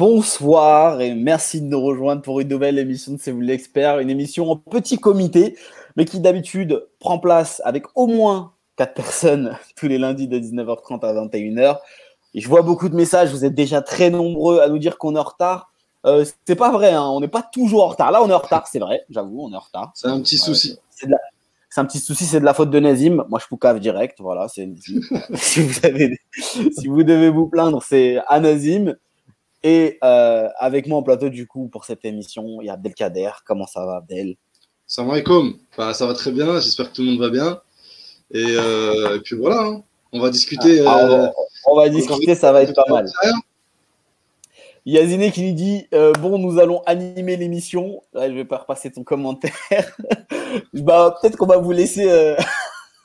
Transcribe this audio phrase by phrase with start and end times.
[0.00, 4.08] Bonsoir et merci de nous rejoindre pour une nouvelle émission de C'est vous l'expert, une
[4.08, 5.58] émission en petit comité,
[5.94, 11.04] mais qui d'habitude prend place avec au moins quatre personnes tous les lundis de 19h30
[11.04, 11.80] à 21h.
[12.32, 15.16] Et je vois beaucoup de messages, vous êtes déjà très nombreux à nous dire qu'on
[15.16, 15.70] est en retard.
[16.06, 18.10] Euh, c'est pas vrai, hein, on n'est pas toujours en retard.
[18.10, 19.92] Là, on est en retard, c'est vrai, j'avoue, on est en retard.
[19.94, 20.78] C'est un petit souci.
[20.88, 21.10] C'est
[21.78, 23.26] un petit souci, c'est de la faute de Nazim.
[23.28, 24.16] Moi, je vous cave direct.
[24.20, 24.66] Voilà, c'est
[25.34, 26.18] si, vous avez...
[26.32, 28.96] si vous devez vous plaindre, c'est à Nazim.
[29.62, 33.30] Et euh, avec moi en plateau, du coup, pour cette émission, il y a Abdelkader.
[33.44, 34.36] Comment ça va, Abdel?
[34.86, 35.58] Salam alaikum.
[35.76, 36.60] Bah, ça va très bien.
[36.60, 37.60] J'espère que tout le monde va bien.
[38.32, 39.82] Et, euh, puis voilà, hein.
[40.12, 40.82] on va discuter.
[40.86, 41.28] Ah, euh,
[41.66, 43.06] on, va, discuter, ça va être pas mal.
[44.86, 45.86] Yazine qui nous dit
[46.20, 48.02] Bon, nous allons animer l'émission.
[48.14, 49.54] je vais pas repasser ton commentaire.
[50.72, 52.36] bah, Peut-être qu'on va vous laisser.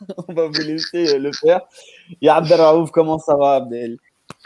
[0.27, 1.61] on va vous laisser le faire.
[2.21, 3.97] Et Abdelraouf, comment ça va, Abdel?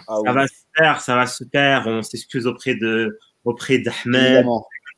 [0.07, 0.45] Ah ça va
[0.79, 1.83] faire, ça va se faire.
[1.87, 4.45] On s'excuse auprès de auprès d'Ahmed,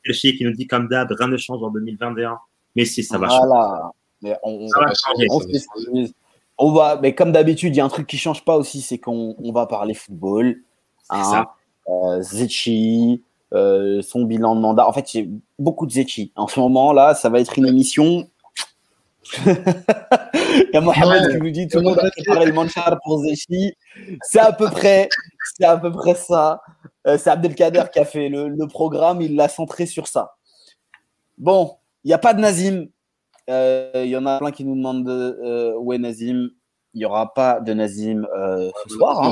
[0.04, 2.38] qui nous dit comme d'hab, rien ne change en 2021.
[2.76, 3.90] Mais si, ça va changer.
[4.22, 5.26] Mais on, ça va changer.
[6.58, 8.98] On, va, mais comme d'habitude, il y a un truc qui change pas aussi, c'est
[8.98, 10.62] qu'on on va parler football.
[11.10, 11.54] Hein, ça.
[11.88, 12.22] Euh,
[13.54, 14.88] euh, son bilan de mandat.
[14.88, 16.32] En fait, j'ai beaucoup de Zetchi.
[16.36, 18.28] En ce moment, là, ça va être une émission
[19.44, 23.22] Il y a Mohamed qui nous dit tout le monde a préparé le manchar pour
[23.22, 23.72] Zechi.
[24.22, 25.08] C'est à peu près,
[25.56, 26.60] c'est à peu près ça.
[27.06, 30.34] Euh, c'est Abdelkader qui a fait le, programme, il l'a centré sur ça.
[31.38, 32.88] Bon, il n'y a pas de Nazim.
[33.50, 36.50] Euh, il y en a plein qui nous demandent euh, où est Nazim.
[36.94, 38.26] Il n'y aura pas de Nazim
[38.86, 39.30] ce soir, hein,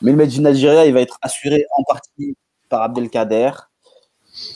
[0.00, 2.36] Mais le match du Nigeria, il va être assuré en partie
[2.68, 3.52] par Abdelkader.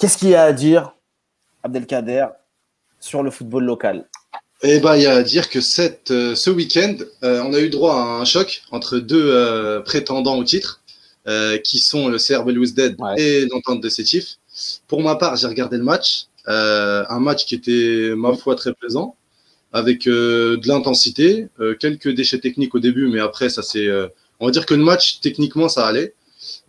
[0.00, 0.96] Qu'est-ce qu'il y a à dire,
[1.62, 2.26] Abdelkader,
[2.98, 4.08] sur le football local?
[4.68, 7.60] Eh ben, il y a à dire que cette, euh, ce week-end, euh, on a
[7.60, 10.80] eu droit à un choc entre deux euh, prétendants au titre,
[11.64, 14.36] qui sont le CR Belouizdad et l'entente de Sétif.
[14.86, 19.16] Pour ma part, j'ai regardé le match, un match qui était, ma foi, très plaisant,
[19.72, 21.48] avec de l'intensité,
[21.80, 23.88] quelques déchets techniques au début, mais après, ça c'est,
[24.38, 26.14] on va dire que le match, techniquement, ça allait.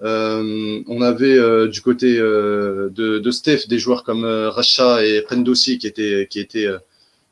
[0.01, 6.25] on avait du côté de, de, Steph des joueurs comme Racha et Prendossi qui étaient,
[6.27, 6.67] qui étaient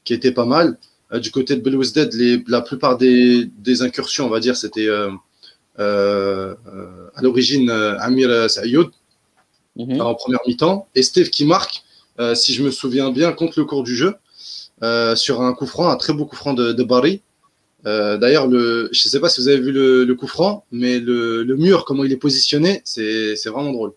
[0.06, 0.78] qui était pas mal.
[1.12, 2.14] Euh, du côté de Belouizdad,
[2.48, 5.12] la plupart des, des, incursions, on va dire, c'était euh,
[5.80, 6.56] euh,
[7.16, 8.90] à l'origine Amir Sayoud
[9.76, 10.02] mhm.
[10.02, 11.84] en première mi-temps et Steve qui marque,
[12.34, 14.16] si je me souviens bien, contre le cours du jeu
[15.16, 17.22] sur un coup franc, un très beau coup franc de, de Barry.
[17.84, 21.44] D'ailleurs, je ne sais pas si vous avez vu le, le coup franc, mais le,
[21.44, 23.94] le, mur, comment il est positionné, c'est vraiment drôle.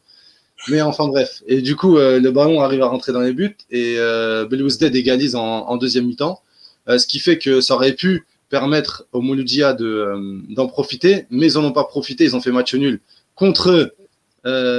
[0.66, 1.42] Mais enfin bref.
[1.46, 4.94] Et du coup, euh, le ballon arrive à rentrer dans les buts et euh, Belouizdad
[4.94, 6.42] égalise en, deuxième mi-temps.
[6.88, 10.14] Euh, ce qui fait que ça aurait pu permettre au Mouloudia de,
[10.54, 12.24] d'en profiter, mais ils n'en ont pas profité.
[12.24, 13.00] Ils ont fait match nul
[13.34, 13.94] contre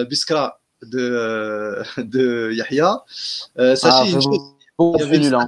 [0.09, 3.03] Biskra de, de Yahya.
[3.57, 5.47] sachez ah, il, y avait une, hein.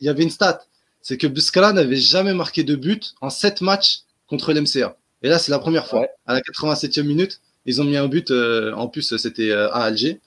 [0.00, 0.62] il y avait une stat.
[1.02, 4.96] C'est que Biskra n'avait jamais marqué de but en sept matchs contre l'MCA.
[5.22, 6.06] Et là, c'est la première fois.
[6.26, 9.84] À la 87e minute, ils ont mis un but, euh, en plus, c'était euh, à
[9.84, 10.20] Alger.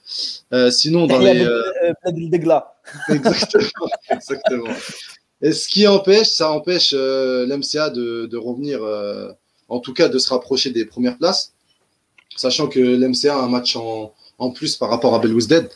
[0.52, 1.46] Euh, sinon, dans les.
[3.08, 4.70] exactement, exactement.
[5.42, 8.80] Et ce qui empêche, ça empêche l'MCA de, de, revenir,
[9.68, 11.52] en tout cas de se rapprocher des premières places,
[12.36, 15.68] sachant que l'MCA a un match en, en, plus par rapport à Belouizdad.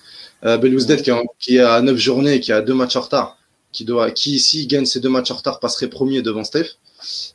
[0.42, 3.38] Belouizdad qui, qui est à 9 journées et qui a deux matchs en retard,
[3.72, 6.76] qui, doit, qui ici gagne ses deux matchs en retard, passerait premier devant Steph.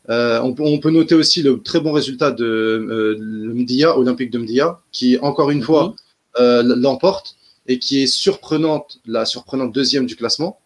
[0.09, 5.17] Euh, on, peut noter aussi le très bon résultat de euh, Olympique de Mdia, qui
[5.19, 5.93] encore une fois mhm.
[6.39, 7.35] euh, l'emporte
[7.67, 10.59] et qui est surprenante, la surprenante deuxième du classement,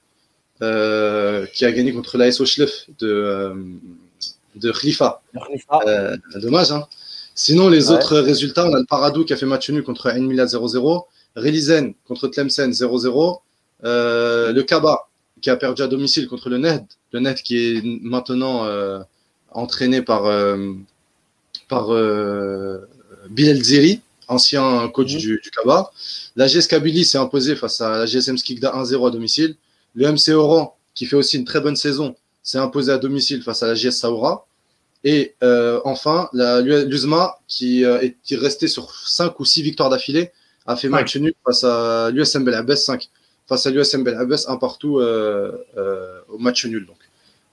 [0.63, 3.53] euh, qui a gagné contre l'AS Schlef de,
[4.55, 5.21] de Khalifa.
[6.35, 6.87] dommage, hein
[7.35, 10.45] Sinon, les autres résultats, on a le Paradou qui a fait match nul contre Enmila
[10.45, 11.03] 0-0,
[11.35, 13.39] Relizen contre Tlemcen 0-0,
[13.83, 15.07] le Kaba
[15.47, 18.99] qui a perdu à domicile contre le Ned, le Ned qui est maintenant euh,
[19.51, 20.73] entraîné par, euh,
[21.69, 22.85] par euh,
[23.29, 25.19] Bilal Zeri, ancien coach mhm.
[25.19, 25.89] du, du Kaba.
[26.35, 29.55] La GS Kabylie s'est imposée face à la GSM Skikda 1-0 à domicile.
[29.95, 33.63] Le MC Oran, qui fait aussi une très bonne saison, s'est imposé à domicile face
[33.63, 34.47] à la GS Saoura.
[35.05, 35.33] Et
[35.85, 40.31] enfin, l'USMA, qui est resté sur 5 ou 6 victoires d'affilée,
[40.65, 43.09] a fait match nul face à l'USM Belabès 5
[43.47, 44.05] face à l'USM
[44.47, 46.97] un partout euh, euh, au match nul, donc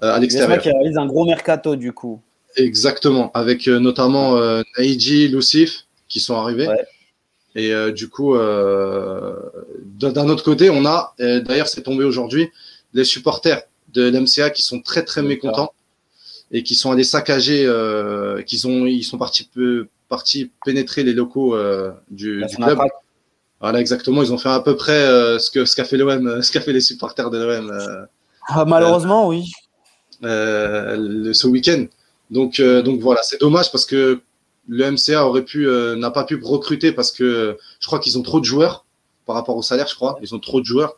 [0.02, 0.60] euh, à l'extérieur.
[0.60, 2.20] qui réalise un gros mercato du coup.
[2.56, 4.38] Exactement, avec notamment
[4.78, 6.68] Naiji, Lucif qui sont arrivés.
[7.56, 12.50] Et du coup, d'un autre côté, on a, d'ailleurs c'est tombé aujourd'hui,
[12.92, 13.62] les supporters
[13.92, 15.72] de l'MCA qui sont très très mécontents
[16.52, 17.68] et qui sont allés saccager,
[18.46, 19.50] qui sont, ils sont partis
[20.08, 21.56] partis pénétrer les locaux
[22.08, 22.78] du, club.
[23.64, 24.22] Voilà, exactement.
[24.22, 25.06] Ils ont fait à peu près
[25.38, 28.06] ce que ce qu'a fait l'OM, ce qu'a fait les supporters de l'OM.
[28.48, 29.50] Ah, malheureusement, oui.
[30.22, 31.86] ce week-end.
[32.30, 34.20] Donc, donc voilà, c'est dommage parce que
[34.68, 35.66] le MCA aurait pu,
[35.96, 38.84] n'a pas pu recruter parce que je crois qu'ils ont trop de joueurs
[39.26, 40.18] par rapport au salaire, je crois.
[40.22, 40.96] Ils ont trop de joueurs.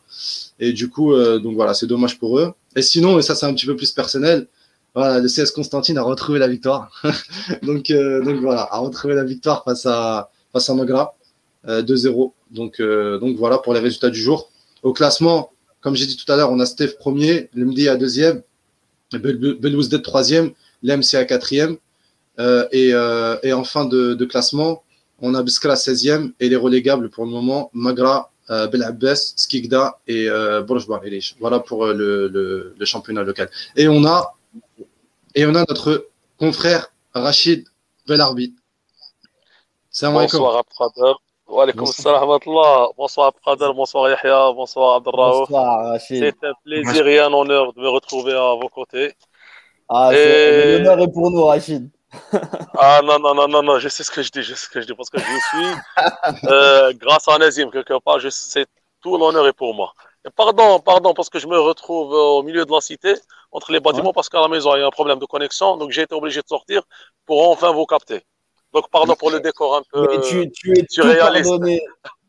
[0.59, 2.53] Et du coup, euh, donc voilà, c'est dommage pour eux.
[2.75, 4.49] Et sinon, et ça c'est un petit peu plus personnel,
[4.95, 6.91] voilà, le CS Constantine a retrouvé la victoire.
[7.63, 11.15] donc, euh, donc voilà, a retrouvé la victoire face à, face à Magra,
[11.67, 12.33] 2-0.
[12.51, 14.51] Donc, euh, donc voilà pour les résultats du jour.
[14.83, 18.43] Au classement, comme j'ai dit tout à l'heure, on a Steph premier, Lemdi à deuxième,
[19.13, 20.53] Belouzdet troisième,
[20.83, 21.77] l'MCA quatrième.
[22.39, 22.91] et,
[23.43, 24.83] et en fin de, classement,
[25.21, 29.99] on a Biskra 16e et les relégables pour le moment, Magra, euh, Bel Abbas, Skikda
[30.07, 30.63] et euh,
[31.41, 33.51] Voilà pour euh, le, le, championnat local.
[33.75, 34.35] Et on a,
[35.37, 36.09] notre
[36.39, 37.67] confrère Rachid
[38.07, 38.55] Belarbi.
[40.01, 41.15] Bonsoir Abdelkader.
[44.09, 45.41] Yahya, bonsoir Abdelrahou.
[45.41, 46.19] Bonsoir Rachid.
[46.19, 49.15] C'est un plaisir et un honneur de me retrouver à vos côtés.
[49.89, 50.79] Ah, et...
[50.79, 51.89] l'honneur est pour nous Rachid.
[52.79, 54.69] ah non, non, non, non, non, je sais ce que je dis, je sais ce
[54.69, 58.67] que je dis, parce que je suis, euh, grâce à Nazim, quelque part, je sais,
[59.03, 59.93] tout l'honneur est pour moi.
[60.27, 63.15] Et pardon, pardon, parce que je me retrouve au milieu de la cité,
[63.53, 65.91] entre les bâtiments, parce qu'à la maison, il y a un problème de connexion, donc
[65.91, 66.83] j'ai été obligé de sortir
[67.27, 68.23] pour enfin vous capter.
[68.77, 70.07] Donc, pardon pour le décor un peu.
[70.29, 71.81] tu, tu, es tout pardonné,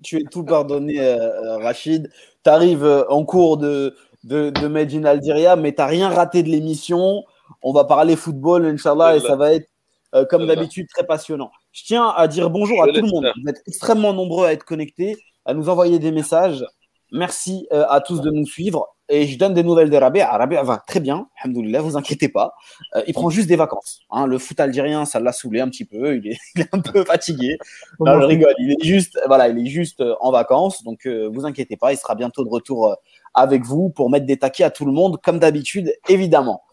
[0.02, 2.10] tu es tout pardonné, euh, euh, Rachid.
[2.42, 6.44] Tu arrives en cours de, de, de Made in Algeria, mais tu n'as rien raté
[6.44, 7.26] de l'émission.
[7.62, 9.68] On va parler football, Inch'Allah, et ça va être
[10.16, 11.52] euh, comme d'habitude, très passionnant.
[11.74, 13.30] Je tiens à dire bonjour à tout le monde.
[13.44, 16.66] Vous êtes extrêmement nombreux à être connectés, à nous envoyer des messages.
[17.12, 18.88] Merci euh, à tous de nous suivre.
[19.10, 20.30] Et je donne des nouvelles de Rabia.
[20.30, 22.54] Rabia va très bien, alhamdoulilah, vous inquiétez pas.
[22.96, 24.02] Euh, il prend juste des vacances.
[24.10, 24.26] Hein.
[24.26, 26.18] Le foot algérien, ça l'a saoulé un petit peu.
[26.18, 26.38] Il est,
[26.74, 27.58] un peu fatigué.
[28.02, 28.54] Non, je rigole.
[28.60, 30.84] Il est juste, voilà, il est juste en vacances.
[30.84, 32.98] Donc, vous inquiétez pas, il sera bientôt de retour
[33.34, 36.64] avec vous pour mettre des taquets à tout le monde, comme d'habitude, évidemment.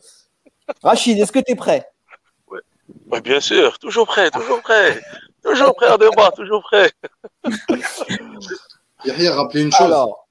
[0.82, 1.86] Rachid, est-ce que tu es prêt
[3.10, 5.00] oui, bien sûr, toujours prêt, toujours prêt.
[5.42, 6.90] Toujours prêt à débat, toujours prêt.
[9.04, 9.86] Yahya, rappelez une chose.
[9.86, 10.23] Alors,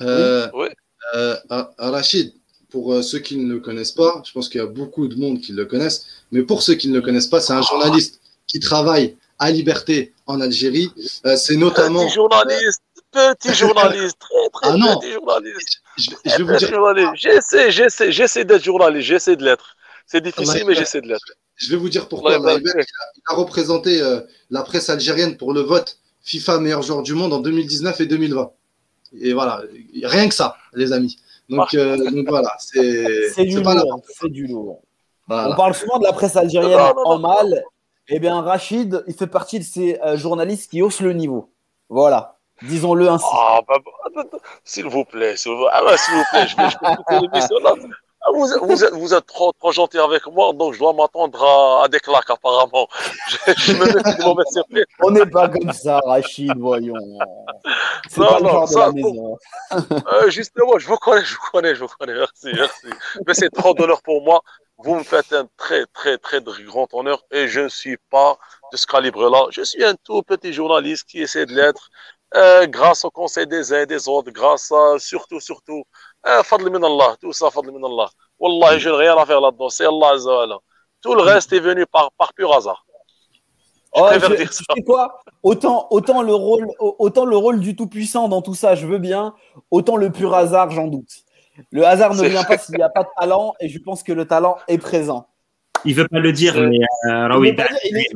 [0.00, 0.68] euh, oui.
[1.14, 1.36] Euh,
[1.78, 2.32] Rachid,
[2.70, 5.16] pour euh, ceux qui ne le connaissent pas, je pense qu'il y a beaucoup de
[5.16, 8.20] monde qui le connaissent, mais pour ceux qui ne le connaissent pas, c'est un journaliste
[8.46, 10.90] qui travaille à Liberté en Algérie.
[11.24, 12.04] Euh, c'est notamment.
[12.04, 15.82] Petit journaliste, petit journaliste, très très ah petit journaliste.
[15.96, 17.12] Je, je, je vais vous dire.
[17.14, 19.76] J'essaie, j'essaie, j'essaie d'être journaliste, j'essaie de l'être.
[20.06, 21.32] C'est difficile, mais j'essaie de l'être.
[21.56, 22.38] Je vais vous dire pourquoi.
[22.38, 22.84] Bah, il,
[23.26, 27.40] a, représenté euh, la presse algérienne pour le vote FIFA meilleur joueur du monde en
[27.40, 28.52] 2019 et 2020.
[29.20, 29.62] Et voilà,
[30.04, 31.18] rien que ça, les amis.
[31.48, 31.96] Donc, euh,
[32.28, 34.02] voilà, c'est du, lourd.
[34.08, 34.82] C'est du lourd.
[35.28, 37.64] On parle souvent de la presse algérienne en mal.
[38.10, 41.50] Eh bien, Rachid, il fait partie de ces euh, journalistes qui haussent le niveau.
[41.90, 42.38] Voilà.
[42.62, 43.26] Disons-le ainsi.
[43.32, 44.22] Ah, bah, bah,
[44.64, 47.74] s'il vous plaît, s'il vous, ah, vous plaît, je vais, je ah,
[48.34, 51.42] vous, vous, êtes, vous êtes trop, trop gentil avec moi, donc je dois m'attendre
[51.82, 52.88] à, des claques, apparemment.
[53.28, 56.94] Je, me mets On n'est pas comme ça, Rachid, voyons.
[58.08, 59.38] C'est pas non, le de la maison.
[59.72, 62.14] Euh, justement, je vous connais, je vous connais, je vous connais.
[62.14, 62.86] Merci, merci.
[63.26, 64.40] Mais c'est trop d'honneur pour moi.
[64.78, 68.38] Vous me faites un très, très, très grand honneur et je ne suis pas
[68.72, 69.46] de ce calibre-là.
[69.50, 71.90] Je suis un tout petit journaliste qui essaie de l'être.
[72.34, 75.84] Euh, grâce au conseil des uns et des autres, grâce à, surtout, surtout,
[76.26, 78.10] euh, fadl min Allah, tout ça, fadl min Allah.
[78.38, 80.46] Wallah, je n'ai rien à faire là-dedans, c'est Allah Azza
[81.02, 82.84] Tout le reste est venu par, par pur hasard.
[83.96, 84.64] Je oh, dire ça.
[84.74, 85.20] sais quoi?
[85.42, 89.34] Autant, autant, le rôle, autant le rôle du Tout-Puissant dans tout ça, je veux bien,
[89.70, 91.24] autant le pur hasard, j'en doute.
[91.72, 94.12] Le hasard ne vient pas s'il n'y a pas de talent, et je pense que
[94.12, 95.26] le talent est présent.
[95.84, 96.80] Il veut pas le dire, euh, mais,
[97.10, 98.06] euh, oui, bah, mais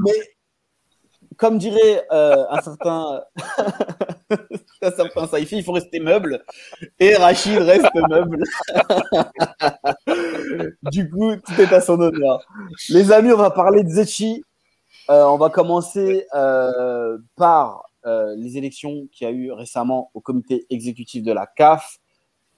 [1.36, 3.22] comme dirait euh, un certain
[4.82, 6.42] il faut rester meuble.
[6.98, 8.42] Et Rachid reste meuble.
[10.90, 12.40] du coup, tout est à son honneur.
[12.88, 14.44] Les amis, on va parler de Zetchi.
[15.10, 20.66] Euh, on va commencer euh, par les élections qu'il y a eu récemment au comité
[20.70, 21.98] exécutif de la CAF.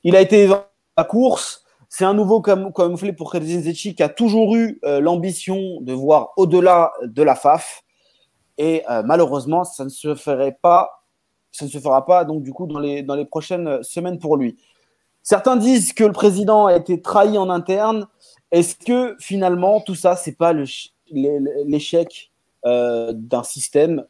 [0.02, 0.64] Il a été dans
[0.96, 1.64] la course.
[1.90, 6.92] C'est un nouveau camouflé pour Khedin Zetchi qui a toujours eu l'ambition de voir au-delà
[7.02, 7.84] de la FAF.
[8.58, 11.03] Et euh, malheureusement, ça ne se ferait pas,
[11.54, 14.36] ça ne se fera pas donc du coup dans les, dans les prochaines semaines pour
[14.36, 14.56] lui.
[15.22, 18.08] Certains disent que le président a été trahi en interne.
[18.50, 20.52] Est-ce que finalement tout ça, c'est pas
[21.12, 22.32] l'échec
[22.66, 24.04] euh, d'un système,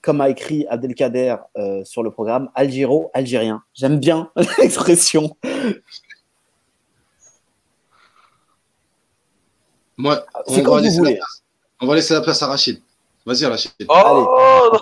[0.00, 5.36] comme a écrit Abdelkader euh, sur le programme, algéro-algérien J'aime bien l'expression.
[9.96, 11.42] Moi, on va, laisser la place,
[11.80, 12.80] on va laisser la place à Rachid.
[13.26, 13.72] Vas-y, Rachid.
[13.88, 14.78] Oh,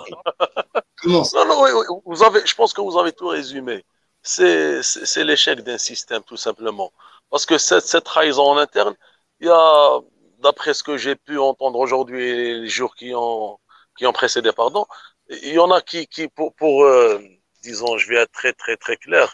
[1.01, 1.33] Commence.
[1.33, 3.83] Non, non, vous avez, je pense que vous avez tout résumé.
[4.21, 4.81] C'est
[5.17, 6.93] l'échec d'un système, tout simplement.
[7.31, 8.95] Parce que cette, cette trahison en interne,
[9.39, 9.99] il y a,
[10.39, 13.59] d'après ce que j'ai pu entendre aujourd'hui et les jours qui ont,
[13.97, 14.85] qui ont précédé, pardon,
[15.29, 17.19] il y en a qui, qui pour, pour euh,
[17.63, 19.33] disons, je vais être très, très, très clair,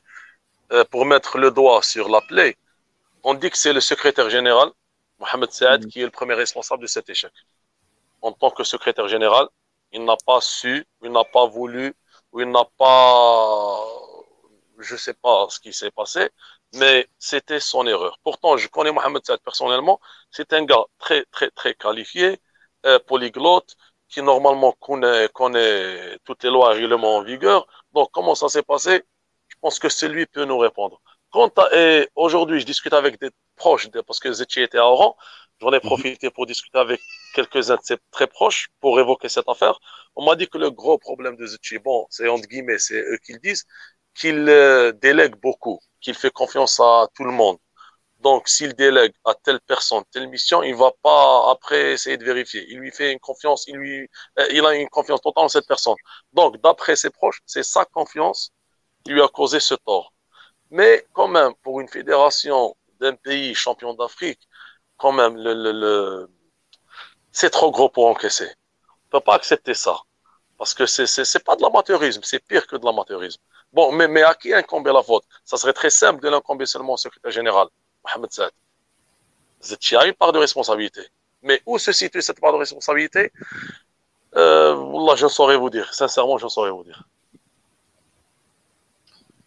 [0.71, 2.57] euh, pour mettre le doigt sur la plaie,
[3.23, 4.69] on dit que c'est le secrétaire général,
[5.19, 5.89] Mohamed Saad, mm.
[5.89, 7.33] qui est le premier responsable de cet échec
[8.21, 9.47] en tant que secrétaire général,
[9.91, 11.95] il n'a pas su, il n'a pas voulu,
[12.31, 13.85] ou il n'a pas,
[14.79, 16.29] je ne sais pas ce qui s'est passé,
[16.75, 18.19] mais c'était son erreur.
[18.23, 19.99] Pourtant, je connais Mohamed Saad personnellement,
[20.31, 22.39] c'est un gars très, très, très qualifié,
[22.85, 23.75] euh, polyglotte,
[24.09, 27.65] qui normalement connaît, connaît toutes les lois et règlements en vigueur.
[27.93, 29.03] Donc, comment ça s'est passé?
[29.47, 31.01] Je pense que c'est lui qui peut nous répondre.
[31.73, 35.15] et aujourd'hui, je discute avec des proches, parce que Zetchi était à Oran,
[35.61, 35.81] J'en ai mhm.
[35.81, 36.99] profité pour discuter avec
[37.35, 39.79] quelques-uns de ses très proches pour évoquer cette affaire.
[40.15, 43.17] On m'a dit que le gros problème de Zucchi, bon, c'est entre guillemets, c'est eux
[43.23, 43.65] qui le disent,
[44.15, 47.57] qu'il euh, délègue beaucoup, qu'il fait confiance à tout le monde.
[48.19, 52.65] Donc, s'il délègue à telle personne telle mission, il va pas après essayer de vérifier.
[52.69, 54.07] Il lui fait une confiance, il lui,
[54.39, 55.95] euh, il a une confiance totale en cette personne.
[56.33, 58.51] Donc, d'après ses proches, c'est sa confiance
[59.03, 60.13] qui lui a causé ce tort.
[60.69, 64.39] Mais quand même, pour une fédération d'un pays champion d'Afrique,
[65.01, 66.29] quand même, le, le,
[67.31, 68.49] c'est trop gros pour encaisser.
[69.05, 69.95] On peut pas accepter ça.
[70.59, 73.41] Parce que c'est, c'est, c'est pas de l'amateurisme, c'est pire que de l'amateurisme.
[73.73, 75.23] Bon, mais, mais à qui incomber la faute?
[75.43, 77.67] Ça serait très simple de l'incomber seulement au secrétaire général,
[78.03, 78.51] Mohamed Saad.
[79.59, 81.01] Zetchi a une part de responsabilité.
[81.41, 83.31] Mais où se situe cette part de responsabilité?
[84.35, 84.75] Euh,
[85.15, 85.91] je ne saurais vous dire.
[85.93, 87.03] Sincèrement, je ne saurais vous dire.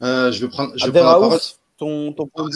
[0.02, 1.40] Euh, je vais prendre, je vais prendre la parole
[1.76, 2.48] ton, ton point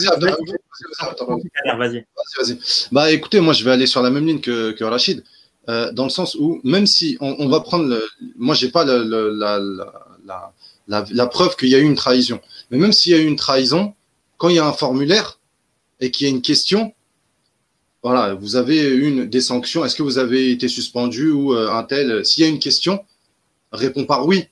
[1.77, 2.05] Vas-y.
[2.37, 2.59] Vas-y,
[2.91, 5.23] Bah écoutez, moi je vais aller sur la même ligne que, que Rachid,
[5.67, 8.03] euh, dans le sens où même si on, on va prendre, le,
[8.37, 9.59] moi j'ai pas le, le, la,
[10.25, 10.53] la,
[10.87, 12.39] la, la, preuve qu'il y a eu une trahison,
[12.71, 13.93] mais même s'il y a eu une trahison,
[14.37, 15.39] quand il y a un formulaire
[15.99, 16.93] et qu'il y a une question,
[18.01, 19.83] voilà, vous avez une des sanctions.
[19.83, 22.25] Est-ce que vous avez été suspendu ou euh, un tel?
[22.25, 23.03] S'il y a une question,
[23.73, 24.45] réponds par oui.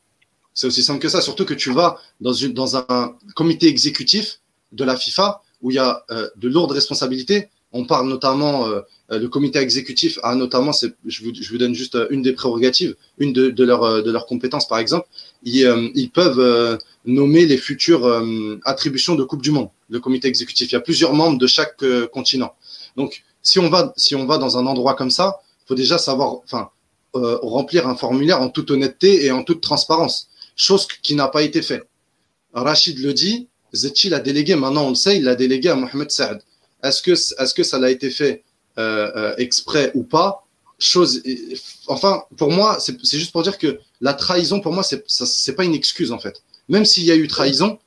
[0.53, 1.21] C'est aussi simple que ça.
[1.21, 5.75] Surtout que tu vas dans, une, dans un comité exécutif de la FIFA où il
[5.75, 7.49] y a euh, de lourdes responsabilités.
[7.73, 8.81] On parle notamment, euh,
[9.11, 10.71] euh, le comité exécutif a notamment,
[11.05, 14.67] je vous, je vous donne juste une des prérogatives, une de, leurs de leurs compétences
[14.67, 15.07] par exemple,
[15.43, 18.23] ils, ils peuvent nommer les futures
[18.63, 20.71] attributions de Coupe du Monde, le comité exécutif.
[20.71, 22.53] Il y a plusieurs membres de chaque continent.
[22.95, 26.35] Donc, si on va, si on va dans un endroit comme ça, faut déjà savoir,
[26.43, 26.69] enfin,
[27.13, 31.61] remplir un formulaire en toute honnêteté et en toute transparence, chose qui n'a pas été
[31.61, 31.83] fait.
[32.53, 36.11] Rachid le dit, Zetchi l'a délégué, maintenant on le sait, il l'a délégué à Mohamed
[36.11, 36.41] Saad.
[36.83, 38.43] Est-ce que, est que ça l'a été fait
[38.77, 40.43] euh, euh, exprès ou pas?
[40.79, 41.23] Chose,
[41.87, 45.73] enfin, pour moi, c'est juste pour dire que la trahison, pour moi, c'est pas une
[45.73, 46.43] excuse en fait.
[46.69, 47.79] Même s'il y a eu trahison,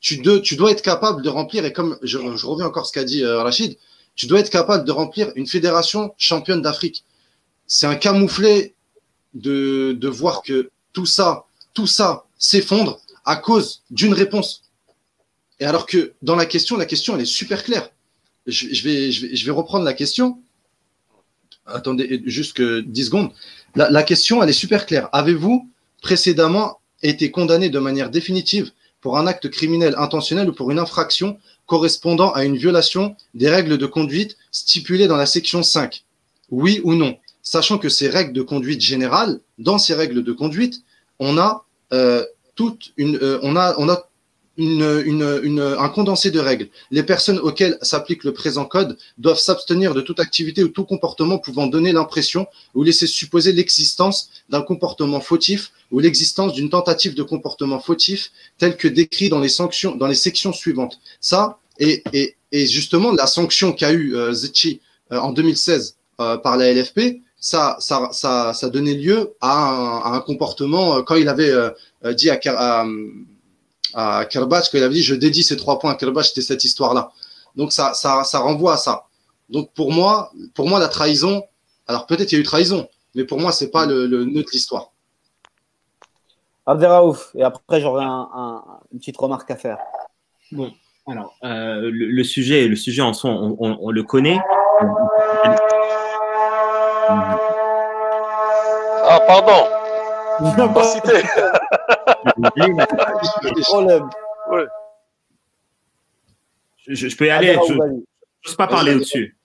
[0.00, 3.04] tu, tu dois être capable de remplir, et comme je, reviens encore à ce qu'a
[3.04, 3.78] dit euh, Rachid,
[4.14, 7.04] tu dois être capable de remplir une fédération championne d'Afrique.
[7.66, 8.74] C'est un camouflet
[9.32, 14.63] de, de voir que tout ça, tout ça s'effondre à cause d'une réponse.
[15.60, 17.90] Et alors que dans la question, la question, elle est super claire.
[18.46, 20.38] Je, vais, reprendre la question.
[21.66, 23.30] Attendez, juste 10 secondes.
[23.74, 25.08] La, question, elle est super claire.
[25.12, 25.68] Avez-vous
[26.02, 31.38] précédemment été condamné de manière définitive pour un acte criminel intentionnel ou pour une infraction
[31.66, 36.04] correspondant à une violation des règles de conduite stipulées dans la section 5
[36.50, 37.16] Oui ou non?
[37.42, 40.82] Sachant que ces règles de conduite générales, dans ces règles de conduite,
[41.18, 44.08] on a euh, toute une, euh, on a
[44.56, 46.68] une, une, une, un condensé de règles.
[46.90, 51.38] Les personnes auxquelles s'applique le présent code doivent s'abstenir de toute activité ou tout comportement
[51.38, 57.22] pouvant donner l'impression ou laisser supposer l'existence d'un comportement fautif ou l'existence d'une tentative de
[57.22, 61.00] comportement fautif tel que décrit dans les sanctions, dans les sections suivantes.
[61.20, 64.32] Ça, et, et, et justement, la sanction qu'a eu euh,
[65.12, 69.98] euh, en 2016 euh, par la LFP, ça, ça, ça, ça donnait lieu à un,
[69.98, 71.70] à un comportement euh, quand il avait euh,
[72.14, 72.86] dit à, à
[73.94, 76.64] à Kerbach, quand il avait dit je dédie ces trois points à Kerbach, c'était cette
[76.64, 77.12] histoire-là.
[77.56, 79.04] Donc ça, ça, ça renvoie à ça.
[79.48, 81.42] Donc pour moi, pour moi la trahison,
[81.86, 84.42] alors peut-être il y a eu trahison, mais pour moi c'est pas le, le nœud
[84.42, 84.90] de l'histoire.
[86.66, 89.78] Abderraouf, et après j'aurais un, une petite remarque à faire.
[90.50, 90.72] Bon,
[91.06, 94.40] alors euh, le, sujet, le sujet en soi, on, on, le connaît.
[99.06, 99.68] Ah pardon.
[100.74, 101.22] Pas cité.
[106.86, 107.56] Je, je, peux y aller.
[107.66, 107.88] Je ne
[108.44, 109.36] peux pas parler au-dessus.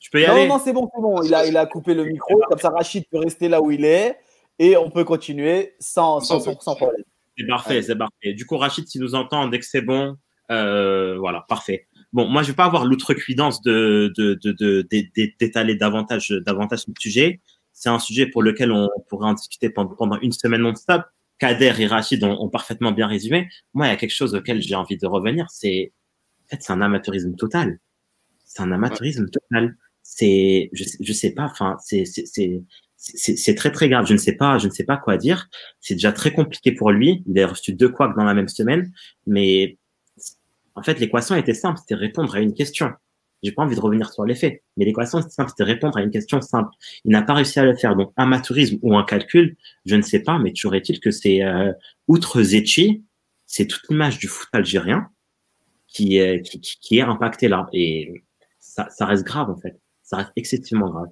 [0.00, 1.22] Je peux y aller Non, non, c'est bon, c'est bon.
[1.22, 2.40] Il a, il a coupé le micro.
[2.48, 4.18] Comme ça, Rachid peut rester là où il est
[4.58, 7.02] et on peut continuer sans, sans, sans problème.
[7.36, 8.34] C'est parfait, c'est parfait.
[8.34, 10.16] Du coup, Rachid, s'il nous entend, dès que c'est bon,
[10.50, 11.88] euh, voilà, parfait.
[12.12, 14.86] Bon, moi, je vais pas avoir l'outrecuidance de, de, de,
[15.40, 17.40] d'étaler davantage, davantage le sujet.
[17.72, 21.02] C'est un sujet pour lequel on pourrait en discuter pendant, pendant une semaine non-stop.
[21.38, 23.48] Kader et Rachid ont, parfaitement bien résumé.
[23.72, 25.46] Moi, il y a quelque chose auquel j'ai envie de revenir.
[25.50, 25.92] C'est,
[26.44, 27.80] en fait, c'est un amateurisme total.
[28.44, 29.76] C'est un amateurisme total.
[30.02, 34.06] C'est, je, je sais pas, enfin, c'est, c'est très très grave.
[34.06, 35.48] Je ne sais pas, je ne sais pas quoi dire.
[35.80, 37.22] C'est déjà très compliqué pour lui.
[37.26, 38.92] Il a reçu deux couacs dans la même semaine,
[39.26, 39.78] mais
[40.74, 42.92] en fait l'équation était simple, c'était répondre à une question.
[43.44, 46.02] J'ai pas envie de revenir sur les faits, mais l'équation c'était simple, c'était répondre à
[46.02, 46.70] une question simple.
[47.04, 47.94] Il n'a pas réussi à le faire.
[47.94, 51.72] Donc amateurisme ou un calcul, je ne sais pas, mais toujours est-il que c'est euh,
[52.08, 53.04] outre Zetchi,
[53.46, 55.08] c'est toute l'image du foot algérien
[55.86, 56.18] qui
[56.80, 58.24] qui est impactée là et
[58.58, 59.78] ça, reste grave en fait.
[60.02, 61.08] Ça reste excessivement grave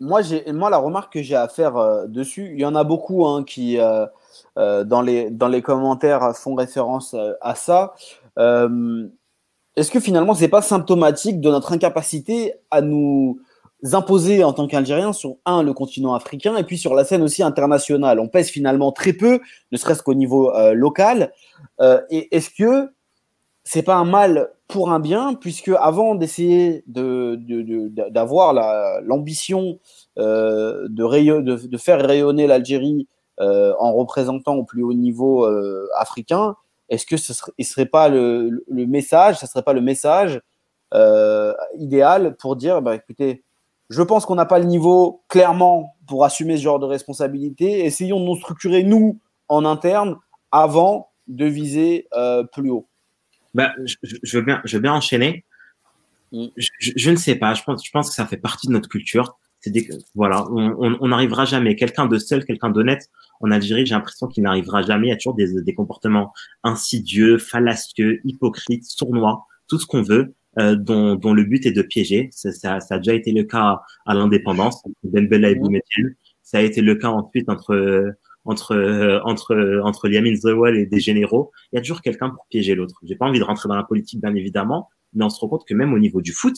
[0.00, 0.20] moi,
[0.52, 3.44] moi, la remarque que j'ai à faire euh, dessus, il y en a beaucoup hein,
[3.44, 4.06] qui, euh,
[4.58, 7.94] euh, dans, les, dans les commentaires, font référence à ça.
[9.78, 13.40] Est-ce que finalement, c'est pas symptomatique de notre incapacité à nous
[13.92, 17.42] imposer en tant qu'Algériens sur, un, le continent africain, et puis sur la scène aussi
[17.42, 18.18] internationale?
[18.18, 21.32] On pèse finalement très peu, ne serait-ce qu'au niveau local.
[22.10, 22.90] et est-ce que
[23.68, 28.52] c'est pas un mal pour un bien, puisque avant d'essayer d'avoir
[29.02, 29.78] l'ambition
[30.18, 33.08] euh, de, faire rayonner l'Algérie
[33.40, 36.56] euh, en représentant au plus haut niveau euh, africain,
[36.88, 40.40] est-ce que ce serait, serait pas le, message, ça serait pas le message
[41.76, 43.44] idéal pour dire, bah, écoutez,
[43.90, 47.84] je pense qu'on n'a pas le niveau clairement pour assumer ce genre de responsabilité.
[47.84, 49.18] Essayons de nous structurer nous
[49.48, 50.16] en interne
[50.50, 52.08] avant de viser
[52.52, 52.86] plus haut.
[53.54, 55.44] Bah, je, veux bien, je veux bien enchaîner.
[56.32, 56.46] Mm.
[56.56, 57.54] Je, ne sais pas.
[57.54, 59.38] Je pense, je pense que ça fait partie de notre culture.
[59.68, 61.76] C'est des, voilà, on n'arrivera jamais.
[61.76, 63.10] Quelqu'un de seul, quelqu'un d'honnête
[63.40, 65.08] en Algérie, j'ai l'impression qu'il n'arrivera jamais.
[65.08, 66.32] Il y a toujours des, des comportements
[66.64, 71.82] insidieux, fallacieux, hypocrites, sournois, tout ce qu'on veut, euh, dont, dont, le but est de
[71.82, 72.28] piéger.
[72.32, 75.54] Ça, ça, ça, a déjà été le cas à l'indépendance, et.
[75.54, 76.14] Boumediene.
[76.42, 78.14] Ça a été le cas ensuite entre
[78.44, 82.74] entre entre entre Yamin Zawal et des généraux, il y a toujours quelqu'un pour piéger
[82.74, 82.98] l'autre.
[83.02, 85.66] J'ai pas envie de rentrer dans la politique, bien évidemment, mais on se rend compte
[85.66, 86.56] que même au niveau du foot,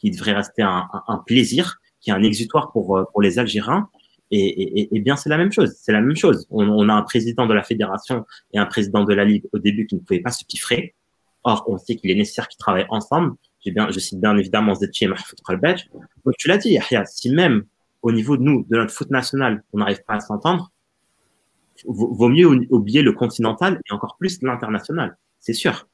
[0.00, 3.88] qui devrait rester un, un, plaisir, qui est un exutoire pour euh, pour les Algériens,
[4.30, 5.74] et, et, et bien c'est la même chose.
[5.80, 6.46] C'est la même chose.
[6.50, 9.58] On, on, a un président de la fédération et un président de la ligue au
[9.58, 10.94] début qui ne pouvaient pas se piffrer.
[11.42, 13.34] Or, on sait qu'il est nécessaire qu'ils travaillent ensemble.
[13.66, 15.38] Bien, je cite bien évidemment Zetchi et Mahfoud
[16.24, 17.64] Donc, tu l'as dit, Yahya, si même
[18.02, 20.72] au niveau de nous, de notre foot national, on n'arrive pas à s'entendre,
[21.86, 25.86] vaut mieux oublier le continental et encore plus l'international, c'est sûr.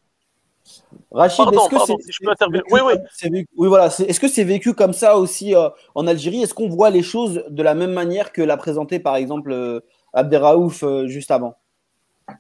[1.11, 2.26] Rachid, est-ce que c'est, si
[2.70, 3.46] oui, oui.
[3.57, 3.87] oui, voilà.
[3.87, 6.42] est-ce que c'est vécu comme ça aussi euh, en Algérie?
[6.42, 9.81] Est-ce qu'on voit les choses de la même manière que l'a présenté par exemple euh,
[10.12, 11.57] Abderraouf euh, juste avant?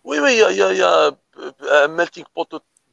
[0.04, 1.10] Oui, oui, il y, a,
[1.72, 2.46] un melting pot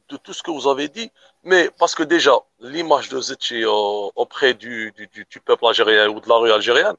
[0.08, 1.10] de, tout ce que vous avez dit,
[1.42, 6.36] mais parce que déjà, l'image de Zetchi auprès du, du, peuple algérien ou de la
[6.36, 6.94] rue algérienne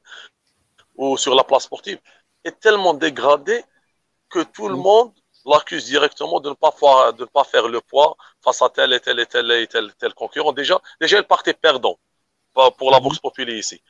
[0.96, 1.98] ou sur la place sportive,
[2.44, 3.64] est tellement dégradé
[4.28, 4.80] que tout le mm.
[4.80, 5.12] monde
[5.46, 8.92] l'accuse directement de ne pas faire, de ne pas faire le poids face à tel
[8.92, 10.52] et tel et tel et tel, tel concurrent.
[10.52, 11.98] Déjà, déjà, elle partait perdant
[12.54, 13.02] pour la mm-hmm.
[13.02, 13.80] bourse populaire ici.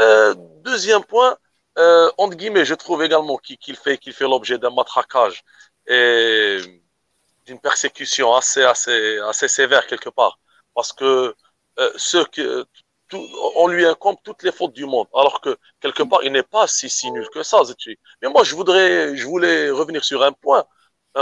[0.00, 1.36] Euh, deuxième point,
[1.78, 5.44] euh, entre guillemets, je trouve également qu'il fait, qu'il fait l'objet d'un matraquage
[5.86, 6.58] et
[7.46, 10.38] d'une persécution assez, assez, assez sévère quelque part.
[10.74, 11.34] Parce que
[11.78, 12.66] euh, ceux que,
[13.12, 16.66] on lui incombe toutes les fautes du monde, alors que quelque part, il n'est pas
[16.66, 17.62] si, si nul que ça,
[18.22, 20.64] Mais moi, je voudrais, je voulais revenir sur un point,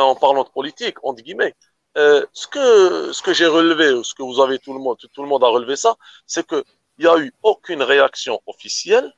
[0.03, 1.55] en parlant de politique, entre guillemets.
[1.97, 5.23] Euh, ce que, ce que j'ai relevé, ce que vous avez tout le monde, tout,
[5.23, 6.65] le monde a relevé ça, c'est qu'il
[6.99, 9.13] n'y a eu aucune réaction officielle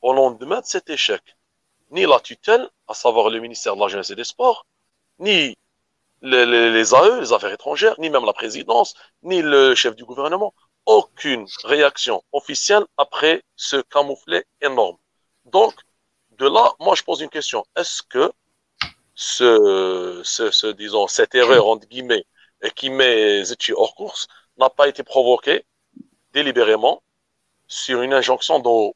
[0.00, 1.22] au lendemain de cet échec.
[1.90, 4.66] Ni la tutelle, à savoir le ministère de la Jeunesse et des Sports,
[5.18, 5.56] ni
[6.22, 10.04] les, les, les AE, les affaires étrangères, ni même la présidence, ni le chef du
[10.04, 10.54] gouvernement
[10.86, 14.96] aucune réaction officielle après ce camouflet énorme.
[15.44, 15.74] Donc,
[16.38, 17.64] de là, moi, je pose une question.
[17.76, 18.32] Est-ce que
[19.22, 22.24] ce, ce, disons, cette erreur, entre guillemets,
[22.74, 24.26] qui met Zetchi hors course,
[24.58, 25.64] n'a pas été provoquée
[26.32, 27.02] délibérément
[27.68, 28.94] sur une injonction dont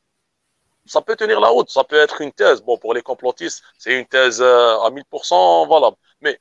[0.87, 2.63] ça peut tenir la route, ça peut être une thèse.
[2.63, 5.97] Bon, pour les complotistes, c'est une thèse euh, à 1000% valable.
[6.21, 6.41] Mais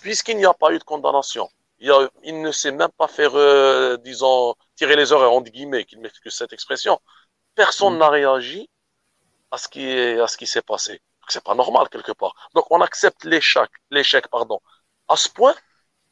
[0.00, 4.54] puisqu'il n'y a pas eu de condamnation, il, ne sait même pas faire, euh, disons,
[4.76, 6.98] tirer les oreilles, entre guillemets, qu'il m'excuse cette expression.
[7.54, 7.98] Personne mm.
[7.98, 8.70] n'a réagi
[9.50, 11.00] à ce qui est, à ce qui s'est passé.
[11.28, 12.34] C'est pas normal quelque part.
[12.54, 14.60] Donc on accepte l'échec, l'échec, pardon.
[15.08, 15.54] À ce point,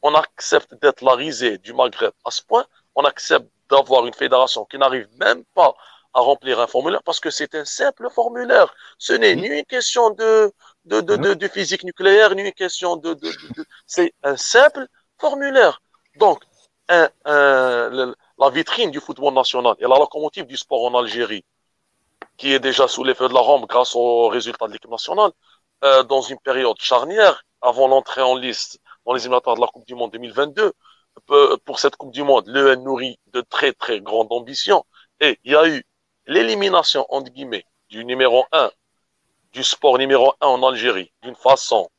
[0.01, 2.11] on accepte d'être la risée du Maghreb.
[2.25, 5.73] À ce point, on accepte d'avoir une fédération qui n'arrive même pas
[6.13, 8.73] à remplir un formulaire parce que c'est un simple formulaire.
[8.99, 10.51] Ce n'est ni une question de,
[10.85, 13.17] de, de, de, physique nucléaire, ni une question de,
[13.87, 14.87] c'est un simple
[15.19, 15.81] formulaire.
[16.17, 16.43] Donc,
[16.89, 21.43] un, la vitrine du football national et la locomotive du sport en Algérie,
[22.37, 25.31] qui est déjà sous l'effet de la rampe grâce aux résultats de l'équipe nationale,
[25.83, 29.85] euh, dans une période charnière, avant l'entrée en liste dans les éliminatoires de la Coupe
[29.85, 30.73] du Monde 2022,
[31.65, 34.85] pour cette Coupe du Monde, l'EN nourrit de très très grandes ambitions.
[35.19, 35.83] Et il y a eu
[36.27, 38.71] l'élimination, entre guillemets, du numéro 1,
[39.51, 41.89] du sport numéro 1 en Algérie, d'une façon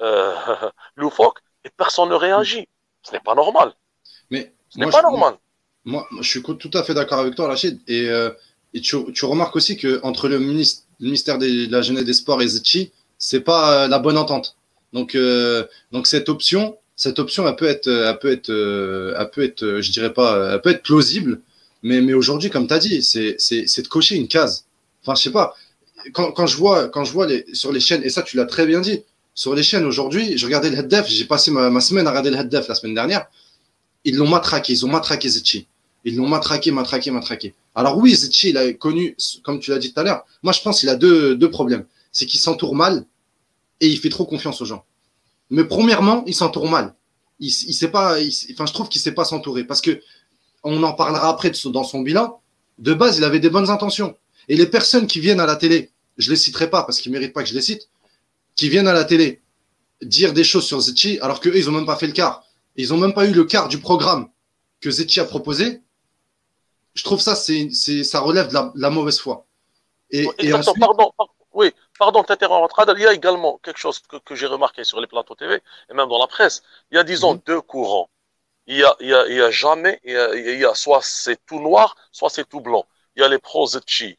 [0.00, 0.34] euh,
[0.96, 2.68] loufoque, et personne ne réagit.
[3.02, 3.74] Ce n'est pas normal.
[4.30, 5.36] Mais ce n'est pas normal.
[5.84, 7.80] Moi, je suis tout à fait d'accord avec toi, Rachid.
[7.88, 8.30] Et, euh,
[8.74, 10.38] et tu, tu, remarques aussi que entre le,
[11.00, 14.56] ministère de la Jeunesse des Sports et Zetchi, c'est pas euh, la bonne entente.
[14.92, 19.42] Donc, euh, donc cette option, cette option, elle peut être, elle peut être, elle peut
[19.42, 21.40] être, je dirais pas, elle peut être plausible,
[21.82, 24.66] mais, mais aujourd'hui, comme tu as dit, c'est, c'est, c'est de cocher une case.
[25.02, 25.56] Enfin, je sais pas.
[26.12, 28.44] Quand, quand je vois, quand je vois les, sur les chaînes, et ça, tu l'as
[28.44, 29.02] très bien dit,
[29.34, 32.30] sur les chaînes aujourd'hui, je regardais le Haddef, j'ai passé ma, ma, semaine à regarder
[32.30, 33.26] le Haddef la semaine dernière.
[34.04, 35.66] Ils l'ont matraqué, ils ont matraqué Zetchi.
[36.04, 37.54] Ils l'ont matraqué, matraqué, matraqué.
[37.74, 40.60] Alors oui, Zetchi, il a connu, comme tu l'as dit tout à l'heure, moi je
[40.60, 41.86] pense qu'il a deux, problèmes.
[42.10, 43.06] C'est qu'il s'entoure mal
[43.80, 44.84] et il fait trop confiance aux gens.
[45.50, 46.94] Mais premièrement, il s'entoure mal.
[47.40, 47.52] Il,
[47.90, 48.16] pas,
[48.52, 50.00] enfin je trouve qu'il sait pas s'entourer parce que
[50.62, 52.40] on en parlera après dans son bilan.
[52.78, 54.16] De base, il avait des bonnes intentions.
[54.48, 57.32] Et les personnes qui viennent à la télé, je les citerai pas parce qu'ils méritent
[57.32, 57.88] pas que je les cite,
[58.54, 59.40] qui viennent à la télé
[60.02, 62.44] dire des choses sur Zetchi alors qu'eux, ils ont même pas fait le quart.
[62.76, 64.28] Ils ont même pas eu le quart du programme
[64.80, 65.80] que Zetchi a proposé
[66.94, 69.46] je trouve ça, c'est, c'est, ça relève de la, mauvaise foi.
[70.10, 70.78] Et, et ensuite...
[70.78, 71.12] pardon,
[71.54, 71.72] oui.
[72.00, 75.94] Il y a également quelque chose que, que, j'ai remarqué sur les plateaux TV et
[75.94, 76.62] même dans la presse.
[76.90, 77.46] Il y a, disons, mm-hmm.
[77.46, 78.10] deux courants.
[78.66, 80.64] Il y a, il y a, il y a jamais, il y a, il y
[80.64, 82.86] a soit c'est tout noir, soit c'est tout blanc.
[83.16, 84.18] Il y a les pros Zetchi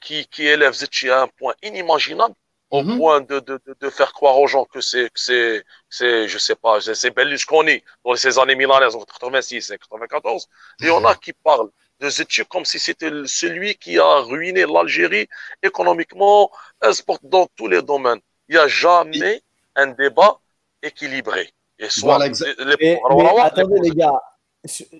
[0.00, 2.34] qui, qui élèvent Zetchi à un point inimaginable
[2.70, 2.96] au mm-hmm.
[2.98, 6.80] point de, de, de, faire croire aux gens que c'est, c'est, c'est, je sais pas,
[6.80, 10.48] c'est Berlusconi dans ces années milanaises, en 86 et 94.
[10.80, 15.28] Et on a qui parlent de Zetchi comme si c'était celui qui a ruiné l'Algérie
[15.62, 16.50] économiquement,
[16.92, 18.20] sport dans tous les domaines.
[18.48, 19.42] Il n'y a jamais
[19.76, 20.38] un débat
[20.82, 21.50] équilibré.
[21.78, 22.98] Et soit les,
[23.42, 24.20] attendez les gars,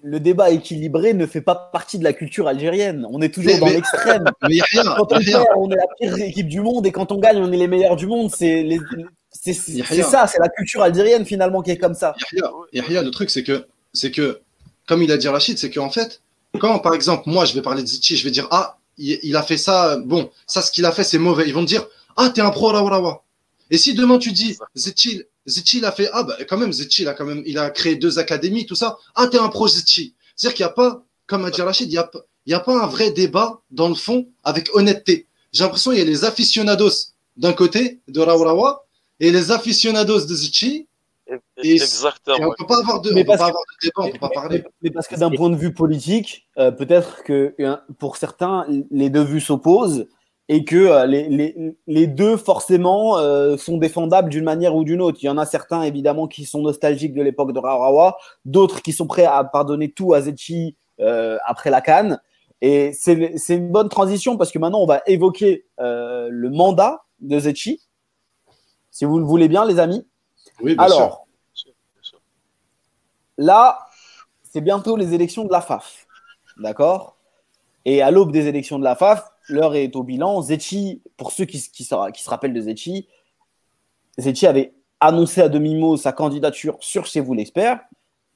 [0.02, 3.06] le débat équilibré ne fait pas partie de la culture algérienne.
[3.10, 4.24] On est toujours dans l'extrême.
[4.96, 7.52] Quand on perd, on est la pire équipe du monde et quand on gagne, on
[7.52, 8.30] est les meilleurs du monde.
[8.34, 8.66] C'est
[9.32, 9.52] c'est
[10.02, 12.14] ça, c'est la culture algérienne finalement qui est comme ça.
[12.72, 14.40] Yahya, le truc c'est que c'est que
[14.86, 16.20] comme il a dit Rachid, c'est qu'en fait,
[16.58, 19.42] quand, par exemple, moi, je vais parler de Ziti, je vais dire, ah, il, a
[19.42, 21.46] fait ça, bon, ça, ce qu'il a fait, c'est mauvais.
[21.46, 21.86] Ils vont me dire,
[22.16, 23.24] ah, t'es un pro Rawa
[23.70, 27.08] Et si demain tu dis, Zeti, Zeti, a fait, ah, bah, quand même, Zeti, il
[27.08, 28.98] a quand même, il a créé deux académies, tout ça.
[29.14, 30.14] Ah, t'es un pro Zeti.
[30.36, 32.10] C'est-à-dire qu'il n'y a pas, comme a dit Rachid, il n'y a,
[32.46, 35.26] il y a pas un vrai débat dans le fond avec honnêteté.
[35.52, 38.84] J'ai l'impression qu'il y a les aficionados d'un côté de Rawa
[39.18, 40.86] et les aficionados de Zeti
[41.62, 42.36] Exactement.
[42.40, 44.64] on ne peut pas avoir de, mais parce, pas débat, on peut pas parler.
[44.82, 47.54] Mais, parce que d'un point de vue politique, euh, peut-être que
[47.98, 50.08] pour certains, les deux vues s'opposent
[50.48, 55.00] et que euh, les, les, les, deux, forcément, euh, sont défendables d'une manière ou d'une
[55.00, 55.18] autre.
[55.22, 58.92] Il y en a certains, évidemment, qui sont nostalgiques de l'époque de Rawa, d'autres qui
[58.92, 60.76] sont prêts à pardonner tout à Zetchi
[61.46, 62.20] après la Cannes.
[62.62, 67.80] Et c'est une bonne transition parce que maintenant, on va évoquer le mandat de Zetchi.
[68.90, 70.04] Si vous le voulez bien, les amis.
[70.78, 71.26] Alors,
[73.38, 73.86] là,
[74.42, 76.06] c'est bientôt les élections de la FAF.
[76.58, 77.16] D'accord?
[77.84, 80.42] Et à l'aube des élections de la FAF, l'heure est au bilan.
[80.42, 81.94] Zetchi, pour ceux qui, qui, se,
[82.28, 83.08] rappellent de Zetchi,
[84.18, 87.80] Zetchi avait annoncé à demi-mot sa candidature sur Chez vous l'expert.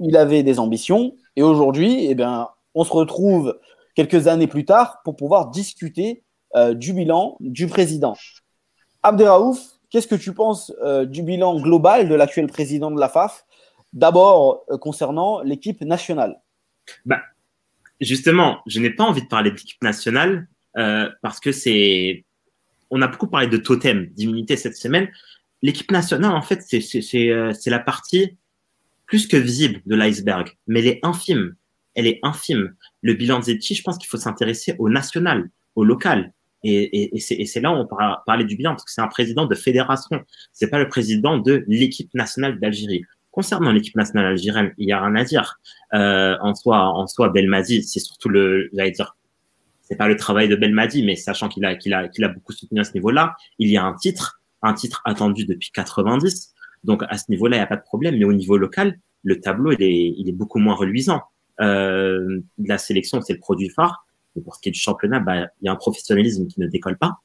[0.00, 1.14] Il avait des ambitions.
[1.36, 3.58] Et aujourd'hui, eh bien, on se retrouve
[3.94, 6.22] quelques années plus tard pour pouvoir discuter
[6.56, 8.16] euh, du bilan du président.
[9.02, 13.46] Abderraouf, Qu'est-ce que tu penses euh, du bilan global de l'actuel président de la FAF
[13.92, 16.40] D'abord, euh, concernant l'équipe nationale.
[17.06, 17.22] Bah,
[18.00, 22.24] justement, je n'ai pas envie de parler d'équipe nationale euh, parce que c'est.
[22.90, 25.08] On a beaucoup parlé de totem, d'immunité cette semaine.
[25.62, 28.36] L'équipe nationale, en fait, c'est la partie
[29.06, 31.54] plus que visible de l'iceberg, mais elle est infime.
[31.94, 32.74] Elle est infime.
[33.00, 36.32] Le bilan de Zetchi, je pense qu'il faut s'intéresser au national, au local.
[36.64, 39.54] Et, c'est là où on parle parler du bilan, parce que c'est un président de
[39.54, 40.24] fédération.
[40.52, 43.04] C'est pas le président de l'équipe nationale d'Algérie.
[43.30, 45.60] Concernant l'équipe nationale algérienne, il y a rien à dire.
[45.92, 49.16] Euh, en soi, en soi, Belmadi, c'est surtout le, j'allais dire,
[49.82, 52.52] c'est pas le travail de Belmadi, mais sachant qu'il a, qu'il a, qu'il a beaucoup
[52.52, 56.54] soutenu à ce niveau-là, il y a un titre, un titre attendu depuis 90.
[56.84, 58.16] Donc à ce niveau-là, il n'y a pas de problème.
[58.16, 61.22] Mais au niveau local, le tableau, il est, il est beaucoup moins reluisant.
[61.60, 64.03] euh, la sélection, c'est le produit phare.
[64.36, 66.66] Et pour ce qui est du championnat, bah, il y a un professionnalisme qui ne
[66.66, 67.20] décolle pas.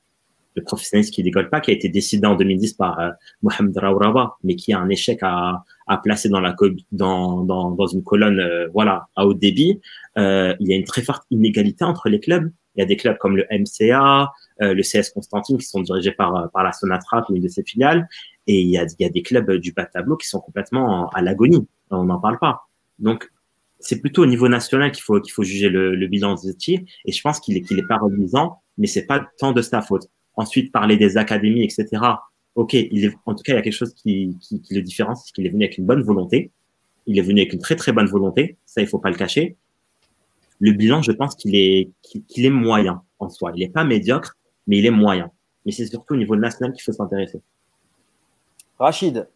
[0.56, 3.10] Le professionnalisme qui ne décolle pas, qui a été décidé en 2010 par euh,
[3.42, 6.56] Mohamed Raourawa, mais qui a un échec à, à placer dans, la,
[6.92, 9.80] dans, dans, dans une colonne euh, voilà, à haut débit.
[10.18, 12.52] Euh, il y a une très forte inégalité entre les clubs.
[12.76, 16.12] Il y a des clubs comme le MCA, euh, le CS Constantine qui sont dirigés
[16.12, 18.08] par, par la Sonatra, une de ses filiales.
[18.48, 21.22] Et il y a, y a des clubs du bas tableau qui sont complètement à
[21.22, 21.68] l'agonie.
[21.90, 22.68] On n'en parle pas.
[23.00, 23.30] Donc,
[23.80, 26.86] c'est plutôt au niveau national qu'il faut qu'il faut juger le, le bilan de Zetchi.
[27.06, 29.82] Et je pense qu'il est qu'il est pas reluisant mais c'est pas tant de sa
[29.82, 30.08] faute.
[30.36, 31.88] Ensuite parler des académies etc
[32.56, 34.82] ok il est en tout cas il y a quelque chose qui qui, qui le
[34.82, 36.52] différencie c'est qu'il est venu avec une bonne volonté.
[37.06, 38.58] Il est venu avec une très très bonne volonté.
[38.66, 39.56] Ça il faut pas le cacher.
[40.60, 43.54] Le bilan je pense qu'il est qu'il est moyen en soi.
[43.56, 44.38] Il est pas médiocre
[44.68, 45.32] mais il est moyen.
[45.66, 47.42] Mais c'est surtout au niveau national qu'il faut s'intéresser.
[48.78, 49.28] Rachid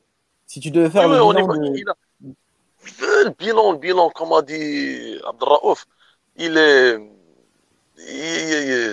[0.45, 2.02] si tu devais faire oui, le bilan de
[3.26, 5.86] le bilan, le bilan, comme a dit Abdelraouf,
[6.36, 6.98] il est,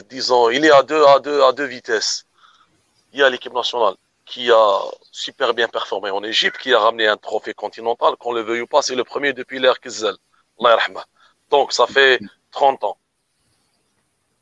[0.09, 2.27] disons, il est à deux, à deux, vitesses.
[3.13, 3.95] Il y a l'équipe nationale
[4.27, 8.43] qui a super bien performé en Égypte, qui a ramené un trophée continental, qu'on le
[8.43, 10.15] veuille ou pas, c'est le premier depuis l'ère Kizel.
[11.51, 12.21] Donc, ça fait
[12.53, 12.97] 30 ans.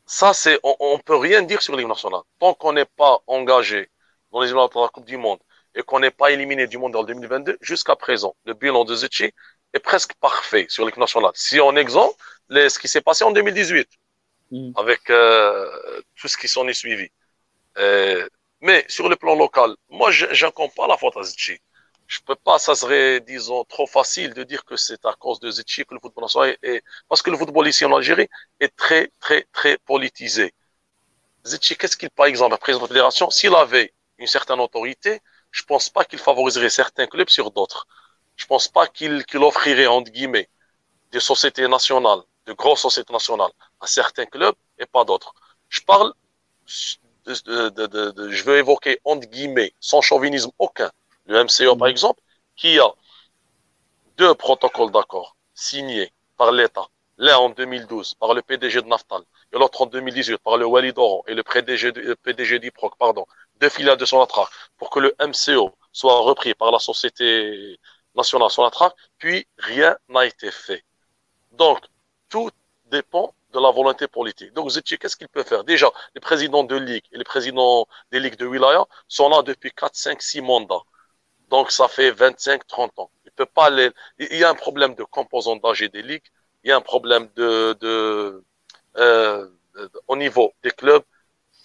[0.05, 2.23] Ça, c'est, on, ne peut rien dire sur l'équipe nationale.
[2.39, 3.91] Tant qu'on n'est pas engagé
[4.33, 5.39] dans les de la Coupe du Monde,
[5.79, 9.33] et qu'on n'est pas éliminé du monde en 2022, jusqu'à présent, le bilan de Zetchi
[9.73, 11.31] est presque parfait sur l'équipe nationale.
[11.35, 13.89] Si on exemple ce qui s'est passé en 2018,
[14.51, 14.73] mm.
[14.77, 17.09] avec euh, tout ce qui s'en est suivi.
[17.79, 18.29] Euh,
[18.61, 21.57] mais sur le plan local, moi, je n'incombe pas la faute à Zetchi.
[22.09, 25.49] Je peux pas, ça serait, disons, trop facile de dire que c'est à cause de
[25.49, 29.13] Zetchi que le football national est, parce que le football ici en Algérie est très,
[29.21, 30.53] très, très politisé.
[31.45, 35.63] Zetchi, qu'est-ce qu'il, par exemple, président de la fédération, s'il avait une certaine autorité, je
[35.65, 37.87] pense pas qu'il favoriserait certains clubs sur d'autres.
[38.37, 40.49] Je pense pas qu'il offrirait, entre guillemets,
[41.13, 45.35] des sociétés nationales, de grosses sociétés nationales à certains clubs et pas d'autres.
[45.69, 46.13] Je parle,
[47.27, 50.91] de, de, de, je veux évoquer, entre guillemets, sans chauvinisme aucun,
[51.27, 52.21] le MCO par exemple,
[52.57, 52.89] qui a
[54.17, 56.87] deux protocoles d'accord signés par l'État.
[57.19, 60.97] L'un en 2012 par le PDG de Naftal et l'autre en 2018 par le Walid
[60.99, 63.27] Oran et le PDG, le PDG d'IPROC, pardon,
[63.61, 67.79] deux filiales de Sonatrach pour que le MCO soit repris par la Société
[68.15, 70.85] nationale Sonatrach, puis rien n'a été fait.
[71.53, 71.79] Donc,
[72.29, 72.51] tout
[72.87, 74.53] dépend de la volonté politique.
[74.53, 75.65] Donc, Zetchi, qu'est-ce qu'il peut faire?
[75.65, 79.73] Déjà, les présidents de ligue et les présidents des ligues de wilaya sont là depuis
[79.73, 80.83] 4, 5, 6 mandats.
[81.51, 83.11] Donc, ça fait 25, 30 ans.
[83.25, 83.71] Il peut pas.
[84.19, 86.27] Il y a un problème de composant d'âge des ligues.
[86.65, 88.45] Il y a un problème de, de,
[88.99, 89.49] euh,
[90.09, 91.05] au niveau des clubs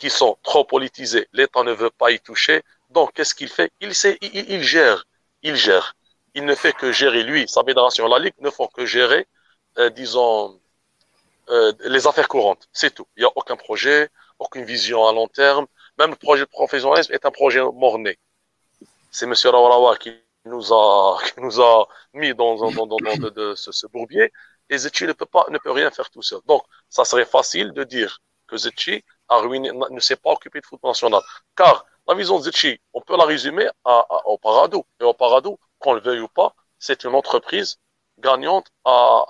[0.04, 1.30] qui sont trop politisés.
[1.32, 2.62] L'État ne veut pas y toucher.
[2.90, 3.72] Donc, qu'est-ce qu'il fait?
[3.80, 5.06] Il, sait, il, gère.
[5.44, 5.96] Il gère.
[6.36, 9.26] Il ne fait que gérer, lui, sa fédération, la Ligue, ne font que gérer,
[9.78, 10.60] euh, disons,
[11.50, 12.68] euh, les affaires courantes.
[12.74, 13.08] C'est tout.
[13.16, 15.68] Il n'y a aucun projet, aucune vision à long terme.
[15.98, 18.20] Même le projet de professionnalisme est un projet morné.
[19.10, 19.34] C'est M.
[19.42, 20.12] Rawarawa qui
[20.44, 22.98] nous a, qui nous a mis dans, dans
[23.38, 24.34] de, ce, ce, bourbier.
[24.70, 26.42] Et Zetchi ne peut pas, ne peut rien faire tout seul.
[26.46, 31.22] Donc, ça serait facile de dire que Zetchi ne s'est pas occupé de football national.
[31.56, 34.86] Car la vision de Zetchi, on peut la résumer à, au Parado.
[35.00, 37.78] Et au Parado, qu'on le veuille ou pas, c'est une entreprise
[38.20, 39.26] gagnante à,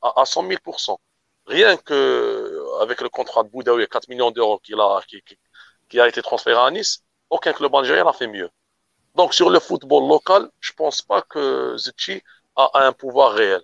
[0.00, 0.96] à, à, 100 000%
[1.46, 4.74] Rien que avec le contrat de Boudaoui, 4 millions d'euros qui,
[5.08, 5.38] qui,
[5.88, 8.48] qui, a été transféré à Nice, aucun club algérien n'a fait mieux.
[9.16, 12.22] Donc sur le football local, je pense pas que Zetchi
[12.56, 13.62] a un pouvoir réel.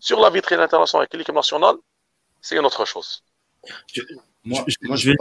[0.00, 1.76] Sur la vitrine internationale avec l'équipe nationale,
[2.40, 3.22] c'est une autre chose.
[4.48, 4.76] Moi, je,
[5.10, 5.16] vais,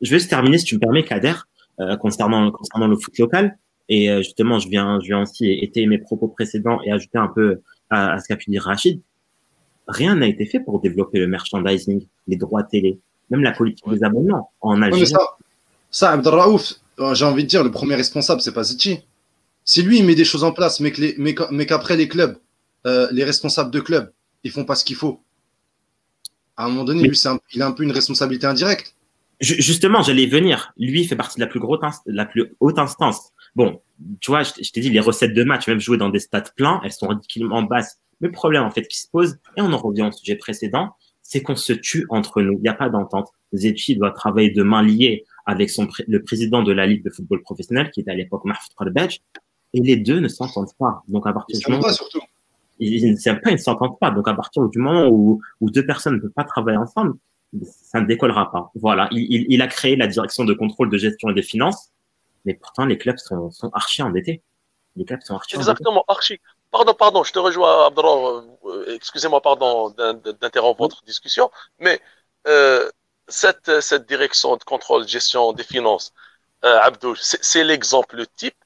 [0.00, 1.34] je, vais, se terminer, si tu me permets, Kader,
[1.80, 3.58] euh, concernant, concernant le foot local.
[3.88, 7.28] Et euh, justement, je viens, je viens aussi étayer mes propos précédents et ajouter un
[7.28, 9.00] peu à, à ce qu'a pu dire Rachid.
[9.86, 12.98] Rien n'a été fait pour développer le merchandising, les droits télé,
[13.30, 15.06] même la politique des abonnements en Algérie.
[15.06, 15.36] ça,
[15.90, 19.00] ça Abdelraouf, euh, j'ai envie de dire, le premier responsable, c'est pas Ziti.
[19.64, 22.38] Si lui, il met des choses en place, mais qu'après les, les clubs,
[22.86, 24.10] euh, les responsables de clubs,
[24.42, 25.20] ils font pas ce qu'il faut,
[26.56, 27.20] à un moment donné, lui,
[27.52, 28.94] il a un peu une responsabilité indirecte.
[29.40, 30.72] Justement, j'allais venir.
[30.78, 33.32] Lui fait partie de la plus, grosse, la plus haute instance.
[33.56, 33.80] Bon,
[34.20, 36.80] tu vois, je, t'ai dit, les recettes de match, même jouer dans des stades pleins,
[36.84, 37.98] elles sont ridiculement basses.
[38.20, 40.90] Le problème, en fait, qui se pose, et on en revient au sujet précédent,
[41.22, 42.52] c'est qu'on se tue entre nous.
[42.52, 43.28] Il n'y a pas d'entente.
[43.52, 47.42] Zetchi doit travailler de main liée avec son, le président de la Ligue de football
[47.42, 49.20] professionnel, qui était à l'époque Mahfoud Karbej,
[49.74, 51.02] et les deux ne s'entendent pas.
[51.08, 51.90] Donc, à partir du moment.
[51.92, 52.20] surtout
[52.78, 54.10] ils ne s'aiment pas, ils ne s'entendent pas.
[54.10, 57.14] Donc, à partir du moment où, deux personnes ne peuvent pas travailler ensemble,
[57.62, 58.70] ça ne décollera pas.
[58.74, 61.90] Voilà, il, a créé la direction de contrôle de gestion et des finances,
[62.44, 64.42] mais pourtant, les clubs sont, sont archi endettés.
[64.96, 66.40] Les clubs sont archi Exactement, archi.
[66.70, 68.44] pardon, pardon, je te rejoins, Abdallah.
[68.66, 72.00] Euh, excusez-moi, pardon d'interrompre votre discussion, mais
[72.46, 72.88] euh,
[73.28, 76.12] cette, cette direction de contrôle, gestion des finances,
[76.64, 78.56] euh, Abdou, c'est l'exemple type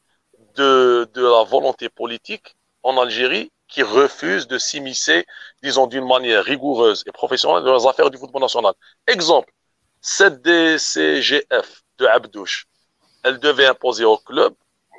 [0.57, 5.27] de, de la volonté politique en Algérie qui refuse de s'immiscer,
[5.63, 8.75] disons, d'une manière rigoureuse et professionnelle dans les affaires du football national.
[9.07, 9.53] Exemple,
[10.01, 12.67] cette DCGF de Abdouche,
[13.25, 14.55] elle devait imposer au club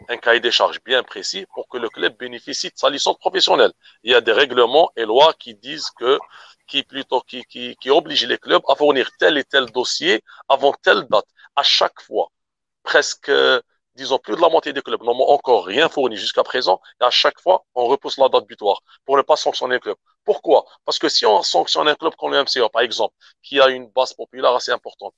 [0.07, 3.73] un cahier des charges bien précis pour que le club bénéficie de sa licence professionnelle.
[4.03, 6.19] Il y a des règlements et lois qui disent que,
[6.67, 10.73] qui plutôt, qui, qui, qui obligent les clubs à fournir tel et tel dossier avant
[10.73, 11.25] telle date.
[11.55, 12.29] À chaque fois,
[12.83, 13.31] presque,
[13.99, 16.81] disons, plus de la moitié des clubs n'ont encore rien fourni jusqu'à présent.
[17.01, 19.97] Et à chaque fois, on repousse la date butoir pour ne pas sanctionner le club.
[20.25, 20.65] Pourquoi?
[20.85, 23.87] Parce que si on sanctionne un club comme le MCA, par exemple, qui a une
[23.89, 25.13] base populaire assez importante,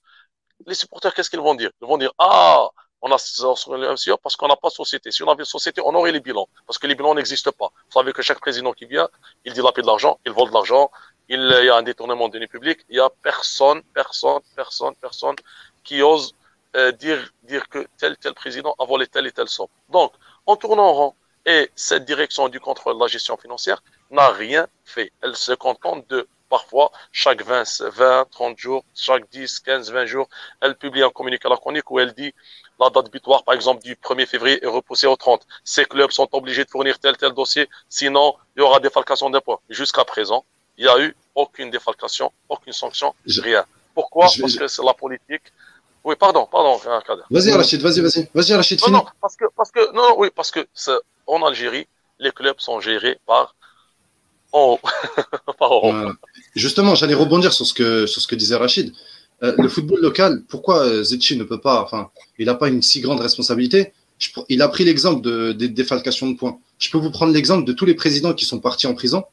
[0.65, 1.71] les supporters, qu'est-ce qu'ils vont dire?
[1.81, 2.69] Ils vont dire, ah,
[3.01, 5.11] on a sur le MCA parce qu'on n'a pas de société.
[5.11, 7.69] Si on avait une société, on aurait les bilans, parce que les bilans n'existent pas.
[7.87, 9.09] Vous savez que chaque président qui vient,
[9.43, 10.91] il dilapide de l'argent, il vole de l'argent,
[11.27, 15.35] il y a un détournement de données publiques, il y a personne, personne, personne, personne
[15.83, 16.35] qui ose
[16.75, 19.67] euh, dire, dire que tel, tel président a volé telle et telle somme.
[19.89, 20.13] Donc,
[20.45, 23.81] en tournant en rond, et cette direction du contrôle de la gestion financière
[24.11, 25.11] n'a rien fait.
[25.21, 30.27] Elle se contente de parfois, chaque 20, 20, 30 jours, chaque 10, 15, 20 jours,
[30.59, 32.33] elle publie un communiqué laconique où elle dit
[32.79, 35.47] la date butoir, par exemple, du 1er février est repoussée au 30.
[35.63, 39.59] Ces clubs sont obligés de fournir tel, tel dossier, sinon il y aura défalcation d'impôts.
[39.69, 40.43] Jusqu'à présent,
[40.77, 43.65] il n'y a eu aucune défalcation, aucune sanction, rien.
[43.93, 44.27] Pourquoi?
[44.39, 45.43] Parce que c'est la politique.
[46.03, 47.21] Oui, pardon, pardon, Kader.
[47.29, 48.27] Vas-y, Rachid, vas-y, vas-y.
[48.33, 50.65] Vas-y, Rachid, non, non, parce que, parce que, non, oui, parce que
[51.27, 51.87] en Algérie,
[52.19, 53.55] les clubs sont gérés par
[54.51, 54.77] en
[55.59, 56.09] haut.
[56.55, 58.93] Justement, j'allais rebondir sur ce que, sur ce que disait Rachid.
[59.43, 62.81] Euh, le football local, pourquoi euh, Zetchi ne peut pas, enfin, il n'a pas une
[62.81, 63.93] si grande responsabilité?
[64.49, 66.59] Il a pris l'exemple de, des défalcations de points.
[66.77, 69.23] Je peux vous prendre l'exemple de tous les présidents qui sont partis en prison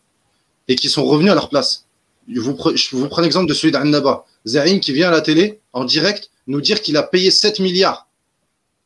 [0.66, 1.84] et qui sont revenus à leur place.
[2.30, 4.24] Je vous, je vous prends l'exemple de celui d'Annaba.
[4.46, 8.08] Zahin qui vient à la télé en direct nous dire qu'il a payé 7 milliards.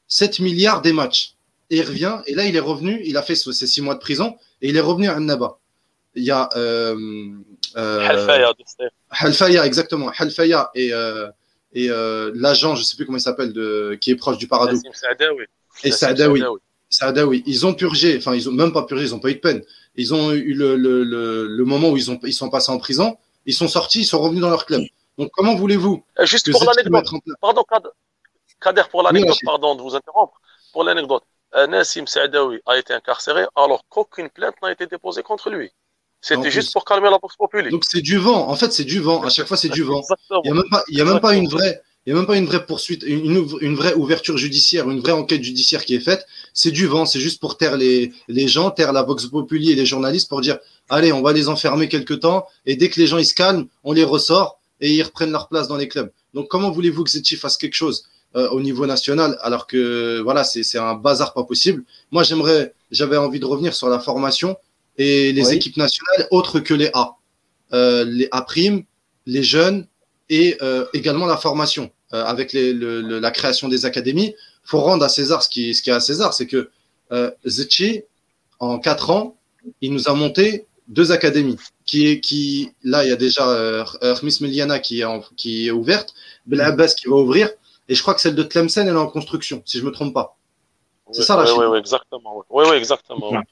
[0.09, 1.37] 7 milliards des matchs.
[1.70, 4.01] Et il revient, et là il est revenu, il a fait ses 6 mois de
[4.01, 5.59] prison, et il est revenu à Annaba
[6.14, 6.96] il y a euh,
[7.77, 8.09] euh,
[9.11, 10.11] Halfaya, exactement.
[10.16, 11.29] Halfaya et, euh,
[11.72, 13.53] et euh, l'agent, je ne sais plus comment il s'appelle,
[14.01, 14.81] qui est proche du Paradou.
[15.85, 16.42] Et Saadawi.
[16.90, 17.42] Saadawi.
[17.46, 19.62] Ils ont purgé, enfin, ils ont même pas purgé, ils n'ont pas eu de peine.
[19.96, 22.79] Ils ont eu le, le, le, le, moment où ils, ont, ils sont passés en
[22.79, 24.83] prison, ils sont sortis, ils sont revenus dans leur club.
[25.22, 27.06] Donc, comment voulez-vous Juste pour l'anecdote,
[27.40, 27.64] pardon,
[28.61, 30.40] Kader, pour l'anecdote, pardon de vous interrompre,
[30.72, 31.22] pour l'anecdote,
[31.68, 35.70] Nassim Saadawi a été incarcéré alors qu'aucune plainte n'a été déposée contre lui.
[36.20, 37.70] C'était juste pour calmer la boxe populaire.
[37.70, 38.48] Donc c'est du vent.
[38.48, 39.22] En fait, c'est du vent.
[39.22, 40.02] À chaque fois, c'est du vent.
[40.30, 42.26] Il n'y a même pas, il y a même pas une vraie, il a même
[42.26, 46.00] pas une vraie poursuite, une, une, vraie ouverture judiciaire, une vraie enquête judiciaire qui est
[46.00, 46.26] faite.
[46.52, 47.06] C'est du vent.
[47.06, 50.40] C'est juste pour taire les, les gens, taire la boxe populaire et les journalistes pour
[50.40, 50.58] dire,
[50.88, 53.66] allez, on va les enfermer quelque temps et dès que les gens ils se calment,
[53.85, 56.11] on les ressort et ils reprennent leur place dans les clubs.
[56.35, 58.05] Donc comment voulez-vous que Zetchi fasse quelque chose
[58.37, 61.85] euh, au niveau national alors que voilà, c'est un bazar pas possible?
[62.11, 64.57] Moi, j'aimerais, j'avais envie de revenir sur la formation
[64.99, 67.16] et les équipes nationales autres que les A.
[67.73, 68.45] Euh, les A',
[69.25, 69.87] les jeunes
[70.29, 71.90] et euh, également la formation.
[72.11, 75.88] Avec les, le, la création des académies, faut rendre à César ce qui, ce qui
[75.88, 76.68] est à César, c'est que
[77.47, 78.03] Zetchi,
[78.59, 79.38] en quatre ans,
[79.81, 81.57] il nous a monté deux académies.
[81.92, 85.66] Qui est, qui, là, il y a déjà euh, Hermis Meliana qui est, en, qui
[85.66, 86.14] est ouverte,
[86.46, 87.50] Belabas qui va ouvrir,
[87.87, 90.14] et je crois que celle de Tlemcen, elle est en construction, si je me trompe
[90.14, 90.38] pas.
[91.11, 92.44] C'est ça la Oui, oui, exactement.
[92.48, 93.42] Oui, oui, exactement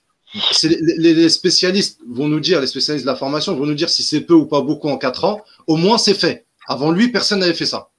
[0.62, 4.02] les, les, spécialistes vont nous dire, les spécialistes de la formation vont nous dire si
[4.02, 5.40] c'est peu ou pas beaucoup en quatre ans.
[5.66, 6.46] Au moins, c'est fait.
[6.66, 7.90] Avant lui, personne n'avait fait ça.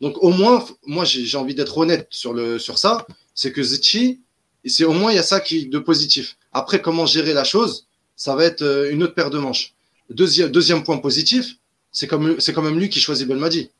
[0.00, 3.06] Donc, au moins, moi, j'ai envie d'être honnête sur, le, sur ça.
[3.34, 4.20] C'est que Zetchi,
[4.64, 6.36] c'est au moins, il y a ça qui de positif.
[6.52, 9.73] Après, comment gérer la chose, ça va être euh, une autre paire de manches.
[10.10, 11.56] Deuxième, deuxième point positif,
[11.90, 12.18] c'est quand
[12.62, 13.70] même lui qui choisit Belmadi.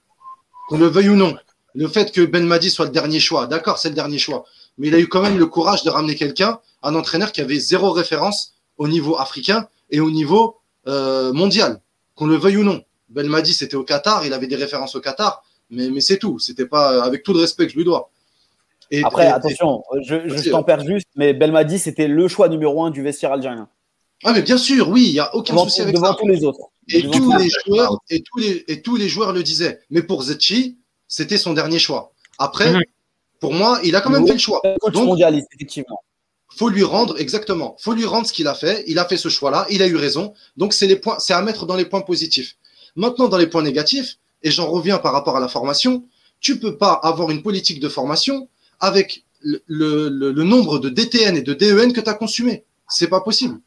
[0.69, 1.37] Qu'on le veuille ou non.
[1.75, 4.45] Le fait que Belmadi soit le dernier choix, d'accord, c'est le dernier choix.
[4.79, 7.59] Mais il a eu quand même le courage de ramener quelqu'un un entraîneur qui avait
[7.59, 10.57] zéro référence au niveau africain et au niveau
[10.87, 11.81] euh, mondial,
[12.15, 12.83] qu'on le veuille ou non.
[13.09, 16.39] Belmadi, c'était au Qatar, il avait des références au Qatar, mais, mais c'est tout.
[16.39, 18.11] C'était pas avec tout le respect que je lui dois.
[18.91, 22.91] Et, Après, attention, je, je t'en perds juste, mais Belmadi, c'était le choix numéro un
[22.91, 23.69] du vestiaire algérien.
[24.25, 26.17] Ah, mais bien sûr, oui, il n'y a aucun souci avec devant ça.
[26.19, 26.71] tous les autres.
[26.89, 29.81] Et tous les, joueurs, et, tous les, et tous les joueurs le disaient.
[29.91, 32.13] Mais pour Zetchi, c'était son dernier choix.
[32.39, 32.83] Après, mhm.
[33.41, 34.61] pour moi, il a quand même fait le choix.
[34.93, 36.01] Donc, mondialiste, effectivement
[36.57, 38.85] faut lui rendre exactement, faut lui rendre ce qu'il a fait.
[38.87, 40.35] Il a fait ce choix-là, il a eu raison.
[40.57, 42.57] Donc c'est les points, c'est à mettre dans les points positifs.
[42.97, 46.05] Maintenant dans les points négatifs, et j'en reviens par rapport à la formation,
[46.41, 48.49] tu peux pas avoir une politique de formation
[48.79, 52.65] avec le, le, le nombre de DTN et de DEN que tu as consumé.
[52.89, 53.59] C'est pas possible.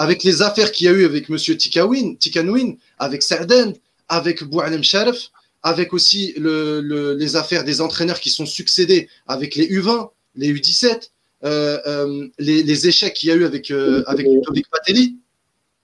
[0.00, 1.36] Avec les affaires qu'il y a eu avec M.
[1.36, 3.74] Tikawin, Tikanouin, avec Sarden,
[4.08, 5.30] avec Boualem Sharif,
[5.62, 11.10] avec aussi les affaires des entraîneurs qui sont succédés avec les U20, les U17,
[11.44, 14.64] euh, euh, les, échecs qu'il y a eu avec, euh, avec Ludovic.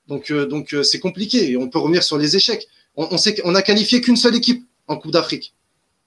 [0.08, 1.58] Donc, donc c'est compliqué.
[1.58, 2.68] On peut revenir sur les échecs.
[2.96, 5.52] On, qu'on a qualifié qu'une seule équipe en Coupe d'Afrique.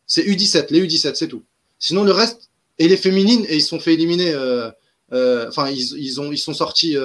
[0.07, 1.43] C'est U17, les U17, c'est tout.
[1.78, 2.49] Sinon, le reste,
[2.80, 4.34] et les féminines, et ils sont fait éliminer.
[5.12, 6.97] Enfin, ils, ont, ils sont sortis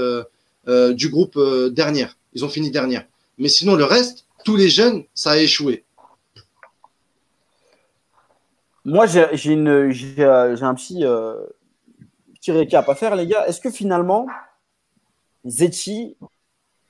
[0.67, 1.39] du groupe
[1.73, 2.17] dernière.
[2.33, 3.05] Ils ont fini dernière.
[3.39, 5.85] Mais sinon, le reste, tous les jeunes, ça a échoué.
[8.85, 11.05] Moi, j'ai un petit,
[12.35, 13.47] petit récap à faire, les gars.
[13.47, 14.27] Est-ce que finalement,
[15.47, 16.17] Zetchi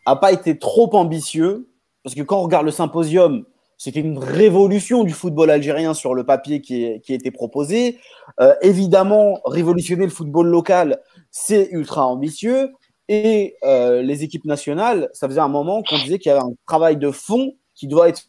[0.06, 1.68] a pas été trop ambitieux?
[2.02, 3.44] Parce que quand on regarde le symposium,
[3.78, 7.98] c'était une révolution du football algérien sur le papier qui, a été proposé.
[8.40, 11.00] Euh, évidemment, révolutionner le football local,
[11.30, 12.72] c'est ultra ambitieux.
[13.08, 16.54] Et euh, les équipes nationales, ça faisait un moment qu'on disait qu'il y avait un
[16.66, 18.24] travail de fond qui doit être,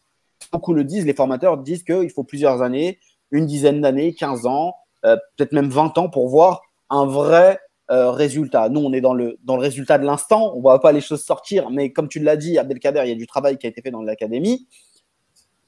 [0.51, 2.99] beaucoup le disent, les formateurs disent qu'il faut plusieurs années,
[3.31, 7.59] une dizaine d'années, 15 ans, euh, peut-être même 20 ans pour voir un vrai
[7.89, 8.67] euh, résultat.
[8.69, 11.01] Nous, on est dans le, dans le résultat de l'instant, on ne voit pas les
[11.01, 13.69] choses sortir, mais comme tu l'as dit, Abdelkader, il y a du travail qui a
[13.69, 14.67] été fait dans l'académie.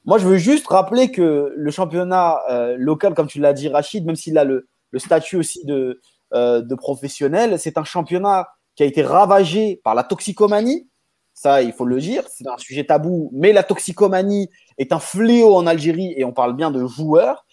[0.04, 2.40] Moi, je veux juste rappeler que le championnat
[2.78, 6.00] local, comme tu l'as dit, Rachid, même s'il a le, le, statut aussi de,
[6.32, 8.48] de professionnel, c'est un championnat
[8.78, 10.88] qui a été ravagé par la toxicomanie.
[11.34, 15.56] Ça, il faut le dire, c'est un sujet tabou, mais la toxicomanie est un fléau
[15.56, 17.44] en Algérie et on parle bien de joueurs.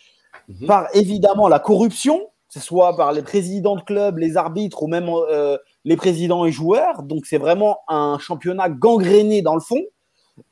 [0.48, 0.68] Mhm.
[0.68, 5.10] Par évidemment la corruption, ce soit par les présidents de clubs, les arbitres ou même
[5.10, 7.02] euh, les présidents et joueurs.
[7.02, 9.82] Donc c'est vraiment un championnat gangréné dans le fond.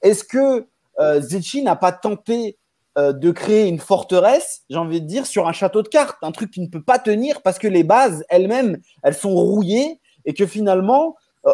[0.02, 0.66] Est-ce que
[1.00, 1.22] euh,
[1.64, 2.58] n'a pas tenté
[2.98, 6.32] euh, de créer une forteresse, j'ai envie de dire, sur un château de cartes, un
[6.32, 10.34] truc qui ne peut pas tenir parce que les bases elles-mêmes, elles sont rouillées et
[10.34, 11.16] que finalement,
[11.46, 11.54] euh,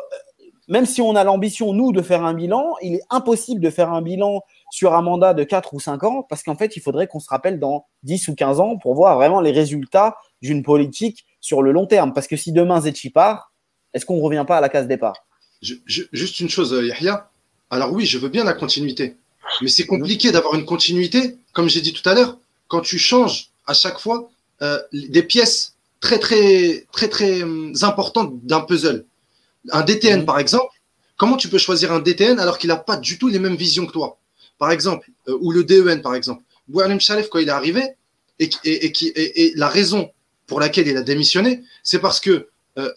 [0.67, 3.91] même si on a l'ambition, nous, de faire un bilan, il est impossible de faire
[3.91, 4.41] un bilan
[4.71, 7.27] sur un mandat de 4 ou 5 ans parce qu'en fait, il faudrait qu'on se
[7.27, 11.71] rappelle dans 10 ou 15 ans pour voir vraiment les résultats d'une politique sur le
[11.71, 12.13] long terme.
[12.13, 13.51] Parce que si demain Zetchi part,
[13.93, 15.25] est-ce qu'on ne revient pas à la case départ?
[15.61, 17.29] Juste une chose, euh, Yahya.
[17.71, 19.15] Alors oui, je veux bien la continuité.
[19.61, 23.49] Mais c'est compliqué d'avoir une continuité, comme j'ai dit tout à l'heure, quand tu changes
[23.65, 24.29] à chaque fois
[24.61, 29.05] euh, des pièces très, très, très, très hum, importantes d'un puzzle.
[29.71, 30.25] Un DTN, mhm.
[30.25, 30.73] par exemple,
[31.17, 33.85] comment tu peux choisir un DTN alors qu'il n'a pas du tout les mêmes visions
[33.85, 34.19] que toi?
[34.57, 36.43] Par exemple, euh, ou le DEN, par exemple.
[36.67, 37.83] Boualem Shalef, quand il est arrivé,
[38.39, 40.11] et, et, et, et la raison
[40.47, 42.91] pour laquelle il a démissionné, c'est parce que euh,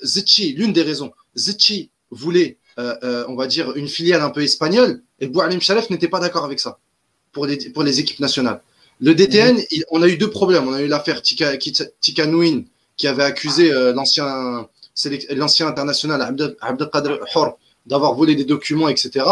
[0.56, 5.02] l'une des raisons, Zetchi voulait, euh, euh, on va dire, une filiale un peu espagnole,
[5.20, 6.78] et Boualim Chalef n'était pas d'accord avec ça
[7.32, 8.62] pour les, pour les équipes nationales.
[9.00, 9.64] Le DTN, mhm.
[9.90, 10.68] on a eu deux problèmes.
[10.68, 12.26] On a eu l'affaire Tika, Tika
[12.96, 14.68] qui avait accusé euh, l'ancien
[15.30, 16.20] l'ancien international
[16.60, 19.24] Abdelkader Hor d'avoir volé des documents, etc.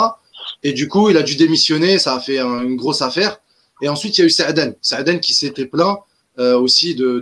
[0.62, 3.40] Et du coup, il a dû démissionner, ça a fait une grosse affaire.
[3.82, 4.74] Et ensuite, il y a eu Saaden.
[4.80, 5.98] Saaden qui s'était plaint
[6.38, 7.20] aussi de,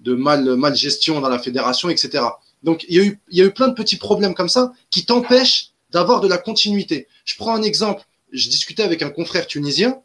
[0.00, 2.24] de, mal, mal gestion dans la fédération, etc.
[2.64, 4.72] Donc, il y, a eu, il y a eu plein de petits problèmes comme ça
[4.90, 7.06] qui t'empêchent d'avoir de la continuité.
[7.24, 8.02] Je prends un exemple.
[8.32, 10.02] Je discutais avec un confrère tunisien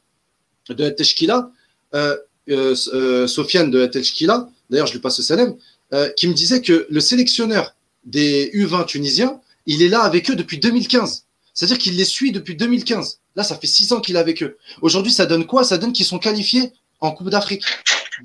[0.70, 1.51] de Teshkila,
[1.93, 2.18] euh,
[2.49, 5.55] euh, euh, Sofiane de Teshkila, d'ailleurs, je lui passe le salam,
[5.93, 10.36] euh, qui me disait que le sélectionneur des U20 tunisiens, il est là avec eux
[10.36, 11.26] depuis 2015.
[11.53, 13.20] C'est-à-dire qu'il les suit depuis 2015.
[13.36, 14.57] Là, ça fait six ans qu'il est avec eux.
[14.82, 15.63] Aujourd'hui, ça donne quoi?
[15.63, 17.63] Ça donne qu'ils sont qualifiés en Coupe d'Afrique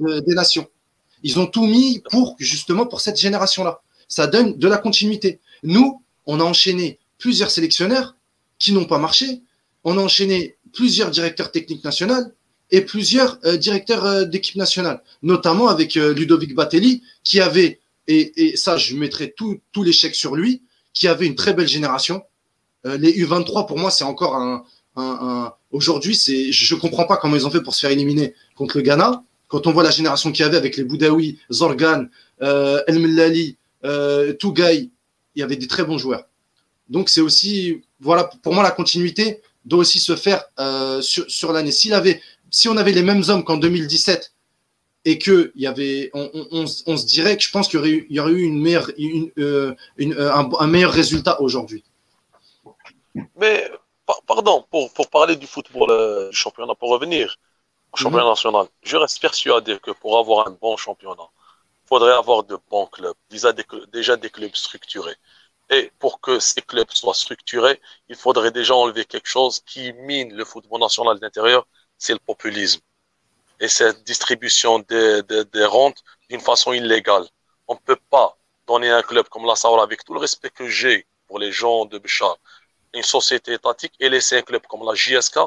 [0.01, 0.69] des Nations.
[1.23, 3.83] Ils ont tout mis pour justement pour cette génération-là.
[4.09, 5.41] Ça donne de la continuité.
[5.63, 8.17] Nous, on a enchaîné plusieurs sélectionneurs
[8.59, 9.43] qui n'ont pas marché.
[9.85, 12.33] On a enchaîné plusieurs directeurs techniques nationaux
[12.71, 18.57] et plusieurs euh, directeurs euh, d'équipe nationale, notamment avec euh, Ludovic Batelli, qui avait, et,
[18.57, 20.63] ça je mettrai tout, tout l'échec sur lui,
[20.93, 22.23] qui avait une très belle génération.
[22.85, 24.65] les U23, pour moi, c'est encore un,
[25.71, 28.77] aujourd'hui, c'est, je ne comprends pas comment ils ont fait pour se faire éliminer contre
[28.77, 29.23] le Ghana.
[29.47, 32.07] Quand on voit la génération qu'il y avait avec les Boudaoui, Zorgan,
[32.41, 33.57] El Mellali,
[34.41, 34.91] Tougaï,
[35.37, 36.25] il y avait des très bons joueurs.
[36.89, 41.73] Donc c'est aussi, voilà, pour moi la continuité doit aussi se faire euh, sur, l'année.
[41.73, 42.21] S'il avait,
[42.51, 44.33] si on avait les mêmes hommes qu'en 2017
[45.05, 48.61] et que y avait, on, se dirait que je pense qu'il y aurait eu, une
[48.61, 48.91] meilleure,
[49.39, 51.85] euh, un, meilleur résultat aujourd'hui.
[53.37, 53.71] Mais
[54.27, 57.39] pardon, pour, pour parler du football du championnat, pour revenir,
[57.95, 58.31] championnat mhm.
[58.31, 58.67] national.
[58.83, 61.29] Je reste persuadé que pour avoir un bon championnat,
[61.85, 65.17] il faudrait avoir de bons clubs, déjà des, déjà des clubs structurés.
[65.71, 70.35] Et pour que ces clubs soient structurés, il faudrait déjà enlever quelque chose qui mine
[70.35, 71.67] le football national d'intérieur,
[72.01, 72.81] c'est le populisme.
[73.61, 77.27] Et cette distribution des, des, rentes d'une façon illégale.
[77.69, 78.37] On ne peut pas
[78.67, 81.85] donner un club comme la Saoura, avec tout le respect que j'ai pour les gens
[81.85, 82.37] de Béchar
[82.95, 85.39] une société étatique et laisser un club comme la JSK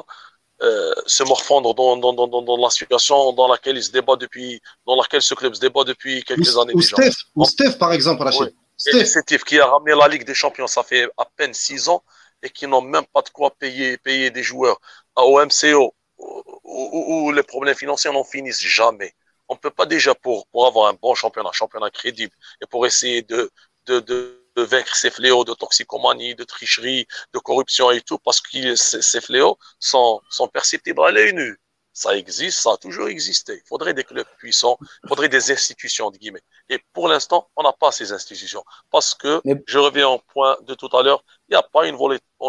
[0.62, 4.62] euh, se morfondre dans, dans, dans, dans, la situation dans laquelle il se débat depuis,
[4.86, 6.96] dans laquelle ce club se débat depuis quelques années ou déjà.
[6.96, 8.42] Steph, ou Steph, par exemple, Rachid.
[8.42, 9.06] Oui.
[9.06, 9.44] Steph.
[9.44, 12.02] qui a ramené la Ligue des Champions, ça fait à peine six ans
[12.42, 14.80] et qui n'ont même pas de quoi payer, payer des joueurs
[15.16, 19.14] au MCO où, les problèmes financiers n'en finissent jamais.
[19.48, 22.66] On ne peut pas déjà, pour, pour avoir un bon championnat, un championnat crédible, et
[22.66, 23.50] pour essayer de,
[23.86, 28.40] de, de, de vaincre ces fléaux de toxicomanie, de tricherie, de corruption et tout, parce
[28.40, 31.58] que ces, fléaux sont, sont perceptibles à l'œil nu.
[31.96, 33.60] Ça existe, ça a toujours existé.
[33.64, 36.42] Il faudrait des clubs puissants, il faudrait des institutions, de guillemets.
[36.68, 38.64] Et pour l'instant, on n'a pas ces institutions.
[38.90, 41.96] Parce que, je reviens au point de tout à l'heure, il n'y a pas une,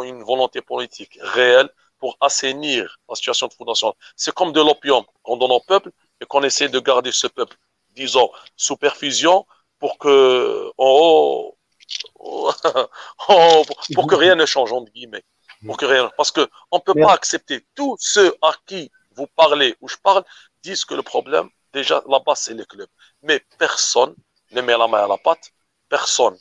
[0.04, 1.70] une volonté politique réelle
[2.06, 3.96] pour assainir la situation de fondation.
[4.16, 5.90] C'est comme de l'opium qu'on donne au peuple
[6.22, 7.58] et qu'on essaie de garder ce peuple,
[7.96, 9.48] disons, sous perfusion
[9.80, 10.72] pour que,
[14.16, 15.24] rien ne change, entre guillemets.
[15.66, 19.76] Pour que rien, parce qu'on ne peut pas accepter tous ceux à qui vous parlez
[19.82, 20.24] ou je parle
[20.62, 22.88] disent que le problème, déjà, là-bas, c'est les clubs.
[23.24, 24.14] Mais personne
[24.52, 25.54] ne met la main à la pâte,
[25.90, 26.38] personne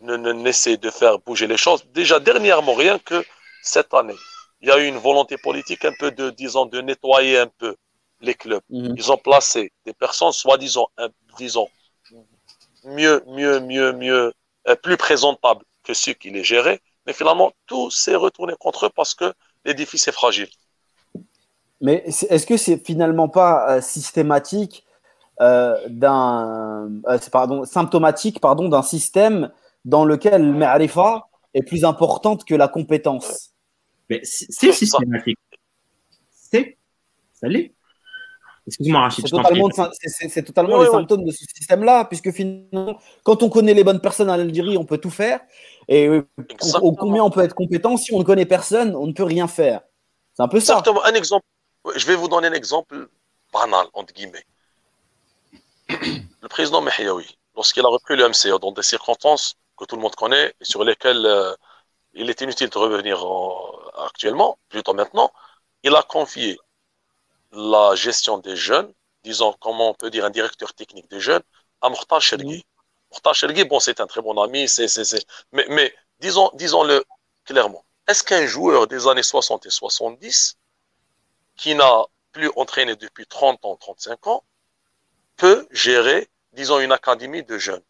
[0.00, 1.84] ne, n'essaie de faire bouger les choses.
[1.88, 3.22] Déjà, dernièrement, rien que
[3.62, 4.16] cette année,
[4.62, 7.76] il y a eu une volonté politique un peu de, disons, de nettoyer un peu
[8.20, 8.62] les clubs.
[8.70, 8.94] Mhm.
[8.96, 10.88] Ils ont placé des personnes, soi-disant,
[11.36, 11.68] disons,
[12.84, 14.32] mieux, mieux, mieux, mieux,
[14.68, 16.80] euh, plus présentables que ceux qui les géraient.
[17.06, 19.34] Mais finalement, tout s'est retourné contre eux parce que
[19.64, 20.48] l'édifice est fragile.
[21.80, 24.86] Mais est-ce que c'est finalement pas euh, systématique
[25.40, 26.88] euh, d'un,
[27.32, 29.50] pardon, symptomatique pardon, d'un système
[29.84, 33.51] dans lequel l'ma'rifa est plus importante que la compétence?
[34.12, 35.38] Mais c'est systématique.
[36.30, 36.76] C'est,
[37.32, 37.72] ça l'est.
[38.66, 39.26] Excuse-moi, Rachid.
[39.26, 44.30] C'est totalement, les symptômes de ce système-là, puisque finalement, quand on connaît les bonnes personnes
[44.30, 45.40] à l'Algérie, on peut tout faire.
[45.88, 49.24] Et au, combien on peut être compétent Si on ne connaît personne, on ne peut
[49.24, 49.80] rien faire.
[50.34, 50.74] C'est un peu ça.
[50.74, 51.04] Exactement.
[51.04, 51.44] Un exemple.
[51.96, 53.08] Je vais vous donner un exemple
[53.52, 54.44] banal, entre guillemets.
[55.88, 60.14] Le président Mehiaoui, lorsqu'il a repris le MCA dans des circonstances que tout le monde
[60.14, 61.52] connaît et sur lesquelles euh,
[62.14, 63.24] il est inutile de revenir
[64.04, 65.32] actuellement, plutôt maintenant,
[65.82, 66.58] il a confié
[67.52, 68.92] la gestion des jeunes,
[69.24, 71.42] disons, comment on peut dire, un directeur technique des jeunes,
[71.80, 72.64] à Mokhtar Chelgui.
[73.10, 77.04] Mokhtar Chelgui, bon, c'est un très bon ami, c'est, c'est, Mais, mais disons, disons-le
[77.44, 77.84] clairement.
[78.08, 80.56] Est-ce qu'un joueur des années 60 et 70,
[81.56, 84.44] qui n'a plus entraîné depuis 30 ans, 35 ans,
[85.36, 87.82] peut gérer, disons, une académie de jeunes?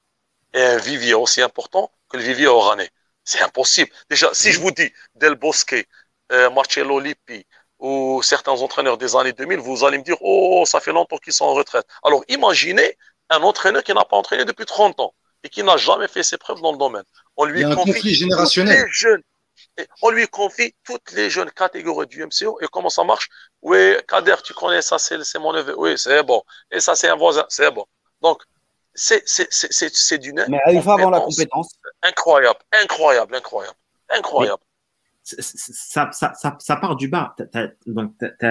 [0.54, 2.90] Et un vivier aussi important que le vivier oranais
[3.24, 3.90] C'est impossible.
[4.10, 5.86] Déjà, si je vous dis Del Bosque,
[6.32, 7.46] euh, Marcello Lippi,
[7.78, 11.32] ou certains entraîneurs des années 2000, vous allez me dire, oh, ça fait longtemps qu'ils
[11.32, 11.86] sont en retraite.
[12.04, 12.96] Alors imaginez
[13.28, 16.38] un entraîneur qui n'a pas entraîné depuis 30 ans et qui n'a jamais fait ses
[16.38, 17.02] preuves dans le domaine.
[17.36, 18.84] On lui confie générationnel.
[18.84, 19.22] Les jeunes,
[20.02, 23.28] on lui confie toutes les jeunes catégories du MCO et comment ça marche?
[23.62, 25.74] Oui, Kader, tu connais ça, c'est mon neveu.
[25.76, 26.42] Oui, c'est bon.
[26.70, 27.44] Et ça, c'est un voisin.
[27.48, 27.84] C'est bon.
[28.20, 28.42] Donc,
[28.94, 30.44] c'est d'une.
[30.48, 31.72] Mais il faut avoir la compétence.
[32.02, 33.76] Incroyable, incroyable, incroyable,
[34.08, 34.62] incroyable
[35.22, 37.34] ça, ça, ça, ça, part du bas.
[37.86, 38.46] donc, tu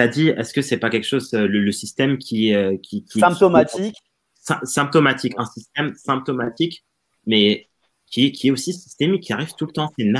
[0.00, 3.20] as, dit, est-ce que c'est pas quelque chose, euh, le, système qui, euh, qui, qui
[3.20, 3.96] symptomatique,
[4.64, 6.84] symptomatique, un système symptomatique,
[7.26, 7.68] mais
[8.06, 9.90] qui, qui est aussi systémique, qui arrive tout le temps.
[9.96, 10.16] C'est une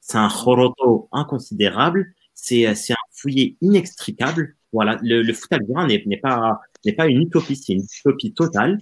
[0.00, 2.74] c'est un choroto inconsidérable, c'est un
[3.12, 4.56] fouillet inextricable.
[4.74, 8.80] Voilà, le, le foot n'est pas n'est pas une utopie, c'est une utopie totale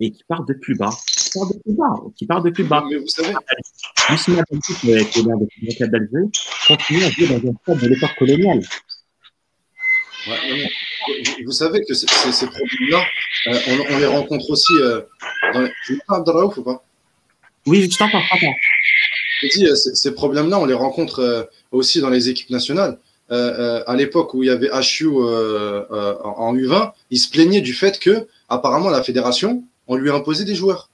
[0.00, 0.90] et qui part de plus bas.
[1.16, 1.94] Qui part de plus bas.
[2.16, 2.84] Qui part de plus bas.
[2.88, 3.34] Mais vous savez.
[4.10, 4.42] Lucien
[4.80, 6.30] qui est l'un des clubs d'Alger,
[6.66, 8.60] continue à jouer dans un stade de l'époque coloniale.
[10.28, 10.70] Ouais,
[11.44, 13.04] vous savez que ces, ces problèmes-là,
[13.48, 15.00] euh, on, on, les rencontre aussi euh,
[15.52, 15.70] dans les...
[15.84, 16.84] Tu Abdelraouf, ou pas?
[17.66, 18.22] Oui, je t'entends,
[19.42, 22.98] je dis, euh, ces, problèmes-là, on les rencontre euh, aussi dans les équipes nationales.
[23.32, 27.98] Euh, à l'époque où il y avait HU en U20, ils se plaignaient du fait
[27.98, 30.90] que, apparemment, la fédération, on lui a imposé des joueurs.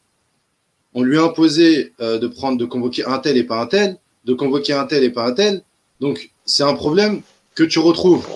[0.94, 4.72] On lui euh, de prendre, de convoquer un tel et pas un tel, de convoquer
[4.72, 5.62] un tel et pas un tel.
[6.00, 7.22] Donc, c'est un problème
[7.54, 8.26] que tu retrouves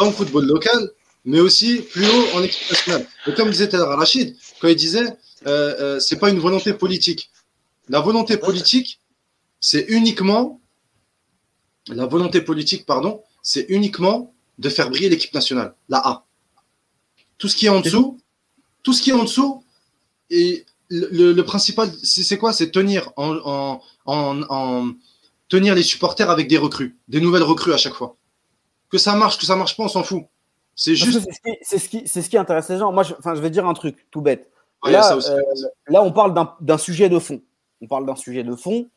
[0.00, 0.90] en football local,
[1.24, 3.06] mais aussi plus haut en équipe nationale.
[3.26, 5.06] Et comme disait Rachid, quand il disait,
[5.46, 7.30] euh, euh, c'est pas une volonté politique.
[7.88, 8.98] La volonté politique,
[9.60, 10.60] c'est uniquement,
[11.88, 16.26] la volonté politique, pardon, c'est uniquement de faire briller l'équipe nationale, la A.
[17.38, 18.18] Tout ce qui est en dessous,
[18.82, 19.64] tout ce qui est en dessous,
[20.30, 22.52] et le, principal, c'est quoi?
[22.52, 23.80] C'est tenir en,
[25.48, 28.16] tenir les supporters avec des recrues, des nouvelles recrues à chaque fois.
[28.90, 30.24] Que ça marche, que ça marche pas, on s'en fout.
[30.76, 31.26] C'est juste.
[31.62, 32.92] C'est ce, qui, ce qui intéresse les gens.
[32.92, 34.50] Moi, je, enfin, je vais dire un truc tout bête.
[34.84, 35.40] Là, euh,
[35.88, 37.40] là on parle d'un sujet de fond.
[37.80, 38.88] on parle d'un sujet de fond.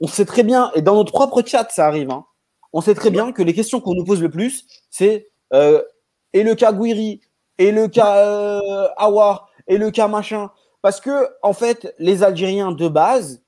[0.00, 2.24] On sait très bien, et dans notre propre chat, ça arrive, hein,
[2.72, 5.82] on sait très bien que les questions qu'on nous pose le plus, c'est euh,
[6.32, 7.20] et le cas Guiri,
[7.58, 10.50] et le cas euh, Awar, et le cas machin.
[10.82, 13.42] Parce que, en fait, les Algériens de base,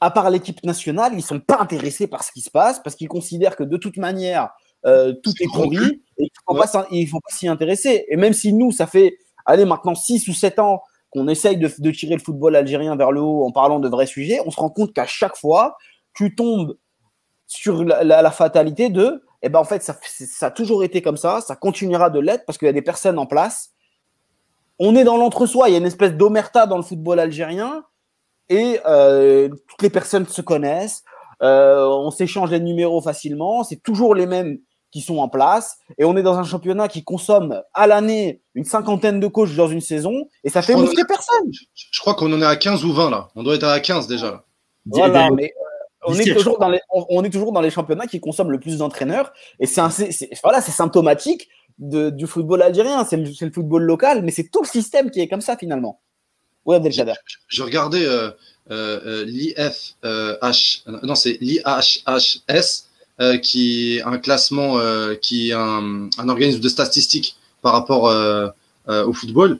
[0.00, 3.08] à part l'équipe nationale, ils sont pas intéressés par ce qui se passe, parce qu'ils
[3.08, 4.50] considèrent que de toute manière,
[4.86, 8.06] euh, tout est pourri, et il ne faut pas s'y intéresser.
[8.08, 10.82] Et même si nous, ça fait, allez, maintenant 6 ou 7 ans
[11.14, 14.40] qu'on essaye de, tirer le football algérien vers le haut en parlant de vrais sujets,
[14.44, 15.76] on se rend compte qu'à chaque fois,
[16.12, 16.76] tu tombes
[17.46, 21.40] sur la, fatalité de, eh ben en fait, ça, ça, a toujours été comme ça,
[21.40, 23.70] ça continuera de l'être parce qu'il y a des personnes en place.
[24.80, 27.84] On est dans l'entre-soi, il y a une espèce d'omerta dans le football algérien
[28.48, 31.04] et euh, toutes les personnes se connaissent,
[31.42, 34.58] euh, on s'échange les numéros facilement, c'est toujours les mêmes
[34.94, 38.62] qui sont en place et on est dans un championnat qui consomme à l'année une
[38.62, 41.50] cinquantaine de coachs dans une saison et ça fait mousser personne.
[41.74, 44.06] Je, crois qu'on en est à 15 ou 20 là, on doit être à 15
[44.06, 44.44] déjà.
[44.86, 45.52] Voilà, mais
[46.06, 48.78] on est, toujours dans les, on, est toujours dans les championnats qui consomment le plus
[48.78, 49.32] d'entraîneurs.
[49.58, 49.82] Et c'est
[50.44, 53.04] voilà, c'est symptomatique de, du football algérien.
[53.04, 56.00] C'est le, le, football local, mais c'est tout le système qui est comme ça finalement.
[56.66, 57.14] Oui, Abdelkader.
[57.26, 58.30] Je, je, regardais euh,
[58.70, 60.36] euh, l'IFH, euh,
[61.02, 62.86] non, c'est l'IHHS,
[63.20, 68.04] euh, qui est un classement, euh, qui est un, un, organisme de statistiques par rapport
[68.86, 69.58] au football.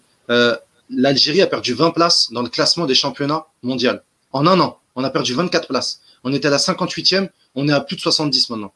[0.90, 3.92] L'Algérie a perdu 20 places dans le classement des championnats mondiaux.
[4.32, 6.00] En un an, on a perdu 24 places.
[6.24, 8.72] On était à la 58e, on est à plus de 70 maintenant.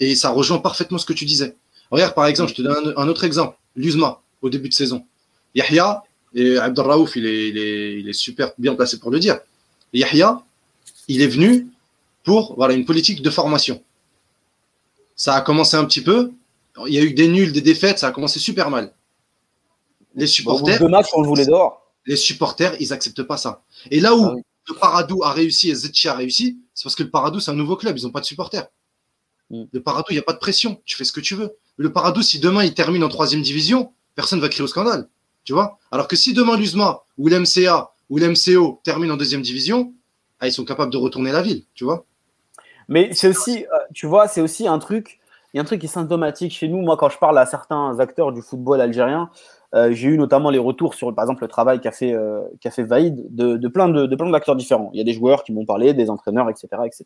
[0.00, 1.56] Et ça rejoint parfaitement ce que tu disais.
[1.90, 3.56] Regarde, par exemple, je te donne un, autre exemple.
[3.76, 5.04] L'USMA, au début de saison.
[5.54, 6.02] Yahya,
[6.34, 9.38] et Abdelraouf, il est, il, est, il est super bien placé pour le dire.
[9.92, 10.42] Yahya,
[11.08, 11.68] il est venu
[12.24, 13.82] pour voilà, une politique de formation.
[15.18, 16.32] Ça a commencé un petit peu.
[16.86, 18.94] Il y a eu des nuls, des défaites, ça a commencé super mal.
[20.14, 20.78] Les supporters.
[20.78, 21.92] Deux matchs, on le voulait dehors.
[22.06, 23.62] Les supporters, ils acceptent pas ça.
[23.90, 24.34] Et là où ah
[24.68, 27.54] le Paradou a réussi et Zetchi a réussi, c'est parce que le Paradou, c'est un
[27.54, 28.68] nouveau club, ils n'ont pas de supporters.
[29.50, 29.64] Mm.
[29.72, 31.56] Le Paradou, il n'y a pas de pression, tu fais ce que tu veux.
[31.76, 35.08] Le Paradou, si demain il termine en troisième division, personne va crier au scandale.
[35.44, 35.78] Tu vois?
[35.90, 39.94] Alors que si demain l'USMA ou l'MCA ou l'MCO termine en deuxième division,
[40.40, 42.04] ah, ils sont capables de retourner la ville, tu vois?
[42.88, 45.18] Mais c'est aussi, euh, tu vois, c'est aussi un truc,
[45.52, 46.78] il y a un truc qui est symptomatique chez nous.
[46.78, 49.30] Moi, quand je parle à certains acteurs du football algérien,
[49.74, 52.82] euh, j'ai eu notamment les retours sur, par exemple, le travail qu'a fait, euh, fait
[52.82, 54.90] Vaïd de, plein de, plein d'acteurs différents.
[54.94, 57.04] Il y a des joueurs qui m'ont parlé, des entraîneurs, etc., etc.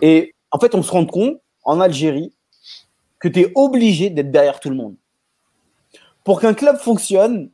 [0.00, 2.32] Et en fait, on se rend compte en Algérie
[3.18, 4.94] que tu es obligé d'être derrière tout le monde.
[6.22, 7.50] Pour qu'un club fonctionne,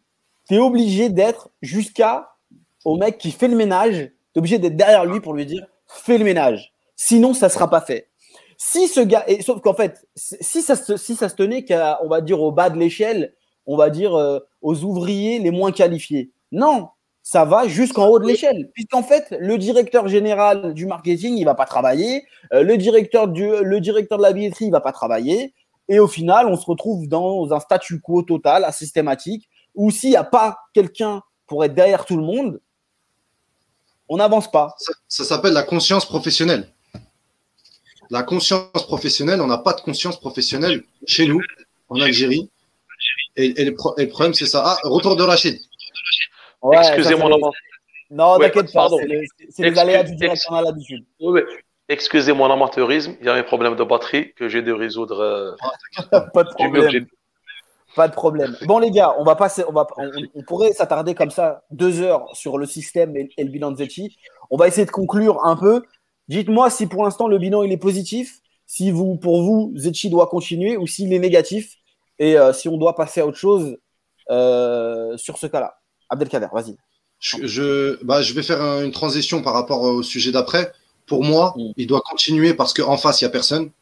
[0.48, 2.34] tu es obligé d'être jusqu'à
[2.84, 5.66] au mec qui fait le ménage, tu es obligé d'être derrière lui pour lui dire
[5.86, 6.72] fais le ménage.
[6.96, 8.09] Sinon, ça sera pas fait.
[8.62, 12.08] Si ce gars, et sauf qu'en fait, si ça, si ça se tenait qu'à, on
[12.08, 13.32] va dire, au bas de l'échelle,
[13.64, 16.30] on va dire, euh, aux ouvriers les moins qualifiés.
[16.52, 16.90] Non,
[17.22, 18.70] ça va jusqu'en haut de l'échelle.
[18.74, 23.48] Puisqu'en fait, le directeur général du marketing, il va pas travailler, euh, le, directeur du,
[23.62, 25.54] le directeur de la billetterie, il va pas travailler.
[25.88, 30.16] Et au final, on se retrouve dans un statu quo total, systématique, où s'il n'y
[30.16, 32.60] a pas quelqu'un pour être derrière tout le monde,
[34.10, 34.74] on n'avance pas.
[34.76, 36.70] Ça, ça s'appelle la conscience professionnelle.
[38.10, 41.40] La conscience professionnelle, on n'a pas de conscience professionnelle chez nous,
[41.88, 42.50] en Algérie.
[43.36, 44.62] Et, le, problème, c'est ça.
[44.64, 45.58] Ah, retour de Rachid.
[46.72, 47.30] Excusez-moi,
[48.10, 48.88] Non, t'inquiète pas.
[49.50, 51.04] C'est les aléas du direct qu'on a l'habitude.
[51.20, 51.40] Oui,
[51.90, 55.18] Excusez mon amateurisme, il y a un problème de batterie que j'ai de résoudre.
[55.18, 55.56] Euh,
[56.32, 57.06] pas de problème.
[57.96, 58.56] Pas de problème.
[58.66, 59.88] Bon les gars, on va passer, on va,
[60.36, 64.16] on, pourrait s'attarder comme ça deux heures sur le système et, le bilan de Zetchi.
[64.50, 65.82] On va essayer de conclure un peu.
[66.30, 70.28] Dites-moi si pour l'instant le bilan il est positif, si vous, pour vous, Zetchi doit
[70.28, 71.78] continuer ou s'il est négatif
[72.20, 73.78] et euh, si on doit passer à autre chose
[74.30, 75.80] euh, sur ce cas-là.
[76.08, 76.76] Abdelkader, vas-y.
[77.18, 80.72] Je, bah, je vais faire une transition par rapport au sujet d'après.
[81.04, 81.72] Pour moi, mm.
[81.76, 83.72] il doit continuer parce qu'en face, il n'y a personne.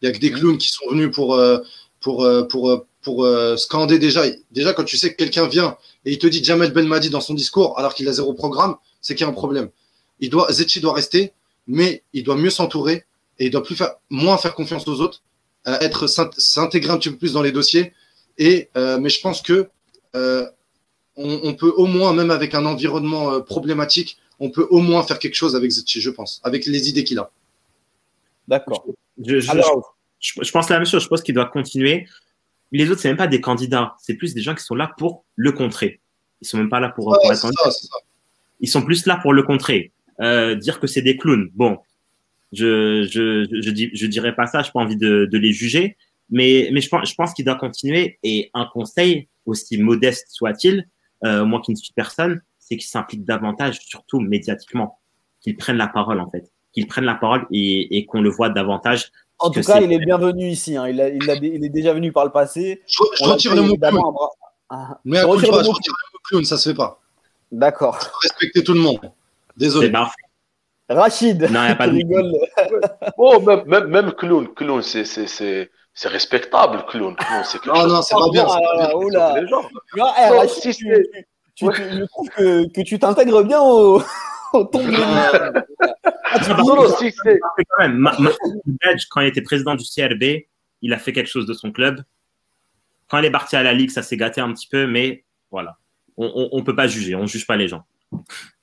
[0.00, 0.34] Il n'y a que des mm.
[0.34, 1.58] clowns qui sont venus pour, euh,
[2.00, 4.22] pour, pour, pour, scander déjà.
[4.52, 7.20] Déjà, quand tu sais que quelqu'un vient et il te dit Jamel Ben Madi dans
[7.20, 9.70] son discours alors qu'il a zéro programme, c'est qu'il y a un problème.
[10.20, 11.32] Il doit, Zetchi doit rester,
[11.66, 13.04] mais il doit mieux s'entourer
[13.38, 15.22] et il doit plus faire, moins faire confiance aux autres
[15.66, 17.92] être s'intégrer un petit peu plus dans les dossiers.
[18.38, 19.68] Et euh, mais je pense que
[20.14, 20.46] euh,
[21.16, 25.18] on, peut au moins, même avec un environnement euh, problématique, on peut au moins faire
[25.18, 27.30] quelque chose avec Zetchi, je pense, avec les idées qu'il a.
[28.48, 28.84] D'accord.
[29.24, 31.02] Je, je, pense la même chose.
[31.02, 32.06] Je pense qu'il doit continuer.
[32.70, 33.94] Les autres, c'est même pas des candidats.
[34.02, 36.00] C'est plus des gens qui sont là pour le contrer.
[36.42, 37.50] Ils sont même pas là pour, pour être
[38.60, 39.92] Ils sont plus là pour le contrer.
[40.20, 41.50] Dire que c'est des clowns.
[41.54, 41.78] Bon,
[42.52, 45.96] je, je, je, je dirais pas ça, je n'ai pas envie de, de, les juger,
[46.30, 48.18] mais, mais je pense, je pense qu'il doit continuer.
[48.22, 50.88] Et un conseil, aussi modeste soit-il,
[51.24, 54.98] euh, moi qui ne suis personne, c'est qu'il s'implique davantage, surtout médiatiquement.
[55.40, 58.50] qu'il prenne la parole en fait, qu'il prenne la parole et, et qu'on le voit
[58.50, 59.12] davantage.
[59.38, 60.76] En tout cas, il est bienvenu ici.
[60.76, 60.88] Hein.
[60.88, 62.82] Il, a, il, a, il, est déjà venu par le passé.
[62.86, 64.14] Je, je retire le mot clown.
[64.68, 65.74] Ah, mais je retire, le mot
[66.24, 67.00] clown, ça se fait pas.
[67.52, 67.98] D'accord.
[68.22, 69.12] Respecter tout le monde.
[69.56, 69.92] Désolé.
[70.88, 72.32] Rachid, non, y a pas de rigole.
[73.18, 77.16] oh, même, même, même clown, clown, c'est c'est respectable, clown.
[77.16, 78.44] clown quelque non, non, c'est pas bien.
[78.44, 79.62] Là, non,
[80.16, 81.08] hey, non, Rachid, si tu,
[81.54, 84.00] tu, tu, je trouve que, que tu t'intègres bien au,
[84.52, 84.92] au ton de
[86.62, 87.38] non, non, si c'est.
[87.40, 88.10] Quand même,
[89.10, 90.44] quand il était président du CRB,
[90.82, 92.02] il a fait quelque chose de son club.
[93.08, 95.78] Quand il est parti à la Ligue, ça s'est gâté un petit peu, mais voilà.
[96.16, 97.84] On ne peut pas juger, on ne juge pas les gens.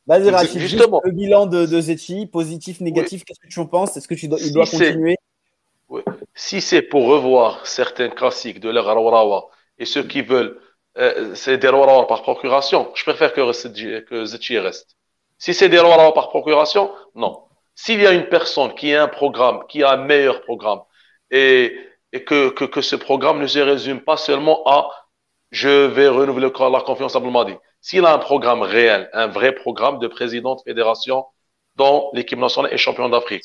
[0.05, 1.01] Vas-y, Rachid, justement.
[1.03, 3.25] le bilan de, de Zetchi, positif, négatif, oui.
[3.25, 3.95] qu'est-ce que tu en penses?
[3.95, 5.17] Est-ce que tu dois, il doit continuer?
[5.89, 6.01] Oui.
[6.35, 10.59] Si c'est pour revoir certains classiques de Rawarawa et ceux qui veulent,
[10.97, 14.97] euh, c'est des par procuration, je préfère que, que Zetchi reste.
[15.37, 17.39] Si c'est des Rawarawa par procuration, non.
[17.75, 20.81] S'il y a une personne qui a un programme, qui a un meilleur programme,
[21.31, 21.75] et,
[22.11, 24.89] et que, que, que, ce programme ne se résume pas seulement à
[25.51, 27.53] je vais renouveler la confiance à Blumadi.
[27.83, 31.25] S'il a un programme réel, un vrai programme de président de fédération
[31.75, 33.43] dont l'équipe nationale est champion d'Afrique,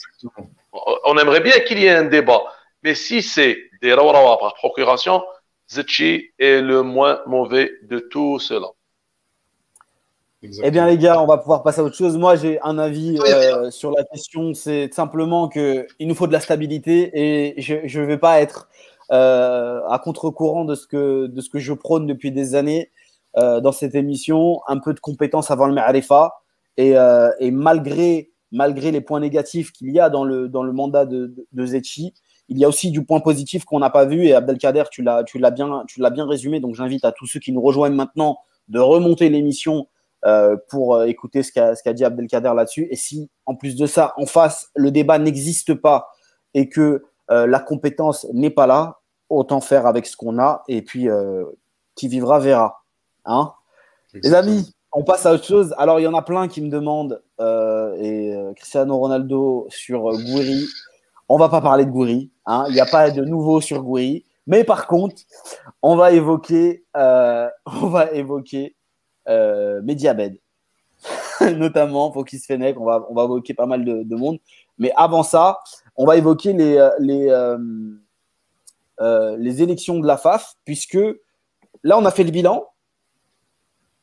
[1.05, 2.45] on aimerait bien qu'il y ait un débat.
[2.85, 5.25] Mais si c'est des Rawarawa par procuration,
[5.69, 8.69] Zetchi est le moins mauvais de tout cela.
[10.45, 10.69] Exactement.
[10.69, 12.17] Eh bien, les gars, on va pouvoir passer à autre chose.
[12.17, 14.55] Moi, j'ai un avis euh, sur la question.
[14.55, 18.69] C'est simplement qu'il nous faut de la stabilité et je ne vais pas être
[19.11, 22.93] euh, à contre-courant de, ce que, de ce que je prône depuis des années
[23.37, 24.61] euh, dans cette émission.
[24.67, 26.33] Un peu de compétence avant le Ma'arifa.
[26.77, 30.73] Et, euh, et malgré, malgré les points négatifs qu'il y a dans le, dans le
[30.73, 32.15] mandat de, de, Zetchi,
[32.49, 34.25] il y a aussi du point positif qu'on n'a pas vu.
[34.25, 36.61] Et Abdelkader, tu l'as bien, bien résumé.
[36.61, 39.89] Donc, j'invite à tous ceux qui nous rejoignent maintenant de remonter l'émission
[40.25, 42.89] euh, pour écouter ce qu'a qu dit Abdelkader là-dessus.
[42.91, 46.09] Et si, en plus de ça, en face, le débat n'existe pas
[46.55, 50.63] et que la compétence n'est pas là, autant faire avec ce qu'on a.
[50.67, 51.09] Et puis,
[51.99, 52.79] qui vivra verra.
[53.29, 53.53] Hein
[54.13, 55.73] Les amis, on passe à autre chose.
[55.79, 60.67] Alors, il y en a plein qui me demandent, euh, et Cristiano Ronaldo sur Gouiri.
[61.29, 62.33] On va pas parler de Gouiri.
[62.47, 64.25] Hein il n'y a pas de nouveau sur Gouiri.
[64.49, 65.23] Mais par contre,
[65.83, 68.75] on va évoquer, on va évoquer
[69.29, 70.39] euh, Mediabed,
[71.57, 74.39] notamment Focus Fennec, on va, on va évoquer pas mal de, de, monde.
[74.79, 75.61] Mais avant ça,
[75.97, 77.59] on va évoquer les, euh, les, euh,
[79.01, 80.99] euh, les élections de la FAF, puisque
[81.83, 82.67] là, on a fait le bilan.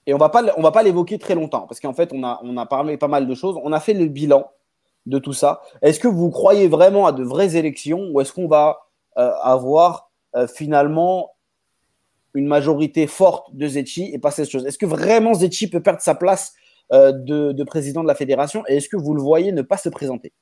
[0.07, 2.39] Et on va pas, on va pas l'évoquer très longtemps, parce qu'en fait, on a,
[2.43, 3.57] on a parlé pas mal de choses.
[3.63, 4.51] On a fait le bilan
[5.05, 5.61] de tout ça.
[5.81, 8.79] Est-ce que vous croyez vraiment à de vraies élections ou est-ce qu'on va
[9.17, 11.31] euh, avoir euh, finalement
[12.33, 14.65] une majorité forte de Zetchi et pas cette chose?
[14.65, 16.53] Est-ce que vraiment Zetchi peut perdre sa place
[16.91, 18.63] euh, de, de, président de la fédération?
[18.67, 20.33] Et est-ce que vous le voyez ne pas se présenter?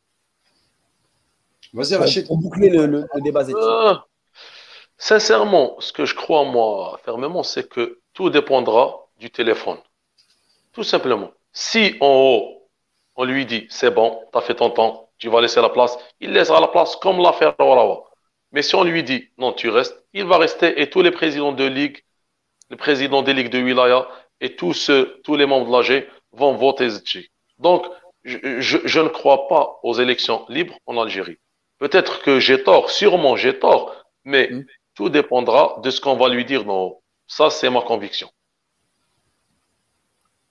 [1.74, 2.28] Vas-y, Rachid.
[2.28, 3.58] Pour boucler le, le, le débat Zetchi.
[3.62, 3.96] Euh,
[4.98, 9.78] sincèrement, ce que je crois moi fermement, c'est que tout dépendra du téléphone.
[10.74, 11.32] Tout simplement.
[11.54, 12.70] Si en haut,
[13.16, 15.98] on lui dit c'est bon, tu as fait ton temps, tu vas laisser la place,
[16.20, 18.04] il laissera la place comme l'a fait Rawarawa.
[18.52, 21.54] Mais si on lui dit non, tu restes, il va rester et tous les présidents
[21.54, 22.04] de ligue,
[22.70, 24.10] les présidents des ligues de wilaya
[24.42, 26.90] et tous ceux, tous les membres de l'AG vont voter.
[27.60, 27.86] Donc,
[28.26, 31.38] je, je, je, ne crois pas aux élections libres en Algérie.
[31.78, 33.96] Peut-être que j'ai tort, sûrement j'ai tort,
[34.26, 34.66] mais mmh.
[34.96, 36.66] tout dépendra de ce qu'on va lui dire.
[36.66, 38.30] Non, ça, c'est ma conviction.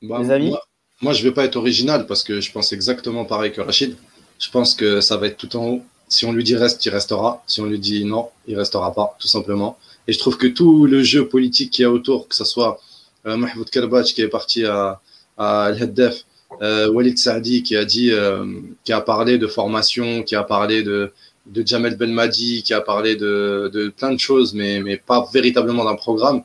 [0.02, 0.60] Bah, les amis moi,
[1.00, 3.96] moi, je vais pas être original parce que je pense exactement pareil que Rachid.
[4.38, 5.82] Je pense que ça va être tout en haut
[6.12, 7.42] si on lui dit reste, il restera.
[7.46, 9.78] Si on lui dit non, il restera pas, tout simplement.
[10.06, 12.78] Et je trouve que tout le jeu politique qui y a autour, que ce soit
[13.26, 15.00] euh, Mahmoud Karbach qui est parti à,
[15.38, 16.24] à Al-Haddaf,
[16.60, 18.44] euh, Walid Saadi qui a dit, euh,
[18.84, 21.12] qui a parlé de formation, qui a parlé de,
[21.46, 25.84] de Jamel Belmadi, qui a parlé de, de plein de choses, mais, mais pas véritablement
[25.84, 26.42] d'un programme.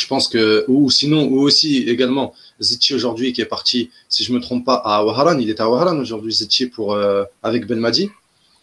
[0.00, 4.32] Je pense que, ou sinon, ou aussi également, Zetchi aujourd'hui qui est parti, si je
[4.32, 8.10] me trompe pas, à Waharan, il est à Waharan aujourd'hui, Zetchi pour, euh, avec Belmadi.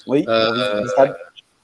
[0.07, 0.83] Oui, euh,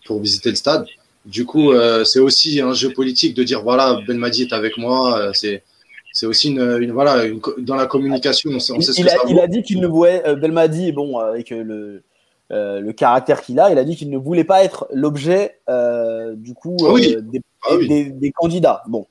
[0.06, 0.86] pour visiter le stade.
[1.26, 4.78] Du coup, euh, c'est aussi un jeu politique de dire voilà, Ben Madi est avec
[4.78, 5.18] moi.
[5.18, 5.64] Euh, c'est
[6.12, 8.52] c'est aussi une, une voilà une, dans la communication.
[8.54, 11.18] On sait, on sait il, a, il, a, dit qu'il ne voulait euh, Belmadi, bon
[11.18, 12.04] avec le
[12.52, 16.36] euh, le caractère qu'il a, il a dit qu'il ne voulait pas être l'objet euh,
[16.36, 17.16] du coup ah oui.
[17.22, 17.88] des, ah oui.
[17.88, 18.84] des, des, candidats.
[18.88, 19.08] Bon.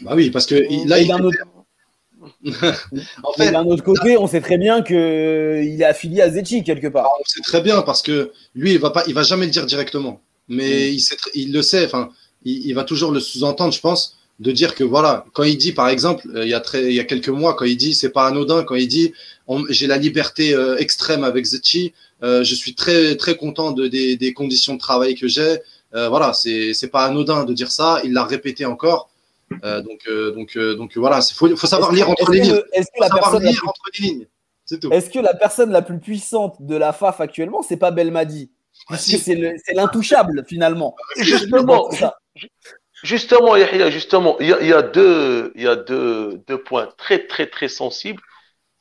[0.00, 0.54] Bah oui, parce que
[0.88, 1.36] là, il, un autre...
[3.24, 6.86] en fait, d'un autre côté, on sait très bien qu'il est affilié à Zetchi quelque
[6.86, 7.10] part.
[7.20, 9.66] On sait très bien parce que lui, il va pas, il va jamais le dire
[9.66, 10.94] directement, mais mm.
[10.94, 11.84] il, sait, il le sait.
[11.84, 12.10] Enfin,
[12.44, 15.72] il, il, va toujours le sous-entendre, je pense, de dire que voilà, quand il dit
[15.72, 18.10] par exemple, il y a, très, il y a quelques mois, quand il dit c'est
[18.10, 19.12] pas anodin, quand il dit
[19.68, 24.74] j'ai la liberté extrême avec Zetchi, je suis très très content de, des, des conditions
[24.74, 25.58] de travail que j'ai.
[25.92, 28.00] voilà, c'est c'est pas anodin de dire ça.
[28.04, 29.11] Il l'a répété encore.
[29.62, 32.62] Donc donc donc voilà, il faut, faut savoir lire entre les lignes.
[32.72, 34.26] Est-ce que la personne lire entre les lignes
[34.90, 38.50] est-ce que la personne la plus puissante de la FAF actuellement, c'est pas Belmadi?
[38.88, 39.34] Parce que c'est
[39.74, 40.94] l'intouchable finalement.
[41.16, 41.90] Justement,
[43.02, 43.56] justement,
[43.90, 48.22] justement, il y a, deux, il y a deux, deux points très très très sensibles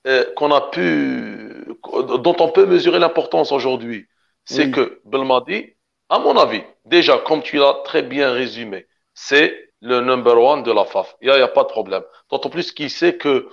[0.07, 4.07] euh, qu'on a pu, dont on peut mesurer l'importance aujourd'hui.
[4.45, 5.75] C'est que Belmadi,
[6.09, 10.71] à mon avis, déjà, comme tu l'as très bien résumé, c'est le number one de
[10.71, 11.15] la FAF.
[11.21, 12.03] Il n'y a, pas de problème.
[12.29, 13.49] D'autant plus qu'il sait que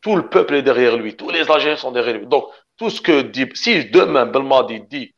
[0.00, 2.26] tout le peuple est derrière lui, tous les Algériens sont derrière lui.
[2.26, 2.46] Donc,
[2.76, 5.14] tout ce que dit, si demain Belmadi dit,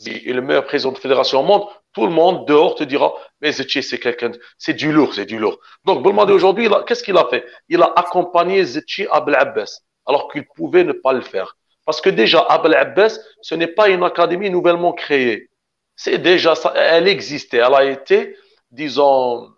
[0.00, 3.14] il est le meilleur président de fédération au monde, tout le monde dehors te dira,
[3.40, 5.58] mais Zetchi, c'est quelqu'un, c'est du lourd, c'est du lourd.
[5.84, 7.46] Donc, Belmadi aujourd'hui, qu'est-ce qu'il a fait?
[7.68, 11.56] Il a accompagné Zetchi à Abbas, alors qu'il pouvait ne pas le faire.
[11.86, 15.48] Parce que déjà, Abel Abbas, ce n'est pas une académie nouvellement créée.
[15.94, 18.36] C'est déjà ça, elle existait, elle a été,
[18.72, 19.55] disons,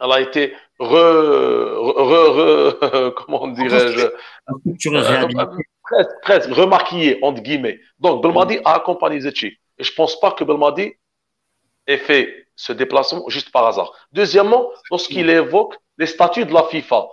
[0.00, 0.94] elle a été re,
[1.78, 4.06] re, re comment dirais-je,
[5.82, 7.80] presque, presque remarquillé, entre guillemets.
[7.98, 9.58] Donc, Belmadi a accompagné Zetchi.
[9.78, 10.94] Et je pense pas que Belmadi
[11.86, 13.92] ait fait ce déplacement juste par hasard.
[14.12, 17.06] Deuxièmement, lorsqu'il évoque les statuts de la FIFA,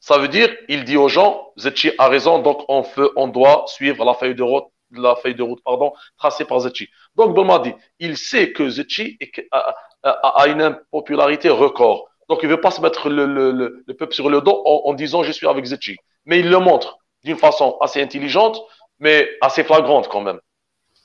[0.00, 3.64] ça veut dire, il dit aux gens, Zetchi a raison, donc on, fait, on doit
[3.66, 4.66] suivre la feuille de route,
[4.96, 6.88] la feuille de route pardon, tracée par Zetchi.
[7.16, 9.18] Donc Belmadi, il sait que Zetchi
[9.52, 12.08] a, a, une popularité record.
[12.28, 14.94] Donc, il ne veut pas se mettre le, le, le, peuple sur le dos en,
[14.94, 15.96] disant je suis avec Zetchi.
[16.24, 18.62] Mais il le montre d'une façon assez intelligente,
[18.98, 20.40] mais assez flagrante quand même.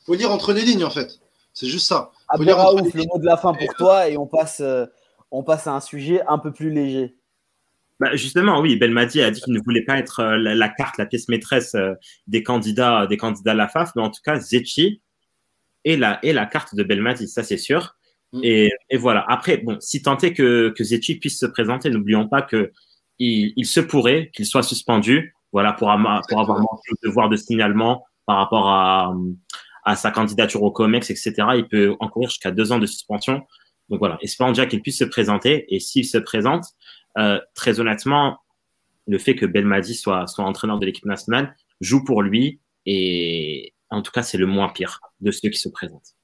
[0.01, 1.19] Il faut lire entre les lignes, en fait.
[1.53, 2.11] C'est juste ça.
[2.35, 4.85] Faut lire le mot de la fin pour toi et on passe, euh,
[5.31, 7.15] on passe à un sujet un peu plus léger.
[7.99, 11.05] Bah justement, oui, Belmadi a dit qu'il ne voulait pas être euh, la, carte, la
[11.05, 11.93] pièce maîtresse euh,
[12.27, 15.01] des candidats, des candidats à la FAF, mais en tout cas, Zetchi
[15.83, 17.95] est la, est la carte de Belmadi, ça c'est sûr.
[18.31, 18.39] Mm.
[18.43, 19.25] Et, et, voilà.
[19.27, 22.71] Après, bon, si tant est que, que Zetchi puisse se présenter, n'oublions pas que
[23.17, 25.91] il, il se pourrait qu'il soit suspendu, voilà, pour,
[26.29, 29.13] pour avoir manqué le devoir de signalement par rapport à,
[29.83, 31.33] à sa candidature au COMEX, etc.
[31.55, 33.41] Il peut encourir jusqu'à deux ans de suspension.
[33.89, 35.65] Donc voilà, espérons déjà qu'il puisse se présenter.
[35.73, 36.65] Et s'il se présente,
[37.19, 38.39] euh, très honnêtement,
[39.07, 42.59] le fait que Belmadi soit, soit entraîneur de l'équipe nationale joue pour lui.
[42.85, 46.15] Et en tout cas, c'est le moins pire de ceux qui se présentent.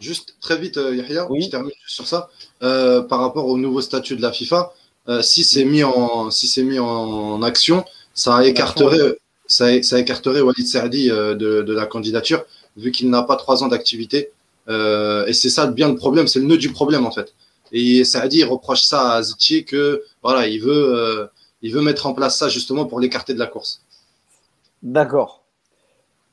[0.00, 2.30] Juste très vite, euh, Yahya, je termine sur ça.
[2.62, 4.72] Euh, par rapport au nouveau statut de la FIFA,
[5.08, 10.40] euh, si c'est mis en si c'est mis en action, ça écarterait ça, ça écarterait
[10.40, 12.44] Walid Serdi de, de, la candidature
[12.76, 14.30] vu qu'il n'a pas trois ans d'activité.
[14.68, 17.34] et c'est ça bien le problème, c'est le nœud du problème en fait.
[17.72, 21.28] Et Serdi reproche ça à Ziti que voilà, il veut
[21.62, 23.82] il veut mettre en place ça justement pour l'écarter de la course.
[24.82, 25.42] D'accord.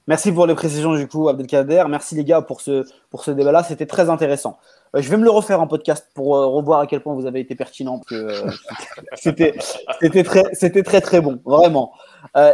[0.07, 1.83] Merci pour les précisions du coup, Abdelkader.
[1.89, 3.63] Merci les gars pour ce, pour ce débat-là.
[3.63, 4.57] C'était très intéressant.
[4.95, 7.25] Euh, je vais me le refaire en podcast pour euh, revoir à quel point vous
[7.25, 8.01] avez été pertinent.
[8.11, 8.47] Euh,
[9.15, 9.53] c'était,
[10.23, 10.43] très,
[10.83, 11.91] très très bon, vraiment.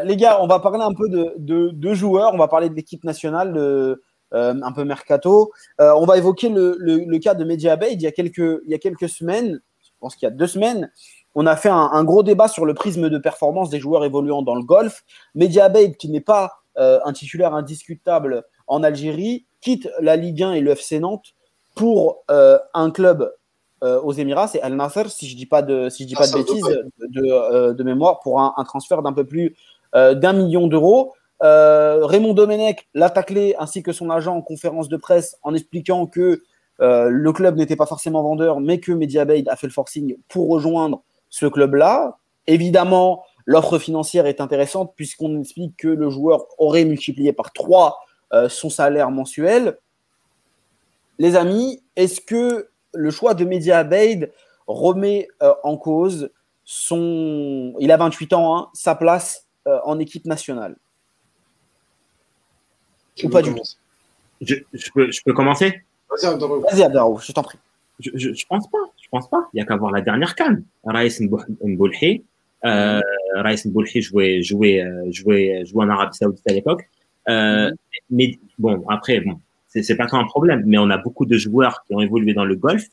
[0.03, 2.33] les gars, on va parler un peu de, de, joueurs.
[2.33, 4.01] On va parler de l'équipe nationale, de,
[4.31, 5.51] un peu mercato.
[5.79, 7.93] on va évoquer le, le, cas de Media Bay.
[7.93, 10.47] Il y a quelques, il y a quelques semaines, je pense qu'il y a deux
[10.47, 10.91] semaines,
[11.35, 14.41] on a fait un, un, gros débat sur le prisme de performance des joueurs évoluant
[14.41, 15.03] dans le golf.
[15.35, 20.53] Media Bay, qui n'est pas euh, un titulaire indiscutable en Algérie, quitte la Ligue 1
[20.53, 21.33] et le FC Nantes
[21.75, 23.33] pour euh, un club
[23.83, 26.27] euh, aux Émirats, c'est Al Nasser, si je dis pas de, si je dis pas
[26.27, 29.55] de bêtises de, mémoire, pour un, transfert d'un peu plus
[29.93, 31.13] d'un million d'euros.
[31.41, 36.43] Raymond Domenech l'a taclé ainsi que son agent en conférence de presse en expliquant que
[36.79, 41.01] le club n'était pas forcément vendeur, mais que Mediabade a fait le forcing pour rejoindre
[41.29, 42.17] ce club-là.
[42.45, 47.99] Évidemment, L'offre financière est intéressante puisqu'on explique que le joueur aurait multiplié par 3
[48.33, 49.77] euh, son salaire mensuel.
[51.19, 54.31] Les amis, est-ce que le choix de Media Abeid
[54.67, 56.31] remet euh, en cause
[56.63, 57.73] son.
[57.79, 60.77] Il a 28 ans, hein, sa place euh, en équipe nationale?
[63.23, 63.61] Ou pas du tout
[64.41, 64.55] je,
[65.23, 65.81] peux, commencer?
[66.09, 67.59] Vas-y, Abdarou, je t'en prie.
[67.99, 69.47] Je, je, pense pas, je pense pas.
[69.53, 70.63] Il n'y a qu'à voir la dernière canne.
[70.83, 72.23] Raïs Mboulhi,
[72.65, 72.99] euh,
[73.35, 76.89] Raïs Boulhi jouait, jouait, euh, jouait, jouait en Arabie Saoudite à l'époque.
[77.29, 77.75] Euh, mhm.
[78.09, 81.83] Mais bon, après, bon, c'est pas tant un problème, mais on a beaucoup de joueurs
[81.85, 82.83] qui ont évolué dans le golf,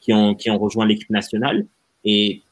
[0.00, 1.66] qui ont, qui ont rejoint l'équipe nationale.
[2.04, 2.42] Et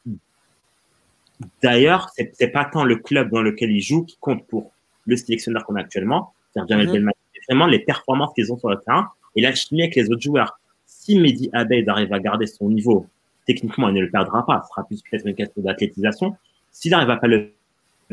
[1.62, 4.72] d'ailleurs, c'est pas tant le club dans lequel ils jouent qui compte pour
[5.04, 6.32] le sélectionneur qu'on a actuellement,
[6.64, 9.82] c'est-à-dire Jamel mm c'est vraiment les performances qu'ils ont sur le terrain et la chimie
[9.82, 10.58] avec les autres joueurs.
[10.86, 13.06] Si Mehdi Abed arrive à garder son niveau
[13.46, 14.62] techniquement, il ne le perdra pas.
[14.64, 16.34] Ce sera plus peut-être une question d'athlétisation.
[16.72, 17.52] S'il n'arrive à pas le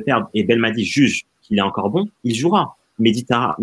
[0.06, 2.78] perdre et Belmadi juge qu'il est encore bon, il jouera.
[3.00, 3.58] Meditara,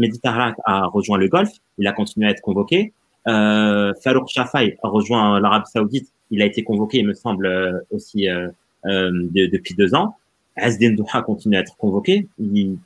[0.64, 2.92] a rejoint le golf, il a continué à être convoqué.
[3.28, 7.78] Euh, Farouk Shafai a rejoint l'Arabie Saoudite, il a été convoqué, il me semble, euh,
[7.90, 8.48] aussi euh,
[8.86, 10.16] euh, depuis deux ans.
[10.56, 12.26] Azdin Douha continue à être convoqué.
[12.38, 12.78] Il,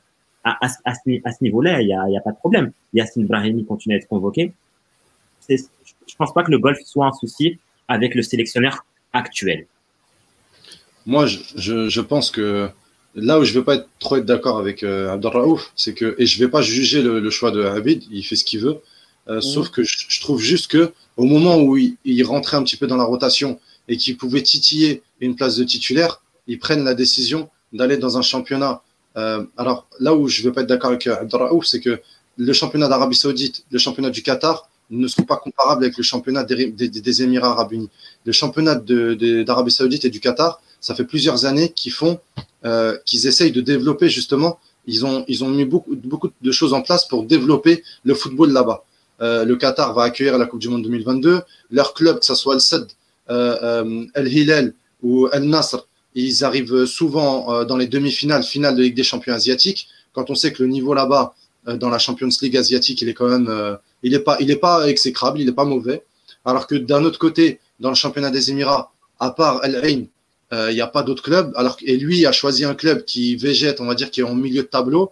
[0.45, 2.71] à, à, à, ce, niveau-là, il n'y a, y a, pas de problème.
[2.93, 4.53] Yassine Brahimi continue à être convoqué.
[5.49, 9.67] Je pense pas que le golf soit un souci avec le sélectionneur actuel.
[11.05, 12.69] Moi, je, je, je pense que
[13.15, 16.15] là où je ne vais pas être trop être d'accord avec euh, Raouf, c'est que,
[16.17, 18.59] et je ne vais pas juger le, le, choix de Habib, il fait ce qu'il
[18.59, 18.81] veut,
[19.27, 19.41] euh, mmh.
[19.41, 22.77] sauf que je, je, trouve juste que au moment où il, il, rentrait un petit
[22.77, 26.93] peu dans la rotation et qu'il pouvait titiller une place de titulaire, ils prennent la
[26.93, 28.81] décision d'aller dans un championnat.
[29.17, 32.01] Euh, alors là où je ne vais pas être d'accord avec euh, Raouf, c'est que
[32.37, 36.43] le championnat d'Arabie Saoudite, le championnat du Qatar ne sont pas comparables avec le championnat
[36.43, 37.89] des, des, des Émirats Arabes Unis.
[38.25, 42.19] Le championnat d'Arabie Saoudite et du Qatar, ça fait plusieurs années qu'ils font,
[42.65, 44.59] euh, qu'ils essayent de développer justement.
[44.85, 48.51] Ils ont, ils ont mis beaucoup, beaucoup de choses en place pour développer le football
[48.51, 48.83] là-bas.
[49.21, 51.41] Euh, le Qatar va accueillir la Coupe du Monde 2022.
[51.71, 52.87] Leur club, que ce soit le Sad,
[53.29, 58.95] euh, euh, ou El Nasr, ils arrivent souvent euh, dans les demi-finales, finales de Ligue
[58.95, 59.89] des Champions asiatiques.
[60.13, 61.35] Quand on sait que le niveau là-bas,
[61.67, 64.55] euh, dans la Champions League asiatique, il est quand même, il est pas, il est
[64.55, 66.03] pas exécrable, il est pas mauvais.
[66.45, 70.05] Alors que d'un autre côté, dans le championnat des Émirats, à part El Ain,
[70.51, 71.51] il euh, n'y a pas d'autres clubs.
[71.55, 74.35] Alors, et lui a choisi un club qui végète, on va dire, qui est en
[74.35, 75.11] milieu de tableau.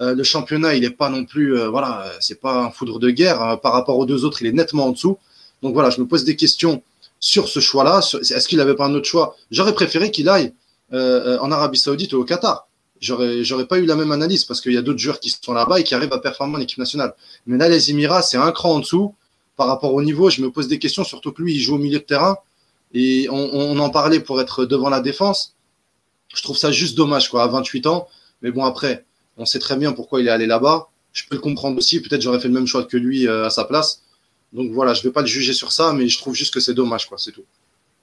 [0.00, 3.10] Euh, le championnat, il n'est pas non plus, euh, voilà, c'est pas un foudre de
[3.10, 3.40] guerre.
[3.40, 3.56] Hein.
[3.56, 5.18] par rapport aux deux autres, il est nettement en dessous.
[5.62, 6.82] Donc voilà, je me pose des questions
[7.24, 8.00] sur ce choix-là.
[8.20, 9.34] Est-ce qu'il n'avait pas un autre choix?
[9.50, 10.52] J'aurais préféré qu'il aille
[10.92, 12.68] euh, en Arabie Saoudite ou au Qatar.
[13.00, 15.80] J'aurais, pas eu la même analyse parce qu'il y a d'autres joueurs qui sont là-bas
[15.80, 17.14] et qui arrivent à performer en équipe nationale.
[17.46, 19.14] Mais là, les Émirats, c'est un cran en dessous
[19.56, 20.28] par rapport au niveau.
[20.28, 22.36] Je me pose des questions, surtout que lui, il joue au milieu de terrain.
[22.92, 25.54] Et on, on, en parlait pour être devant la défense.
[26.34, 28.06] Je trouve ça juste dommage, quoi, à 28 ans.
[28.42, 29.06] Mais bon, après,
[29.38, 30.88] on sait très bien pourquoi il est allé là-bas.
[31.14, 32.00] Je peux le comprendre aussi.
[32.00, 34.02] Peut-être j'aurais fait le même choix que lui euh, à sa place.
[34.54, 36.60] Donc voilà, je ne vais pas le juger sur ça, mais je trouve juste que
[36.60, 37.44] c'est dommage, quoi, c'est tout.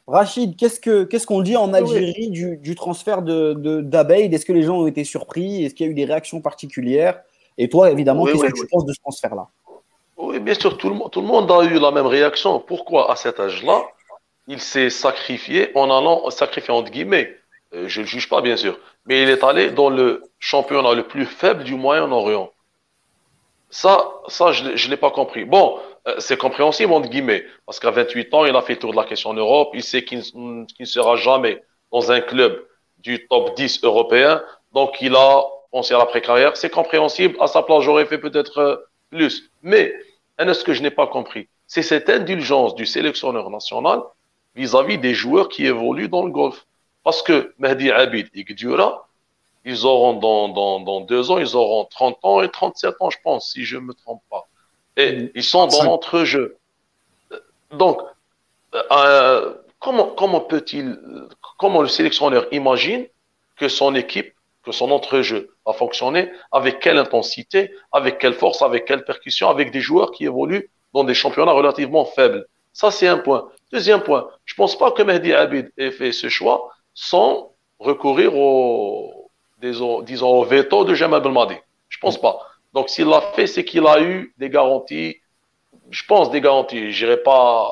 [0.06, 4.34] Rachid, qu'est-ce qu'on dit en Algérie du, du, transfert de d'Abeid?
[4.34, 5.64] Est-ce que les gens ont été surpris?
[5.64, 7.22] Est-ce qu'il y a eu des réactions particulières?
[7.58, 9.48] Et toi, évidemment, qu'est-ce que tu penses de ce transfert-là?
[10.18, 12.60] Oui, bien sûr, tout le, tout le monde a eu la même réaction.
[12.60, 13.84] Pourquoi à cet âge-là
[14.48, 17.38] il s'est sacrifié en allant, sacrifier entre guillemets,
[17.74, 20.94] euh, je ne le juge pas bien sûr, mais il est allé dans le championnat
[20.94, 22.52] le plus faible du Moyen-Orient.
[23.70, 25.46] Ça, ça, je ne l'ai pas compris.
[25.46, 28.92] Bon, euh, c'est compréhensible entre guillemets, parce qu'à 28 ans, il a fait le tour
[28.92, 32.66] de la question en Europe, il sait qu'il ne sera jamais dans un club
[33.00, 34.42] du top 10 européen,
[34.74, 36.56] donc il a pensé à la précarrière.
[36.58, 38.76] C'est compréhensible, à sa place, j'aurais fait peut-être euh,
[39.10, 39.52] plus.
[39.62, 39.94] Mais,
[40.40, 44.02] ce que je n'ai pas compris, c'est cette indulgence du sélectionneur national
[44.56, 46.66] vis-à-vis des joueurs qui évoluent dans le golf.
[47.04, 49.08] Parce que Mehdi Abid et Gdura,
[49.66, 53.18] ils auront dans, dans, dans, deux ans, ils auront 30 ans et 37 ans, je
[53.24, 54.48] pense, si je ne me trompe pas.
[54.98, 55.30] Et mm.
[55.36, 56.58] ils sont dans l'entrejeu.
[57.72, 58.02] Donc,
[58.92, 60.98] euh, comment, comment peut-il,
[61.58, 63.08] comment le sélectionneur imagine
[63.58, 64.34] que son équipe,
[64.64, 69.72] que son entrejeu va fonctionner, avec quelle intensité, avec quelle force, avec quelle percussion, avec
[69.72, 72.46] des joueurs qui évoluent dans des championnats relativement faibles?
[72.74, 73.50] Ça, c'est un point.
[73.72, 78.36] Deuxième point, je ne pense pas que Mehdi Abid ait fait ce choix sans recourir
[78.36, 79.30] au,
[79.62, 80.04] disons,
[80.40, 81.56] au veto de Jamal Belmadi.
[81.90, 82.40] Je ne pense pas.
[82.74, 85.18] Donc, s'il l'a fait, c'est qu'il a eu des garanties,
[85.90, 86.92] je pense des garanties.
[86.92, 87.72] Je n'irai pas,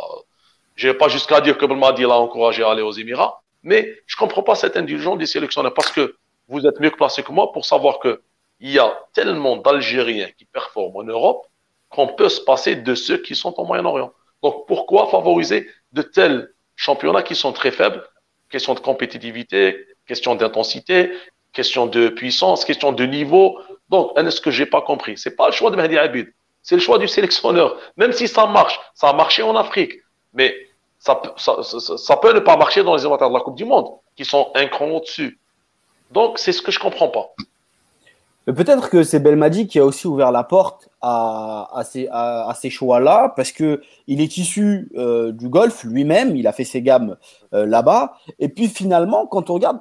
[1.08, 4.56] jusqu'à dire que Belmadi l'a encouragé à aller aux Émirats, mais je ne comprends pas
[4.56, 6.16] cette indulgence des sélectionneurs parce que
[6.48, 8.18] vous êtes mieux placé que moi pour savoir qu'il
[8.62, 11.46] y a tellement d'Algériens qui performent en Europe
[11.90, 14.12] qu'on peut se passer de ceux qui sont au Moyen-Orient.
[14.44, 18.04] Donc, pourquoi favoriser de tels championnats qui sont très faibles?
[18.50, 21.12] Question de compétitivité, question d'intensité,
[21.52, 23.60] question de puissance, question de niveau.
[23.90, 25.18] Donc, est-ce que j'ai pas compris?
[25.18, 26.32] C'est pas le choix de Mehdi Abid,
[26.62, 27.78] c'est le choix du sélectionneur.
[27.98, 29.94] Même si ça marche, ça a marché en Afrique,
[30.34, 30.56] mais
[31.00, 34.52] ça, peut ne pas marcher dans les événements de la Coupe du Monde, qui sont
[34.56, 35.40] un cran au-dessus.
[36.12, 37.34] Donc, c'est ce que je comprends pas.
[38.46, 42.70] Peut-être que c'est Belmadi qui a aussi ouvert la porte à, à ces, à, ces
[42.70, 47.18] choix-là, parce que il est issu euh, du golf lui-même, il a fait ses gammes
[47.54, 48.16] euh, là-bas.
[48.40, 49.80] Et puis finalement, quand on regarde,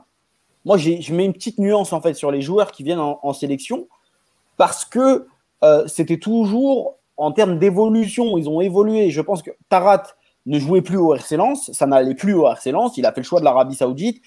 [0.65, 3.89] moi je mets une petite nuance en fait sur les joueurs qui viennent en, sélection,
[4.59, 5.27] parce que
[5.65, 9.11] euh, c'était toujours en termes d'évolution, ils ont évolué.
[9.11, 10.03] Je pense que Tarat
[10.45, 13.23] ne jouait plus au RC Lens, ça n'allait plus au RC Lens, il a fait
[13.23, 14.23] le choix de l'Arabie Saoudite.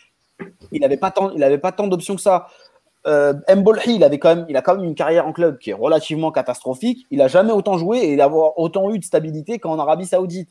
[0.72, 2.48] Il n'avait pas tant, il avait pas tant d'options que ça
[3.08, 3.34] euh,
[3.88, 6.32] il, avait quand même, il a quand même une carrière en club qui est relativement
[6.32, 7.08] catastrophique.
[7.10, 10.50] Il a jamais autant joué et avoir autant eu de stabilité qu'en Arabie Saoudite.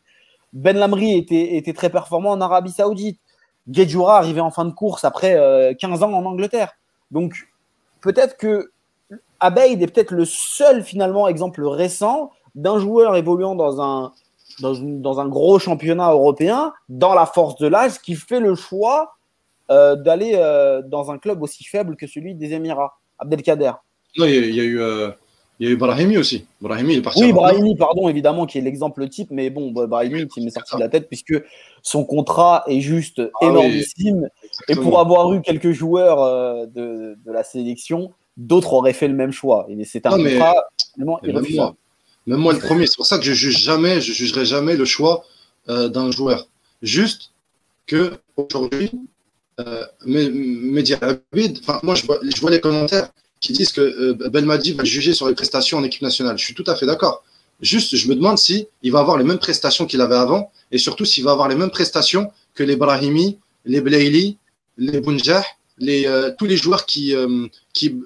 [0.52, 3.20] Ben Lamri était, était très performant en Arabie Saoudite.
[3.68, 6.72] Guedjoura arrivait en fin de course après 15 ans en Angleterre.
[7.12, 7.48] Donc,
[8.00, 8.72] peut-être que
[9.40, 14.12] Abeid est peut-être le seul finalement exemple récent d'un joueur évoluant dans un,
[14.60, 19.14] dans, un gros championnat européen, dans la force de l'âge, qui fait le choix
[19.70, 22.98] euh, d'aller euh, dans un club aussi faible que celui des Émirats.
[23.18, 23.72] Abdelkader.
[24.16, 24.80] Non, il y, a, eu.
[24.80, 25.10] Euh,
[25.58, 26.46] il y a eu Brahimi aussi.
[26.60, 27.22] Brahimi est parti.
[27.22, 30.80] Oui, Brahimi, pardon, évidemment, qui est l'exemple type, mais bon, Brahimi qui m'est sorti de
[30.80, 31.34] la tête puisque
[31.82, 34.28] son contrat est juste ah énormissime.
[34.68, 39.32] et pour avoir eu quelques joueurs de, de, la sélection, d'autres auraient fait le même
[39.32, 39.66] choix.
[39.84, 40.54] C'est un contrat
[40.96, 41.76] vraiment irréfutable.
[42.26, 42.86] Même moi, le premier.
[42.86, 45.24] C'est pour ça que je juge jamais, je jugerai jamais le choix
[45.68, 46.48] euh, d'un joueur.
[46.82, 47.32] Juste
[47.86, 48.90] que aujourd'hui,
[49.58, 49.84] euh,
[51.60, 53.10] enfin, moi, je vois, je vois, les commentaires
[53.40, 56.38] qui disent que euh, Belmadi va juger sur les prestations en équipe nationale.
[56.38, 57.24] Je suis tout à fait d'accord.
[57.60, 60.78] Juste, je me demande si il va avoir les mêmes prestations qu'il avait avant et
[60.78, 64.38] surtout s'il va avoir les mêmes prestations que les Brahimi, les Blaili,
[64.78, 65.44] les Bunjah
[65.80, 67.98] les, euh, tous les joueurs qui, euh, qui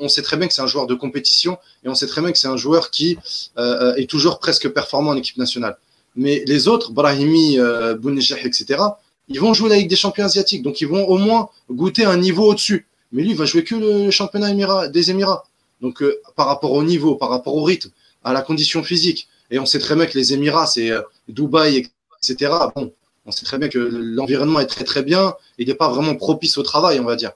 [0.00, 2.32] on, sait très bien que c'est un joueur de compétition et on sait très bien
[2.32, 3.18] que c'est un joueur qui
[3.58, 5.76] euh, est toujours presque performant en équipe nationale.
[6.16, 7.96] Mais les autres, Brahimi, euh,
[8.42, 8.82] etc.,
[9.28, 12.16] ils vont jouer la Ligue des champions asiatiques, donc ils vont au moins goûter un
[12.16, 12.86] niveau au-dessus.
[13.12, 15.44] Mais lui, il va jouer que le championnat des Émirats.
[15.82, 16.02] Donc
[16.34, 17.90] par rapport au niveau, par rapport au rythme,
[18.24, 20.90] à la condition physique, et on sait très bien que les Émirats, c'est
[21.28, 21.88] Dubaï,
[22.22, 22.52] etc.
[22.74, 22.92] Bon,
[23.28, 25.34] on sait très bien que l'environnement est très très bien.
[25.58, 27.32] Il n'est pas vraiment propice au travail, on va dire.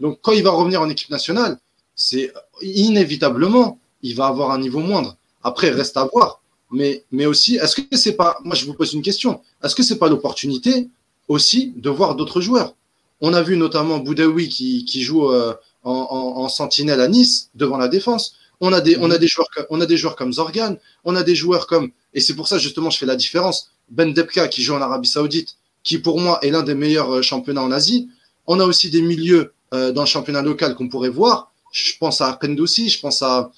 [0.00, 1.58] Donc quand il va revenir en équipe nationale,
[1.94, 2.32] c'est
[2.62, 5.16] inévitablement, il va avoir un niveau moindre.
[5.42, 6.40] Après, reste à voir.
[6.72, 9.84] Mais, mais aussi, est-ce que c'est pas, moi je vous pose une question, est-ce que
[9.84, 10.88] c'est pas l'opportunité
[11.28, 12.74] aussi de voir d'autres joueurs?
[13.20, 17.88] On a vu notamment Boudaoui qui, qui joue euh, en, sentinelle à Nice devant la
[17.88, 18.36] défense.
[18.60, 21.22] On a des, on a des joueurs, on a des joueurs comme Zorgan, on a
[21.22, 23.70] des joueurs comme, et c'est pour ça justement je fais la différence.
[23.88, 27.22] Ben Depka qui joue en Arabie Saoudite, qui pour moi est l'un des meilleurs euh,
[27.22, 28.10] championnats en Asie.
[28.46, 31.52] On a aussi des milieux euh, dans le championnat local qu'on pourrait voir.
[31.72, 33.52] Je pense à Pendoussi, je pense à,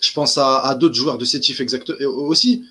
[0.00, 2.64] je pense à, d'autres joueurs de Sétif exact euh, aussi.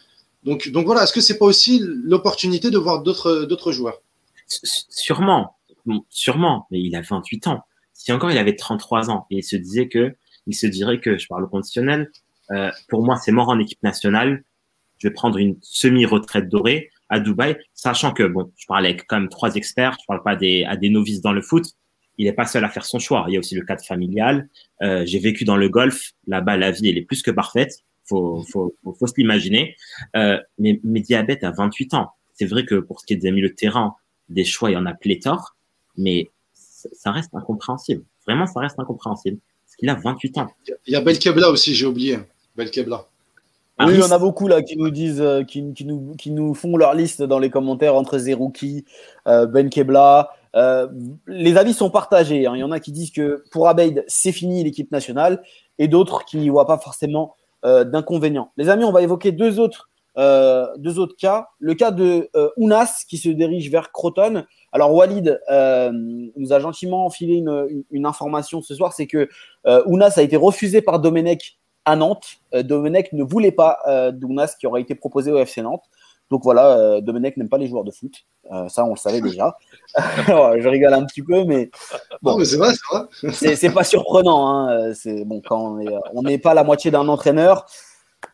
[0.44, 4.02] Donc, donc voilà, est-ce que c'est pas aussi l'opportunité de voir d'autres d'autres joueurs?
[4.48, 5.58] Sûrement,
[6.10, 7.64] sûrement, mais il a 28 ans.
[7.94, 10.16] Si encore il avait 33 ans et il se disait que,
[10.48, 12.10] il se dirait que, je parle au conditionnel,
[12.88, 14.44] pour moi c'est mort en équipe nationale,
[15.00, 19.20] je vais prendre une semi-retraite dorée à Dubaï, sachant que, bon, je parle avec quand
[19.20, 21.66] même trois experts, je parle pas des, à des novices dans le foot.
[22.18, 23.26] Il n'est pas seul à faire son choix.
[23.28, 24.50] Il y a aussi le cadre familial.
[24.82, 26.12] Euh, j'ai vécu dans le golf.
[26.28, 27.84] Là-bas, la vie, elle est plus que parfaite.
[28.06, 29.76] Faut, faut, faut, faut se l'imaginer.
[30.18, 32.12] Euh, mais, mais diabète à 28 ans.
[32.34, 33.96] C'est vrai que pour ce qui est des milieux de terrain,
[34.28, 35.56] des choix, il y en a pléthore,
[35.98, 36.30] mais
[36.64, 38.04] ça reste incompréhensible.
[38.26, 39.40] Vraiment, ça reste incompréhensible.
[39.66, 40.48] Parce qu'il a 28 ans.
[40.88, 42.20] Il y a Belkebla aussi, j'ai oublié.
[42.56, 43.08] Belkebla.
[43.80, 46.54] Oui, il y en a beaucoup là qui nous disent, euh, qui, nous, qui nous
[46.54, 48.86] font leur liste dans les commentaires entre Zerouki,
[49.28, 50.32] euh, Ben Kebla.
[50.56, 50.88] Euh,
[51.28, 52.46] les avis sont partagés.
[52.46, 52.54] Hein.
[52.56, 55.42] Il y en a qui disent que pour Abeid, c'est fini l'équipe nationale,
[55.78, 58.52] et d'autres qui n'y voient pas forcément d'inconvénients.
[58.56, 61.50] Les amis, on va évoquer deux autres, deux autres cas.
[61.60, 64.46] Le cas de Ounas qui se dirige vers Croton.
[64.72, 69.28] Alors Walid nous a gentiment enfilé une, une information ce soir, c'est que
[69.86, 71.59] Ounas a été refusé par Domenech
[71.90, 72.38] à Nantes.
[72.54, 75.84] Euh, Domenech ne voulait pas euh, Dounas qui aurait été proposé au FC Nantes.
[76.30, 78.14] Donc voilà, euh, Domenech n'aime pas les joueurs de foot.
[78.68, 79.58] ça, on le savait déjà.
[79.98, 81.72] je rigole un petit peu, mais
[82.22, 83.56] bon, c'est vrai, c'est vrai.
[83.56, 84.48] c'est pas surprenant.
[84.48, 84.94] Hein.
[84.94, 85.80] C'est bon quand
[86.14, 87.66] on n'est pas la moitié d'un entraîneur.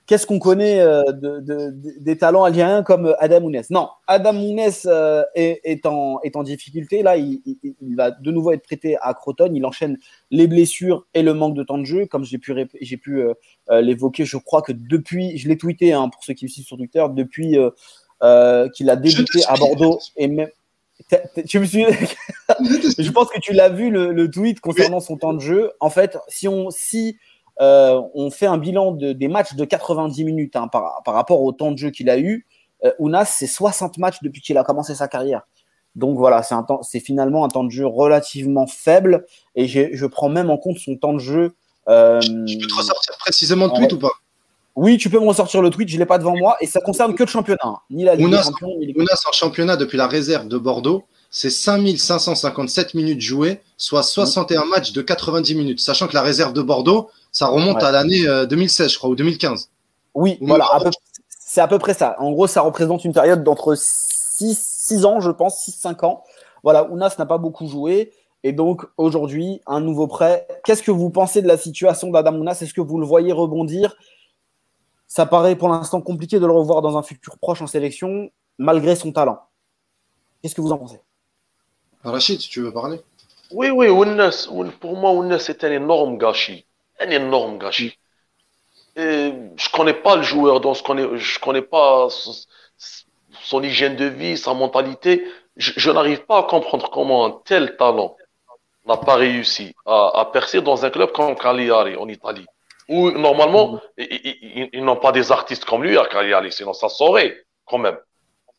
[0.07, 5.23] Qu'est-ce qu'on connaît euh, de, des talents algériens comme Adam Mounès Non, Adam Mounès euh,
[5.33, 7.01] est, en, est, en, difficulté.
[7.01, 7.41] Là, il,
[7.95, 9.51] va de nouveau être prêté à Croton.
[9.55, 9.97] Il enchaîne
[10.29, 12.05] les blessures et le manque de temps de jeu.
[12.05, 13.33] Comme j'ai pu, j'ai pu euh,
[13.81, 16.77] l'évoquer, je crois que depuis, je l'ai tweeté hein, pour ceux qui me suivent sur
[16.77, 17.57] Twitter, depuis
[18.75, 20.49] qu'il a débuté à Bordeaux et même.
[21.47, 21.83] Tu me suis...
[22.97, 25.71] je pense que tu l'as vu le, tweet concernant son temps de jeu.
[25.79, 27.17] En fait, si on si
[27.61, 31.71] euh, on fait un bilan des matchs de 90 minutes hein, par, rapport au temps
[31.71, 32.45] de jeu qu'il a eu.
[32.83, 35.43] Euh, Ounas, c'est 60 matchs depuis qu'il a commencé sa carrière.
[35.95, 36.41] Donc voilà,
[36.81, 39.25] c'est finalement un temps de jeu relativement faible
[39.55, 41.53] et je prends même en compte son temps de jeu.
[41.87, 44.11] Euh, je peux te ressortir précisément le tweet ou pas?
[44.75, 46.81] Oui, tu peux me ressortir le tweet, je ne l'ai pas devant moi et ça
[46.81, 47.77] concerne que le championnat, hein.
[47.89, 53.21] ni la Ligue Ounas, Ounas en championnat depuis la réserve de Bordeaux, c'est 5557 minutes
[53.21, 57.83] jouées, soit 61 matchs de 90 minutes, sachant que la réserve de Bordeaux, ça remonte
[57.83, 59.69] à l'année 2016, euh, je crois, ou 2015.
[60.13, 60.69] Oui, voilà,
[61.27, 62.15] c'est à peu près ça.
[62.19, 66.23] En gros, ça représente une période d'entre 6, ans, je pense, 6-5 ans.
[66.63, 68.13] Voilà, Ounas n'a pas beaucoup joué.
[68.43, 70.47] Et donc, aujourd'hui, un nouveau prêt.
[70.63, 72.59] Qu'est-ce que vous pensez de la situation d'Adam Ounas?
[72.61, 73.97] Est-ce que vous le voyez rebondir?
[75.05, 78.95] Ça paraît pour l'instant compliqué de le revoir dans un futur proche en sélection, malgré
[78.95, 79.41] son talent.
[80.41, 81.01] Qu'est-ce que vous en pensez?
[82.01, 83.01] Rachid, tu veux parler
[83.51, 83.87] Oui, oui,
[84.79, 86.65] pour moi, Ounes c'est un énorme gâchis.
[86.99, 87.97] Un énorme gâchis.
[88.95, 94.05] Et je connais pas le joueur, donc je connais, je connais pas son, hygiène de
[94.05, 95.25] vie, sa mentalité.
[95.57, 98.15] Je, n'arrive pas à comprendre comment un tel talent
[98.85, 102.45] n'a pas réussi à, percer dans un club comme Cagliari en Italie,
[102.87, 107.79] où normalement ils, n'ont pas des artistes comme lui à Cagliari, sinon ça saurait quand
[107.79, 107.97] même.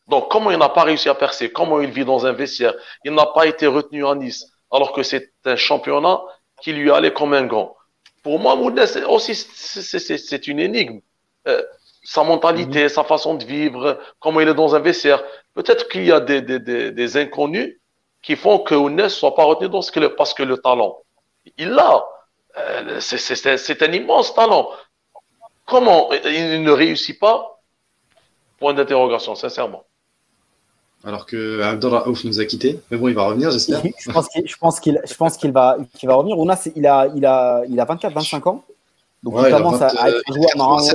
[0.07, 2.73] Donc comment il n'a pas réussi à percer, comment il vit dans un vestiaire,
[3.05, 6.21] il n'a pas été retenu à Nice, alors que c'est un championnat
[6.61, 7.76] qui lui allait comme un gant.
[8.27, 10.99] Pour moi, Moudnes aussi, c'est une énigme.
[11.47, 11.63] Euh,
[12.03, 12.89] sa mentalité, mhm.
[12.89, 15.23] sa façon de vivre, comment il est dans un vestiaire.
[15.53, 16.59] Peut-être qu'il y a des, des,
[16.91, 17.79] des, inconnus
[18.21, 20.97] qui font que Moudnes soit pas retenu dans ce qu'il parce que le talent,
[21.57, 22.03] il l'a.
[22.57, 24.71] Euh, c'est un immense talent.
[25.65, 27.61] Comment il ne réussit pas?
[28.59, 29.85] Point d'interrogation, sincèrement
[31.07, 32.81] alors que Abdullah Ouf nous a quittés.
[32.91, 33.81] Mais bon, il va revenir, j'espère.
[33.97, 36.37] je pense qu'il, je pense qu'il, je pense qu'il va, qu'il va revenir.
[36.37, 38.63] Ouna, il a, il a, il a 24, 25 ans.
[39.23, 40.91] Donc il commence à, être un joueur normalement.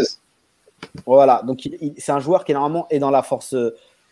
[1.07, 1.43] Voilà.
[1.47, 1.67] Donc
[1.97, 3.57] c'est un joueur qui normalement est dans la force,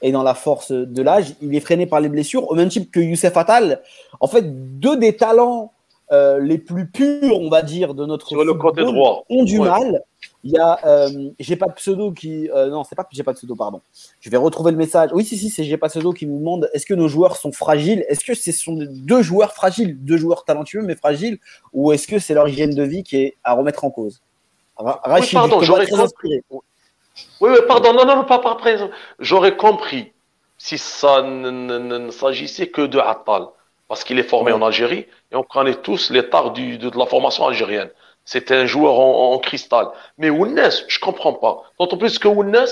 [0.00, 1.34] est dans la force de l'âge.
[1.42, 3.82] Il est freiné par les blessures, au même type que Youssef Attal.
[4.20, 5.74] En fait, deux des talents
[6.12, 9.24] euh, les plus purs, on va dire, de notre Sur le côté droit.
[9.28, 10.02] ont du mal.
[10.42, 13.32] Il y a, euh, j'ai pas de pseudo qui, euh, non, c'est pas j'ai pas
[13.32, 13.80] de pseudo, pardon.
[14.20, 15.10] Je vais retrouver le message.
[15.12, 17.36] Oui, si, si, c'est j'ai pas de pseudo qui nous demande est-ce que nos joueurs
[17.36, 18.04] sont fragiles?
[18.08, 21.38] Est-ce que ce sont deux joueurs fragiles, deux joueurs talentueux mais fragiles,
[21.72, 24.20] ou est-ce que c'est leur hygiène de vie qui est à remettre en cause?
[24.76, 26.42] Rachid, oui, pardon, j'aurais compris.
[27.40, 28.90] Oui, oui, pardon, non, non, pas par présent.
[29.18, 30.12] J'aurais compris
[30.58, 33.44] si ça ne s'agissait que de Attal
[33.88, 37.46] parce qu'il est formé en Algérie et on connaît tous l'état de, de, la formation
[37.46, 37.90] algérienne.
[38.24, 39.88] C'est un joueur en, cristal.
[40.18, 41.64] Mais Ounes, je comprends pas.
[41.78, 42.66] D'autant plus que Ounes,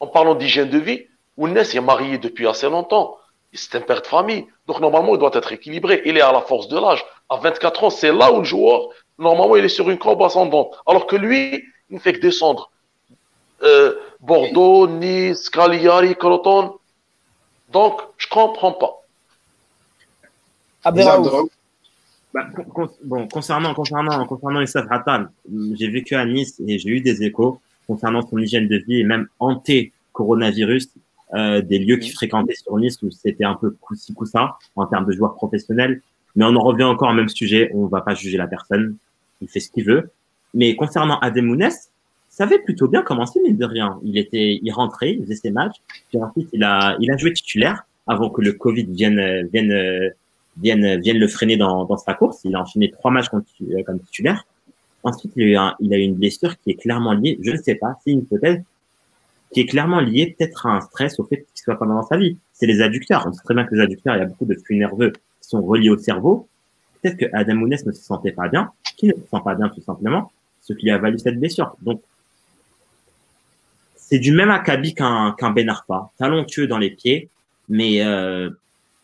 [0.00, 1.06] en parlant d'hygiène de vie,
[1.36, 3.18] Ounes est marié depuis assez longtemps.
[3.52, 4.46] C'est un père de famille.
[4.66, 6.02] Donc normalement, il doit être équilibré.
[6.04, 7.04] Il est à la force de l'âge.
[7.28, 10.74] À 24 ans, c'est là où le joueur, normalement, il est sur une courbe ascendante.
[10.86, 12.70] Alors que lui, il ne fait que descendre.
[13.62, 16.78] Euh, Bordeaux, Nice, Cagliari, Croton.
[17.70, 19.02] Donc, je comprends pas.
[22.34, 22.48] Bah,
[23.04, 25.30] bon, concernant, concernant, concernant Issaf Attal,
[25.74, 29.04] j'ai vécu à Nice et j'ai eu des échos concernant son hygiène de vie et
[29.04, 30.88] même anté-coronavirus,
[31.34, 35.06] euh, des lieux qu'il fréquentait sur Nice où c'était un peu coussi ça en termes
[35.06, 36.02] de joueurs professionnels.
[36.34, 38.96] Mais on en revient encore au même sujet, on va pas juger la personne,
[39.40, 40.10] il fait ce qu'il veut.
[40.54, 41.70] Mais concernant Ademounes,
[42.28, 44.00] ça avait plutôt bien commencé, mais de rien.
[44.02, 45.76] Il était, il rentrait, il faisait ses matchs,
[46.08, 50.12] puis ensuite il a, il a joué titulaire avant que le Covid vienne, vienne
[50.56, 52.40] viennent, le freiner dans, dans sa course.
[52.44, 54.46] Il a enchaîné trois matchs comme, euh, comme titulaire.
[55.02, 57.50] Ensuite, il a, eu un, il a eu une blessure qui est clairement liée, je
[57.50, 58.62] ne sais pas, c'est une hypothèse,
[59.52, 62.16] qui est clairement liée peut-être à un stress au fait qu'il soit pas dans sa
[62.16, 62.38] vie.
[62.52, 63.24] C'est les adducteurs.
[63.26, 65.48] On sait très bien que les adducteurs, il y a beaucoup de flux nerveux qui
[65.48, 66.48] sont reliés au cerveau.
[67.02, 69.68] Peut-être que Adam Mounes ne se sentait pas bien, qu'il ne se sent pas bien
[69.68, 70.32] tout simplement,
[70.62, 71.76] ce qui a valu cette blessure.
[71.82, 72.00] Donc,
[73.96, 77.28] c'est du même acabit qu'un qu'un Ben Arfa, talentueux dans les pieds,
[77.68, 78.50] mais euh,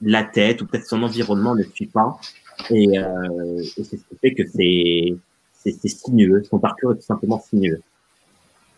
[0.02, 2.18] la tête ou peut-être son environnement ne suit pas.
[2.70, 5.16] Et, euh, et c'est ce qui fait que c'est
[5.62, 6.42] c'est sinueux.
[6.48, 7.82] Son parcours est tout simplement sinueux.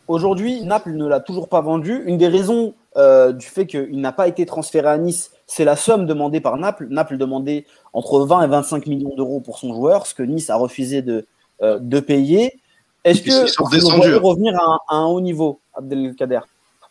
[0.09, 2.03] Aujourd'hui, Naples ne l'a toujours pas vendu.
[2.07, 5.77] Une des raisons euh, du fait qu'il n'a pas été transféré à Nice, c'est la
[5.77, 6.89] somme demandée par Naples.
[6.91, 10.57] Naples demandait entre 20 et 25 millions d'euros pour son joueur, ce que Nice a
[10.57, 11.27] refusé de,
[11.63, 12.61] euh, de payer.
[13.05, 16.41] Est-ce que vous voulez revenir à un, à un, haut niveau, Abdelkader?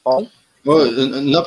[0.03, 0.27] Pardon?
[0.65, 1.43] Ouais, euh,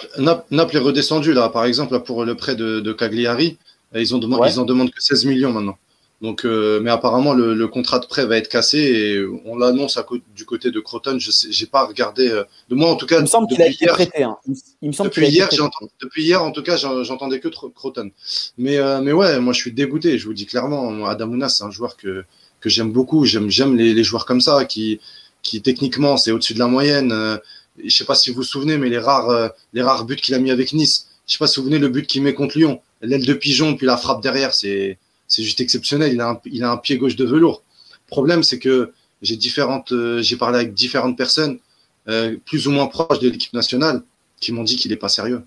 [0.50, 3.58] Naples, est redescendu là, par exemple, pour le prêt de, Cagliari,
[3.94, 5.78] ils ont demandé, ils en demandent que 16 millions maintenant.
[6.20, 9.98] Donc, euh, mais apparemment le, contrat de prêt va être cassé et on l'annonce
[10.34, 11.18] du côté de Croton.
[11.18, 12.28] Je n'ai pas regardé.
[12.28, 13.18] Euh, de moi en tout cas.
[13.18, 14.22] Il me semble qu'il a été prêté.
[14.22, 14.36] Hein.
[14.80, 15.48] Il, me semble depuis hier,
[16.00, 18.10] depuis hier en tout cas, j'entendais que Croton.
[18.56, 20.18] Mais mais ouais, moi je suis dégoûté.
[20.18, 22.24] Je vous dis clairement, Adamounas c'est un joueur que
[22.60, 23.26] que j'aime beaucoup.
[23.26, 25.00] J'aime j'aime les, les, joueurs comme ça qui
[25.42, 27.12] qui techniquement c'est au-dessus de la moyenne
[27.82, 30.34] je sais pas si vous vous souvenez, mais les rares, euh, les rares buts qu'il
[30.34, 31.08] a mis avec Nice.
[31.26, 32.80] Je sais pas si vous vous souvenez le but qu'il met contre Lyon.
[33.02, 34.98] L'aile de pigeon, puis la frappe derrière, c'est,
[35.36, 36.12] juste exceptionnel.
[36.12, 37.62] Il a, un, il a un pied gauche de velours.
[38.06, 38.92] Le problème, c'est que
[39.22, 39.38] j'ai
[39.92, 41.58] euh, j'ai parlé avec différentes personnes,
[42.08, 44.02] euh, plus ou moins proches de l'équipe nationale,
[44.40, 45.42] qui m'ont dit qu'il est pas sérieux.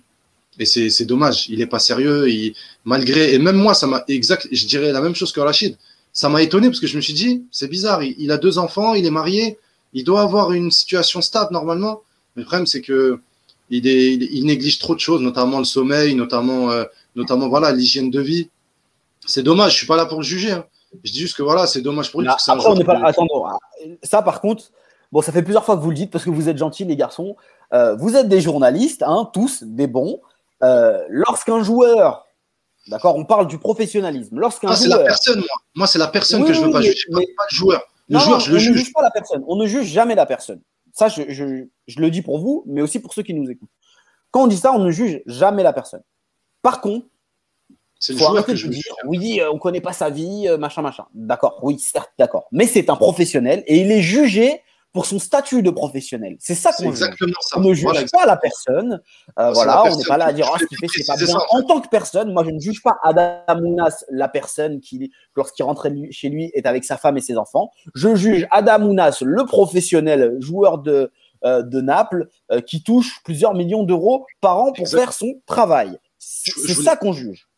[0.58, 1.48] Et c'est, dommage.
[1.48, 2.28] Il est pas sérieux.
[2.28, 5.76] Il, malgré, et même moi, ça m'a exact, je dirais la même chose que Rachid.
[6.12, 8.02] Ça m'a étonné parce que je me suis dit, c'est bizarre.
[8.02, 9.56] Il a deux enfants, il est marié,
[9.92, 12.02] il doit avoir une situation stable normalement
[12.38, 13.20] le problème, c'est que
[13.70, 16.84] il, néglige trop de choses, notamment le sommeil, notamment, euh,
[17.16, 18.48] notamment voilà l'hygiène de vie.
[19.26, 19.72] C'est dommage.
[19.72, 20.52] Je suis pas là pour le juger.
[20.52, 20.64] Hein.
[21.04, 22.28] Je dis juste que voilà, c'est dommage pour lui.
[22.28, 22.98] après, on n'est pas.
[23.04, 23.26] Attends,
[24.02, 24.70] ça par contre,
[25.12, 26.96] bon, ça fait plusieurs fois que vous le dites parce que vous êtes gentils, les
[26.96, 27.36] garçons.
[27.74, 30.20] Euh, vous êtes des journalistes, hein, tous, des bons.
[30.62, 32.26] Euh, lorsqu'un joueur,
[32.86, 34.38] d'accord, on parle du professionnalisme.
[34.38, 35.56] Lorsqu'un ah, c'est la personne, moi.
[35.74, 37.20] Moi, c'est la personne que je veux pas juger, pas
[37.50, 37.82] le joueur.
[38.08, 38.70] Le joueur, je le juge.
[38.70, 39.44] ne juge pas la personne.
[39.46, 40.60] On ne juge jamais la personne.
[40.98, 43.70] Ça, je, je, le dis pour vous, mais aussi pour ceux qui nous écoutent.
[44.32, 46.02] Quand on dit ça, on ne juge jamais la personne.
[46.60, 47.06] Par contre,
[48.00, 48.32] c'est dire,
[49.06, 51.06] oui, euh, on ne connaît pas sa vie, machin, machin.
[51.14, 52.48] D'accord, oui, certes, d'accord.
[52.50, 54.60] Mais c'est un professionnel et il est jugé
[54.92, 56.36] pour son statut de professionnel.
[56.40, 57.10] C'est ça qu'on juge.
[57.54, 59.00] On ne juge pas la personne.
[59.38, 61.36] Euh, voilà, on n'est pas là à dire oh, ce qu'il fait, c'est pas bien.
[61.50, 65.64] En tant que personne, moi, je ne juge pas Adam Mounas, la personne qui, lorsqu'il
[65.64, 67.70] rentre chez lui, est avec sa femme et ses enfants.
[67.94, 71.12] Je juge Adam Mounas, le professionnel joueur de,
[71.44, 75.98] euh, de Naples, euh, qui touche plusieurs millions d'euros par an pour faire son travail.
[76.18, 77.48] C'est ça qu'on juge.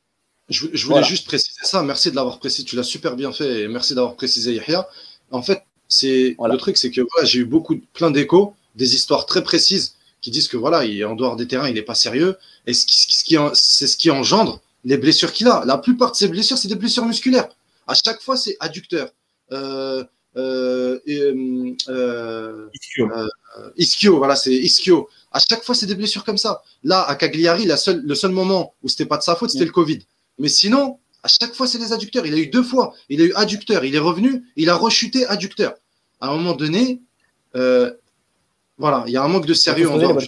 [0.48, 1.82] Je, voulais juste préciser ça.
[1.82, 2.66] Merci de l'avoir précisé.
[2.66, 4.88] Tu l'as super bien fait et merci d'avoir précisé, Yahya.
[5.30, 9.42] En fait, c'est le truc, c'est que j'ai eu beaucoup, plein d'échos, des histoires très
[9.42, 12.36] précises qui disent que voilà, il est en dehors des terrains, il n'est pas sérieux.
[12.66, 15.64] Et ce qui, c'est ce qui engendre les blessures qu'il a.
[15.66, 17.48] La plupart de ces blessures, c'est des blessures musculaires.
[17.86, 19.10] À chaque fois, c'est adducteur.
[19.52, 20.04] Euh,
[20.36, 21.00] euh,
[21.88, 22.68] euh,
[23.76, 24.18] ischio.
[24.18, 25.08] voilà, c'est ischio.
[25.32, 26.62] À chaque fois, c'est des blessures comme ça.
[26.84, 29.64] Là, à Cagliari, la seule, le seul moment où c'était pas de sa faute, c'était
[29.64, 30.00] le Covid.
[30.38, 32.26] Mais sinon, à chaque fois, c'est les adducteurs.
[32.26, 32.94] Il a eu deux fois.
[33.08, 33.84] Il a eu adducteur.
[33.84, 34.44] Il est revenu.
[34.56, 35.74] Il a rechuté adducteur.
[36.20, 37.00] À un moment donné,
[37.56, 37.92] euh,
[38.78, 40.18] voilà, il y a un manque de sérieux en dehors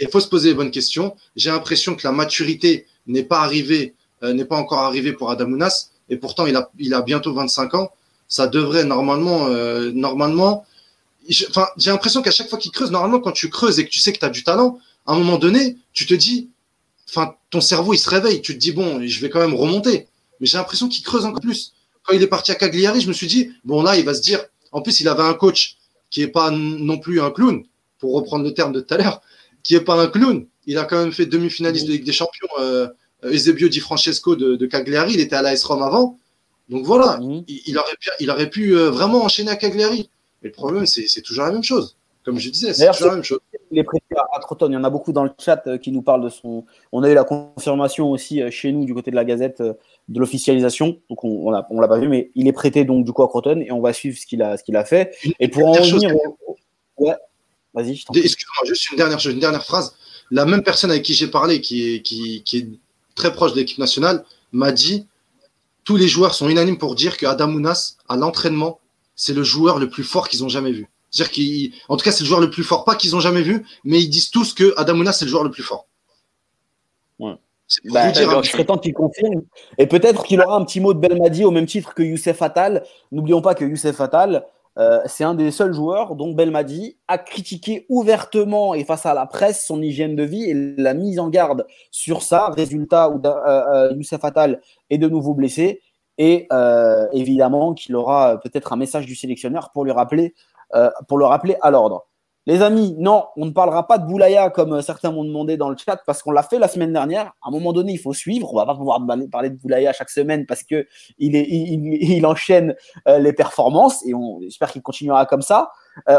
[0.00, 1.16] Il faut se poser les bonnes questions.
[1.36, 5.90] J'ai l'impression que la maturité n'est pas arrivée, euh, n'est pas encore arrivée pour Adamounas.
[6.08, 7.90] Et pourtant, il a, il a bientôt 25 ans.
[8.28, 10.64] Ça devrait normalement, euh, normalement.
[11.48, 14.00] Enfin, j'ai l'impression qu'à chaque fois qu'il creuse, normalement, quand tu creuses et que tu
[14.00, 16.50] sais que tu as du talent, à un moment donné, tu te dis,
[17.14, 18.40] enfin, ton cerveau, il se réveille.
[18.40, 20.08] Tu te dis, bon, je vais quand même remonter.
[20.40, 21.74] Mais j'ai l'impression qu'il creuse encore plus.
[22.04, 24.22] Quand il est parti à Cagliari, je me suis dit, bon, là, il va se
[24.22, 25.76] dire, en plus, il avait un coach
[26.10, 27.64] qui est pas non plus un clown,
[27.98, 29.20] pour reprendre le terme de tout à l'heure,
[29.62, 30.46] qui est pas un clown.
[30.66, 32.88] Il a quand même fait demi-finaliste de Ligue des Champions, euh,
[33.24, 35.14] Eusebio Di Francesco de, Cagliari.
[35.14, 36.18] Il était à l'AS Rome avant.
[36.68, 40.08] Donc voilà, il, aurait pu, il aurait pu euh, vraiment enchaîner à Cagliari.
[40.42, 41.96] Mais le problème, c'est toujours la même chose.
[42.24, 43.40] Comme je disais, c'est toujours la même chose
[43.72, 44.68] il est prêté à Croton.
[44.68, 46.64] Il y en a beaucoup dans le chat euh, qui nous parlent de son.
[46.92, 49.72] On a eu la confirmation aussi euh, chez nous du côté de la Gazette euh,
[50.08, 50.98] de l'officialisation.
[51.08, 53.60] Donc on, on l'a pas vu, mais il est prêté donc du coup à Croton
[53.60, 55.16] et on va suivre ce qu'il a, ce qu'il a fait.
[55.40, 56.14] Et pour en revenir,
[56.98, 57.16] ouais,
[57.74, 57.92] vas-y.
[57.92, 59.96] Excuse-moi, juste une dernière, une dernière phrase.
[60.30, 62.68] La même personne avec qui j'ai parlé, qui est, qui, qui est
[63.14, 65.06] très proche de l'équipe nationale, m'a dit
[65.84, 68.78] tous les joueurs sont unanimes pour dire que Adamounas à l'entraînement,
[69.16, 70.88] c'est le joueur le plus fort qu'ils ont jamais vu.
[71.12, 73.64] C'est-à-dire qu'en tout cas, c'est le joueur le plus fort, pas qu'ils ont jamais vu,
[73.84, 75.86] mais ils disent tous que Adamouna, c'est le joueur le plus fort.
[77.18, 77.36] Ouais.
[77.84, 79.42] Bah, dire, je temps qu'il confirme.
[79.78, 82.84] Et peut-être qu'il aura un petit mot de Belmadi au même titre que Youssef Attal.
[83.12, 84.44] N'oublions pas que Youssef Attal,
[84.78, 89.26] euh, c'est un des seuls joueurs dont Belmadi a critiqué ouvertement et face à la
[89.26, 92.48] presse son hygiène de vie et la mise en garde sur ça.
[92.48, 94.60] Résultat où euh, euh, Youssef Attal
[94.90, 95.80] est de nouveau blessé.
[96.18, 96.48] Et
[97.12, 100.34] évidemment qu'il aura peut-être un message du sélectionneur pour lui rappeler
[100.74, 102.06] euh, pour le rappeler à l'ordre.
[102.46, 105.68] Les amis, non, on ne parlera pas de Boulaya comme euh, certains m'ont demandé dans
[105.68, 107.26] le chat parce qu'on l'a fait la semaine dernière.
[107.42, 108.54] À un moment donné, il faut suivre.
[108.54, 108.98] On va pas pouvoir
[109.30, 110.86] parler de Boulaya chaque semaine parce que
[111.18, 112.74] il, enchaîne
[113.06, 115.72] euh, les performances et on espère qu'il continuera comme ça.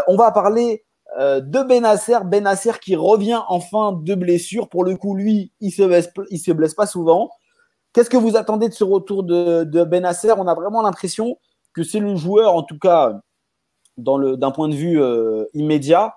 [0.08, 0.86] on va parler
[1.18, 4.70] de Benasser, Benasser qui revient enfin de blessure.
[4.70, 7.32] Pour le coup, lui, il se se blesse pas souvent.
[7.94, 11.38] Qu'est-ce que vous attendez de ce retour de, de Benasser On a vraiment l'impression
[11.74, 13.20] que c'est le joueur, en tout cas
[13.98, 16.16] d'un point de vue euh, immédiat,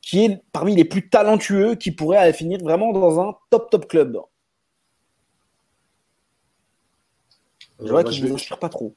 [0.00, 4.18] qui est parmi les plus talentueux qui pourrait finir vraiment dans un top top club.
[7.80, 8.94] Je vois qu'il ne m'inspire pas trop.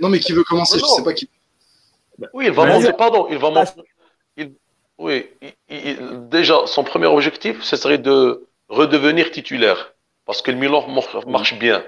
[0.00, 0.78] Non, mais qui veut commencer?
[0.78, 1.30] Je sais pas qui.
[2.32, 4.54] Oui, il va monter, pardon, il va monter.
[4.98, 5.26] Oui,
[6.30, 9.93] déjà, son premier objectif, ce serait de redevenir titulaire.
[10.26, 10.86] Parce que le Milan
[11.26, 11.84] marche bien.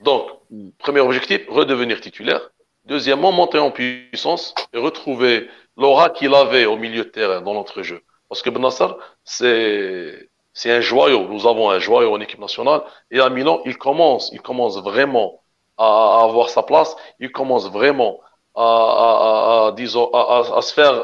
[0.00, 0.70] Donc, mm.
[0.78, 2.50] premier objectif, redevenir titulaire.
[2.86, 8.02] Deuxièmement, monter en puissance et retrouver l'aura qu'il avait au milieu de terrain dans l'entrejeu.
[8.28, 11.28] Parce que Benassar, c'est, c'est un joyau.
[11.28, 12.82] Nous avons un joyau en équipe nationale.
[13.10, 15.40] Et à Milan, il commence, il commence vraiment
[15.78, 16.96] à, avoir sa place.
[17.20, 18.20] Il commence vraiment
[18.54, 20.94] à, à, à disons, à, se faire,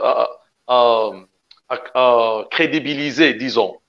[0.67, 1.11] à,
[2.51, 3.80] crédibiliser, disons,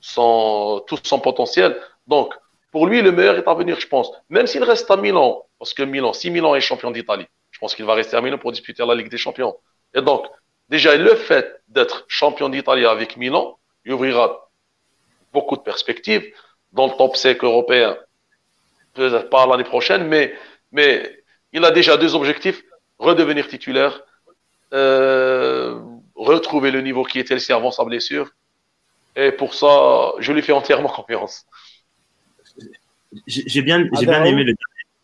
[0.00, 1.78] son, tout son potentiel.
[2.06, 2.34] Donc,
[2.70, 4.10] pour lui, le meilleur est à venir, je pense.
[4.28, 7.74] Même s'il reste à Milan parce que Milan, si Milan est champion d'Italie, je pense
[7.74, 9.56] qu'il va rester à Milan pour disputer la Ligue des Champions.
[9.94, 10.26] Et donc,
[10.68, 14.50] déjà, le fait d'être champion d'Italie avec Milan lui ouvrira
[15.32, 16.32] beaucoup de perspectives
[16.72, 17.96] dans le top 5 européen.
[18.94, 20.34] Peut-être pas l'année prochaine, mais,
[20.72, 21.22] mais
[21.52, 22.62] il a déjà deux objectifs
[22.98, 24.02] redevenir titulaire
[24.74, 25.80] euh,
[26.14, 28.30] retrouver le niveau qui était le avant sa blessure.
[29.18, 31.44] Et pour ça, je lui fais entièrement confiance.
[33.26, 34.54] J'ai bien, j'ai bien aimé le,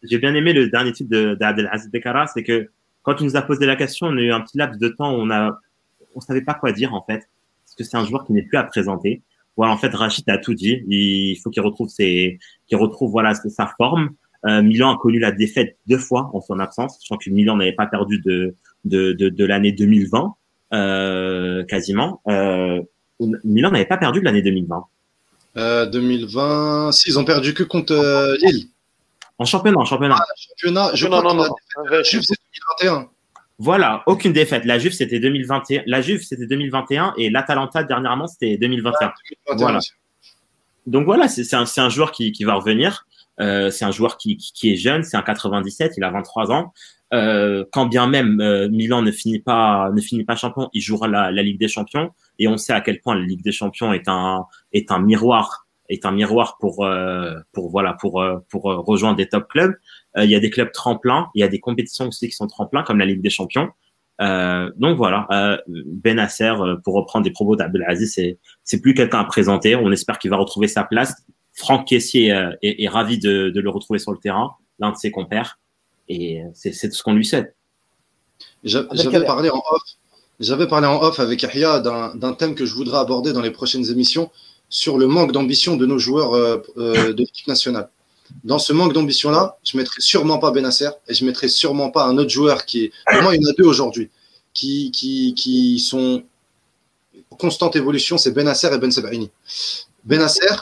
[0.04, 2.70] j'ai bien aimé le dernier titre d'Abdelaziz Bekara, c'est que
[3.02, 5.12] quand tu nous as posé la question, on a eu un petit laps de temps
[5.12, 5.58] où on a,
[6.14, 7.28] on savait pas quoi dire en fait,
[7.64, 9.22] parce que c'est un joueur qui n'est plus à présenter.
[9.56, 10.84] Voilà, en fait, Rachid a tout dit.
[10.88, 12.38] Il faut qu'il retrouve ses,
[12.68, 14.10] qu'il retrouve voilà sa forme.
[14.46, 16.98] Euh, Milan a connu la défaite deux fois en son absence.
[17.02, 18.54] Je crois que Milan n'avait pas perdu de
[18.84, 20.34] de, de, de l'année 2020
[20.72, 22.20] euh, quasiment.
[22.28, 22.82] Euh,
[23.44, 24.84] Milan n'avait pas perdu de l'année 2020.
[25.56, 28.68] Euh, 2020, si ils ont perdu que contre euh, Lille.
[29.38, 30.16] En championnat, en championnat.
[30.18, 31.54] Ah, championnat, je non, crois non, non,
[31.90, 32.36] la Juve c'est
[32.82, 33.08] 2021.
[33.58, 34.64] Voilà, aucune défaite.
[34.64, 35.82] La Juve c'était 2021.
[35.86, 39.12] La Juve c'était 2021 et l'Atalanta dernièrement c'était 2021.
[39.48, 39.80] Ah, voilà.
[40.86, 43.06] Donc voilà, c'est un, un, joueur qui, qui va revenir.
[43.40, 46.72] Euh, c'est un joueur qui, qui, est jeune, c'est un 97, il a 23 ans.
[47.14, 51.06] Euh, quand bien même euh, Milan ne finit pas ne finit pas champion, il jouera
[51.06, 52.10] la, la, Ligue des Champions
[52.40, 55.66] et on sait à quel point la Ligue des Champions est un est un miroir
[55.88, 59.74] est un miroir pour euh, pour voilà pour euh, pour rejoindre des top clubs.
[60.16, 62.82] il y a des clubs tremplins, il y a des compétitions aussi qui sont tremplins
[62.82, 63.68] comme la Ligue des Champions.
[64.18, 69.76] donc voilà, Benasser pour reprendre des propos d'Abdelaziz, c'est c'est plus quelqu'un à présenter.
[69.76, 71.14] On espère qu'il va retrouver sa place.
[71.52, 72.30] Franck Caissier
[72.62, 75.60] est, est, ravi de, de le retrouver sur le terrain, l'un de ses compères.
[76.08, 77.54] Et c'est ce qu'on lui souhaite.
[78.62, 79.82] J'avais parlé en off.
[80.40, 83.88] J'avais parlé en off avec Yahya d'un thème que je voudrais aborder dans les prochaines
[83.90, 84.30] émissions
[84.68, 87.88] sur le manque d'ambition de nos joueurs euh, euh, de l'équipe nationale.
[88.42, 91.90] Dans ce manque d'ambition-là, je ne mettrai sûrement pas Benasser et je ne mettrai sûrement
[91.90, 92.92] pas un autre joueur qui est.
[93.06, 94.10] Pour moi, il y en a deux aujourd'hui
[94.52, 96.24] qui, qui, qui sont
[97.30, 99.30] en constante évolution c'est Benasser et Ben Sebaini.
[100.04, 100.54] Benasser,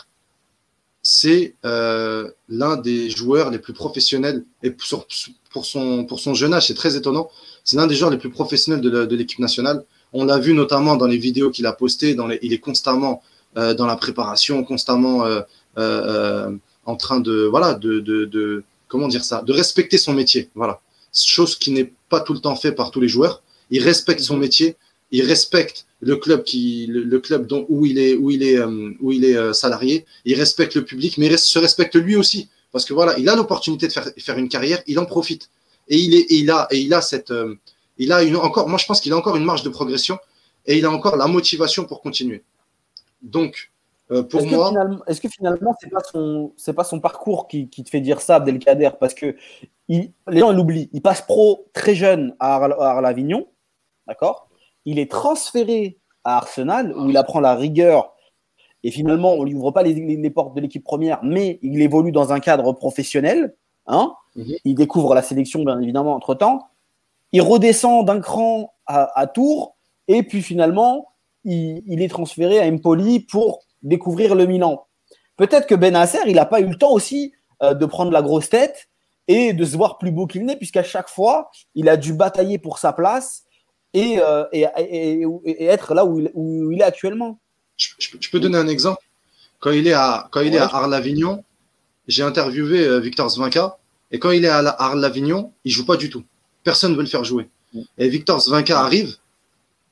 [1.03, 5.07] c'est euh, l'un des joueurs les plus professionnels et pour,
[5.53, 7.29] pour, son, pour son jeune âge, c'est très étonnant.
[7.65, 9.85] C'est l'un des joueurs les plus professionnels de, l'équipe nationale.
[10.13, 12.15] On l'a vu notamment dans les vidéos qu'il a postées.
[12.15, 13.23] Dans les, il est constamment
[13.57, 15.25] euh, dans la préparation, constamment
[15.79, 16.51] euh,
[16.85, 20.51] en train de voilà de, de, de, comment dire ça, de respecter son métier.
[20.55, 20.81] Voilà,
[21.13, 23.43] chose qui n'est pas tout le temps fait par tous les joueurs.
[23.71, 24.77] Il respecte son métier
[25.13, 28.91] il respecte le club qui le, club dont, où il est où il est euh,
[29.01, 32.49] où il est euh, salarié, il respecte le public, mais il se respecte lui aussi.
[32.73, 35.51] Parce que voilà, il a l'opportunité de faire faire une carrière, il en profite.
[35.89, 37.55] Et il est il a et il a cette euh,
[37.99, 40.19] il a une encore moi je pense qu'il a encore une marge de progression
[40.67, 42.43] et il a encore la motivation pour continuer.
[43.21, 43.71] Donc
[44.29, 44.71] pour moi,
[45.07, 48.21] est-ce que finalement c'est pas son c'est pas son parcours qui, qui, te fait dire
[48.21, 48.91] ça Abdelkader?
[49.01, 49.37] Parce que
[49.89, 53.49] il, les gens l'oublient, il passe pro très jeune à Arles-Avignon,
[54.07, 54.49] d'accord?
[54.85, 58.15] Il est transféré à Arsenal, où il apprend la rigueur.
[58.85, 62.33] Et finalement, on lui ouvre pas les, portes de l'équipe première, mais il évolue dans
[62.33, 63.55] un cadre professionnel.
[63.87, 64.55] Hein mhm.
[64.65, 66.69] Il découvre la sélection, bien évidemment, entre-temps.
[67.33, 69.77] Il redescend d'un cran à, Tours,
[70.07, 71.09] et puis finalement,
[71.45, 74.87] il, est transféré à Empoli pour découvrir le Milan.
[75.37, 77.33] Peut-être que Benasser, il n'a pas eu le temps aussi
[77.63, 78.91] euh, de prendre la grosse tête
[79.29, 82.59] et de se voir plus beau qu'il n'est, puisqu'à chaque fois, il a dû batailler
[82.59, 83.42] pour sa place
[83.95, 87.39] euh, et, et, et, être là où il, où il est actuellement.
[87.77, 89.03] Je, peux donner un exemple.
[89.61, 91.45] Quand il est à, quand il est à Arles-Avignon,
[92.09, 93.79] j'ai interviewé euh, Victor Zvinka,
[94.11, 96.25] et quand il est à Arles-Avignon, il joue pas du tout.
[96.65, 97.49] Personne ne veut le faire jouer.
[97.99, 99.17] Et Victor Zvinka arrive,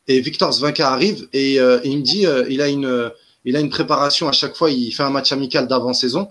[0.08, 3.10] et Victor Zvinka arrive, et, euh, il me dit, il, a une,
[3.44, 6.30] il a une préparation à chaque fois, il fait un match amical d'avant-saison,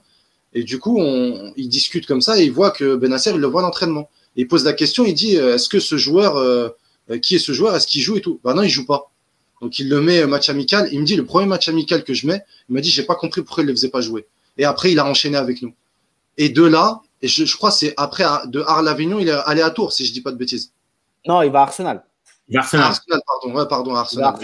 [0.54, 3.48] et du coup, on, il discute comme ça, et il voit que Benasser, il le
[3.48, 4.10] voit l'entraînement.
[4.36, 6.70] Il pose la question, il dit, est-ce que ce joueur euh,
[7.18, 8.40] qui est ce joueur, est-ce qu'il joue et tout?
[8.44, 9.10] Bah non, il joue pas.
[9.62, 10.90] Donc il le met euh, match amical.
[10.92, 13.16] Il me dit le premier match amical que je mets, il m'a dit j'ai pas
[13.16, 14.28] compris pourquoi il le faisait pas jouer.
[14.58, 15.74] Et après il a enchaîné avec nous.
[16.38, 19.72] Et de là, et je, je crois c'est après de Arles-Avignon, il est allé à
[19.72, 20.72] Tours si je dis pas de bêtises.
[21.28, 22.04] Non, il va à Arsenal.
[22.48, 22.86] Il va à Arsenal.
[22.86, 24.36] Arsenal, pardon, ouais, pardon, Arsenal.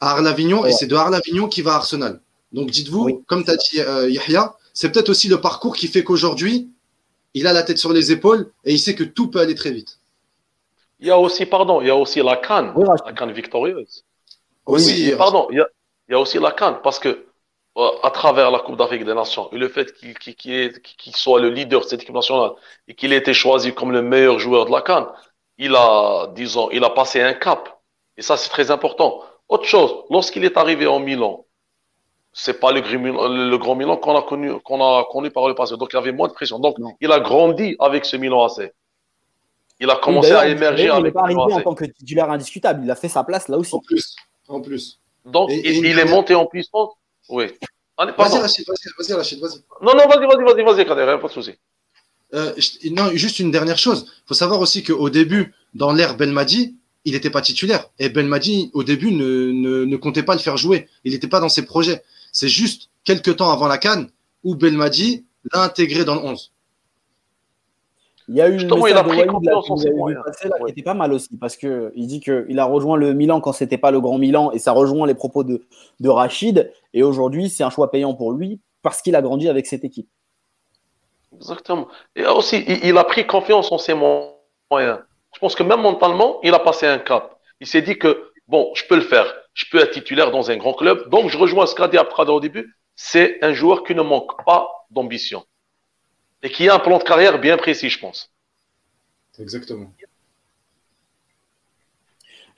[0.00, 2.20] À Arles-Avignon et c'est de Arles-Avignon qui va à Arsenal.
[2.52, 6.04] Donc dites-vous, comme tu as dit euh, Yahya, c'est peut-être aussi le parcours qui fait
[6.04, 6.68] qu'aujourd'hui,
[7.34, 9.70] il a la tête sur les épaules et il sait que tout peut aller très
[9.70, 9.98] vite.
[11.02, 12.72] Il y a aussi, pardon, il y a aussi la Cannes,
[13.04, 14.04] la Cannes victorieuse.
[14.68, 15.60] Oui, pardon, il
[16.08, 17.26] y, a, aussi la Cannes parce que
[17.76, 21.80] euh, à travers la Coupe d'Afrique des Nations et le fait qu'il soit le leader
[21.80, 22.52] de cette équipe nationale
[22.86, 25.08] et qu'il ait été choisi comme le meilleur joueur de la Cannes,
[25.58, 27.80] il a, disons, il a passé un cap.
[28.16, 29.22] Et ça, c'est très important.
[29.48, 31.46] Autre chose, lorsqu'il est arrivé en Milan,
[32.32, 35.76] c'est pas le, le, grand Milan qu'on a connu, qu'on a connu par le passé.
[35.76, 36.60] Donc, il avait moins de pression.
[36.60, 38.72] Donc, il a grandi avec ce Milan AC.
[39.82, 42.82] Il a commencé à émerger Il n'est pas arrivé en tant que titulaire indiscutable.
[42.84, 43.74] Il a fait sa place là aussi.
[43.74, 44.14] En plus.
[44.48, 45.00] En plus.
[45.26, 46.90] Donc, il, est monté en puissance.
[47.28, 47.46] Oui.
[47.98, 49.58] Vas-y, Rachid, vas-y, Rachid, vas-y.
[49.82, 51.52] Non, non, vas-y, vas-y, vas-y, vas-y, Kader, pas de souci.
[52.34, 52.52] Euh,
[52.92, 54.06] non, juste une dernière chose.
[54.08, 57.90] Il faut savoir aussi qu'au début, dans l'ère Belmadi, il n'était pas titulaire.
[57.98, 59.52] Et Belmadi, au début, ne,
[59.84, 60.88] ne, comptait pas le faire jouer.
[61.04, 62.02] Il n'était pas dans ses projets.
[62.32, 64.10] C'est juste quelques temps avant la Cannes
[64.44, 66.51] où Belmadi l'a intégré dans le 11.
[68.32, 70.24] Il y a eu une il a pris confiance en ses moyens.
[70.40, 73.52] qui était pas mal aussi parce que il dit qu'il a rejoint le Milan quand
[73.52, 75.66] c'était pas le grand Milan et ça rejoint les propos de,
[76.00, 79.66] de Rachid et aujourd'hui c'est un choix payant pour lui parce qu'il a grandi avec
[79.66, 80.08] cette équipe.
[81.36, 81.88] Exactement.
[82.16, 85.00] Et aussi il, a pris confiance en ses moyens.
[85.34, 87.38] Je pense que même mentalement il a passé un cap.
[87.60, 90.56] Il s'est dit que bon je peux le faire, je peux être titulaire dans un
[90.56, 92.74] grand club donc je rejoins ce qu'a dit au début.
[92.96, 95.44] C'est un joueur qui ne manque pas d'ambition
[96.42, 98.30] et qui a un plan de carrière bien précis, je pense.
[99.38, 99.90] Exactement.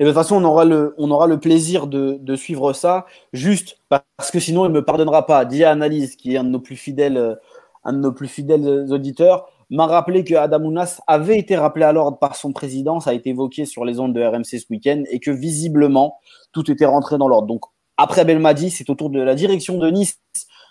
[0.01, 3.79] Et de toute façon, on aura le, on aura le plaisir de, suivre ça, juste
[3.89, 5.45] parce que sinon, il ne me pardonnera pas.
[5.45, 7.39] Dia Analyse, qui est un de nos plus fidèles,
[7.85, 12.19] un de nos plus fidèles auditeurs, m'a rappelé que Adamounas avait été rappelé à l'ordre
[12.19, 15.21] par son président, ça a été évoqué sur les ondes de RMC ce week-end, et
[15.21, 16.19] que visiblement,
[16.53, 17.47] tout était rentré dans l'ordre.
[17.47, 17.63] Donc,
[17.97, 20.19] après Belmadi, c'est au tour de la direction de Nice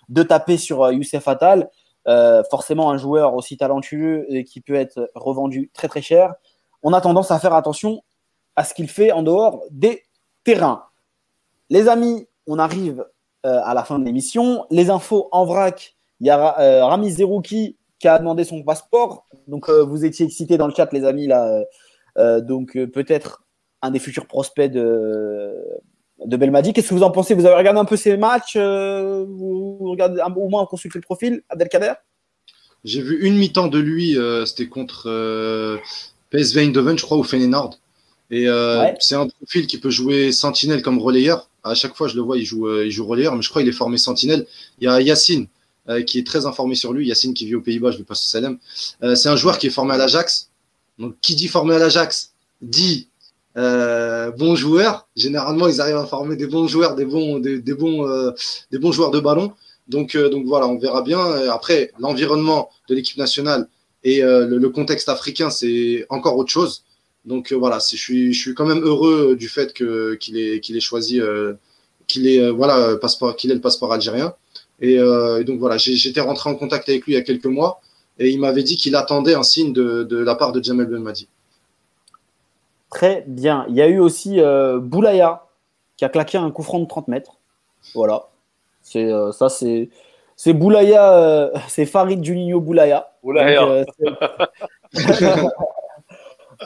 [0.10, 1.70] de taper sur euh, Youssef Attal.
[2.08, 6.34] Euh, forcément un joueur aussi talentueux et qui peut être revendu très très cher,
[6.82, 8.04] on a tendance à faire attention
[8.58, 10.04] à ce qu'il fait en dehors des
[10.44, 10.84] terrains.
[11.70, 13.06] Les amis, on arrive
[13.46, 14.66] euh, à la fin de l'émission.
[14.70, 19.26] Les infos en vrac, il y a euh, Rami Zerouki qui a demandé son passeport.
[19.48, 21.64] Donc vous étiez excités dans le chat, les amis, là.
[22.42, 23.46] donc peut-être
[23.82, 25.56] un des futurs prospects de,
[26.26, 26.74] de Belmadi.
[26.74, 27.34] Qu'est-ce que vous en pensez?
[27.34, 31.44] Vous avez regardé un peu ces matchs euh, vous, regardez au moins consulté le profil
[31.50, 31.94] Abdelkader?
[32.84, 35.78] J'ai vu une mi-temps de lui, euh, c'était contre euh,
[36.32, 37.80] PSV Eindhoven, je crois, ou Feyenoord.
[38.32, 38.48] Et
[39.00, 41.50] c'est un profil qui peut jouer sentinelle comme relayeur.
[41.64, 43.70] À chaque fois, je le vois, il joue, il joue relayeur, mais je crois qu'il
[43.70, 44.48] est formé sentinelle.
[44.80, 45.46] Il y a Yacine
[46.08, 47.08] qui est très informé sur lui.
[47.08, 48.58] Yacine qui vit aux Pays-Bas, je lui passe salam.
[49.16, 50.50] c'est un joueur qui est formé à l'Ajax.
[50.98, 52.34] Donc, qui dit formé à l'Ajax
[52.64, 53.08] dit
[53.56, 55.08] euh, bons joueurs.
[55.16, 58.32] Généralement, ils arrivent à former des bons joueurs, des bons, des, bons, euh,
[58.72, 59.54] des bons joueurs de ballon.
[59.88, 61.20] Donc, euh, donc voilà, on verra bien.
[61.50, 63.68] Après, l'environnement de l'équipe nationale
[64.04, 66.84] et le, contexte africain, c'est encore autre chose.
[67.26, 70.76] Donc voilà, je suis, je suis quand même heureux du fait que qu'il ait, qu'il
[70.76, 71.22] ait choisi,
[72.08, 74.34] qu'il ait, voilà, passeport, qu'il ait le passeport algérien.
[74.82, 74.98] Et,
[75.46, 77.80] donc voilà, j'étais rentré en contact avec lui il y a quelques mois
[78.20, 81.30] et il m'avait dit qu'il attendait un signe de, de la part de Jamel Belmadi.
[82.94, 83.66] Très bien.
[83.70, 85.48] Il y a eu aussi euh, Boulaya
[85.98, 87.40] qui a claqué un coup franc de 30 mètres.
[87.96, 88.28] Voilà.
[88.84, 89.90] C'est euh, ça, c'est
[90.36, 93.12] c'est Boulaya, euh, c'est Farid Juninho Boulaya.
[93.24, 93.84] Boulaya.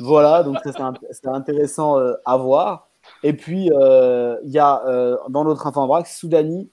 [0.01, 1.95] voilà, donc c'est intéressant
[2.25, 2.89] à voir.
[3.23, 4.83] Et puis il y a
[5.29, 6.69] dans notre info en vrac Soudani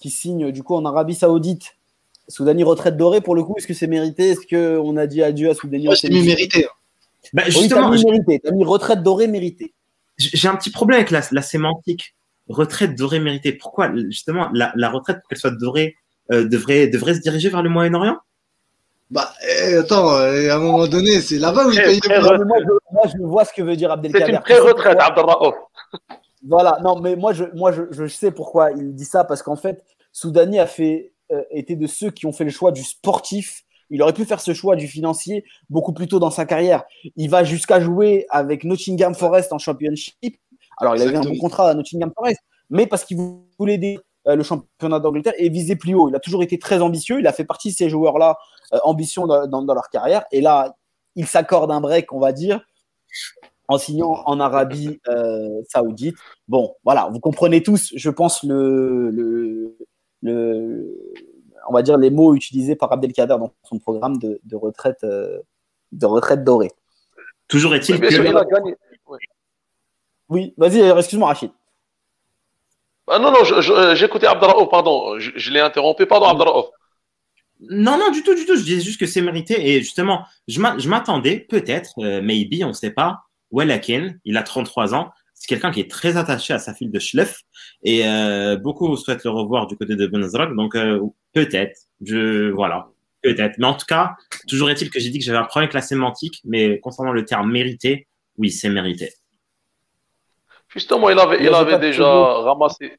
[0.00, 1.76] qui signe du coup en Arabie Saoudite.
[2.26, 3.54] Soudani retraite dorée pour le coup.
[3.56, 4.30] Est-ce que c'est mérité?
[4.30, 6.64] Est-ce qu'on a dit adieu à Soudani C'est mérité.
[6.64, 6.70] Hein.
[7.32, 8.40] Bah, justement, oui, mérité.
[8.52, 9.74] mis retraite dorée méritée.
[10.18, 12.14] J'ai un petit problème avec la, sémantique.
[12.48, 13.52] Retraite dorée méritée.
[13.52, 15.96] Pourquoi justement la, retraite, pour qu'elle soit dorée,
[16.32, 18.18] euh, devrait, devrait se diriger vers le Moyen-Orient?
[19.10, 22.58] Bah, eh, attends, eh, à un moment donné, c'est là-bas où il paye le moi,
[22.92, 24.24] moi, je vois ce que veut dire Abdelkader.
[24.24, 25.54] C'est une pré-retraite, Abdelraouf.
[26.46, 29.56] Voilà, non, mais moi, je, moi je, je sais pourquoi il dit ça, parce qu'en
[29.56, 33.64] fait, Soudani a fait, euh, était de ceux qui ont fait le choix du sportif
[33.90, 36.84] il aurait pu faire ce choix du financier beaucoup plus tôt dans sa carrière.
[37.16, 40.36] Il va jusqu'à jouer avec Nottingham Forest en Championship.
[40.78, 42.40] Alors, il avait un bon contrat à Nottingham Forest,
[42.70, 43.18] mais parce qu'il
[43.58, 43.98] voulait aider
[44.28, 46.08] euh, le championnat d'Angleterre et viser plus haut.
[46.08, 47.18] Il a toujours été très ambitieux.
[47.18, 48.38] Il a fait partie de ces joueurs-là,
[48.72, 50.24] euh, ambition dans, leur carrière.
[50.30, 50.76] Et là,
[51.16, 52.64] il s'accorde un break, on va dire,
[53.68, 56.16] en signant en Arabie euh, Saoudite.
[56.48, 59.76] Bon, voilà, vous comprenez tous, je pense, le, le,
[60.22, 60.96] le
[61.70, 65.38] on va dire, les mots utilisés par Abdelkader dans son programme de, retraite, euh,
[65.92, 66.72] de retraite dorée.
[67.48, 68.06] Toujours est-il que.
[70.28, 71.50] Oui, vas-y, excuse-moi, Rachid.
[73.08, 73.42] Ah non, non,
[73.94, 76.66] j'écoutais Abdelraouf, pardon, je, l'ai interrompu, pardon, Abdelraouf.
[77.60, 78.56] Non, non, du tout, du tout.
[78.56, 79.70] Je disais juste que c'est mérité.
[79.70, 83.20] Et justement, je m'attendais, peut-être, euh, maybe, on ne sait pas.
[83.52, 85.10] Wellakin, il a 33 ans
[85.40, 87.40] c'est quelqu'un qui est très attaché à sa file de Schleff
[87.82, 90.44] et euh, beaucoup souhaitent le revoir du côté de Bundesliga.
[90.54, 91.00] Donc euh,
[91.32, 92.88] peut-être, je voilà,
[93.22, 93.56] peut-être.
[93.56, 95.80] Mais en tout cas, toujours est-il que j'ai dit que j'avais un problème avec la
[95.80, 98.06] sémantique, mais concernant le terme mérité,
[98.36, 99.14] oui, c'est mérité.
[100.68, 102.98] Justement, il avait, il avait déjà ramassé.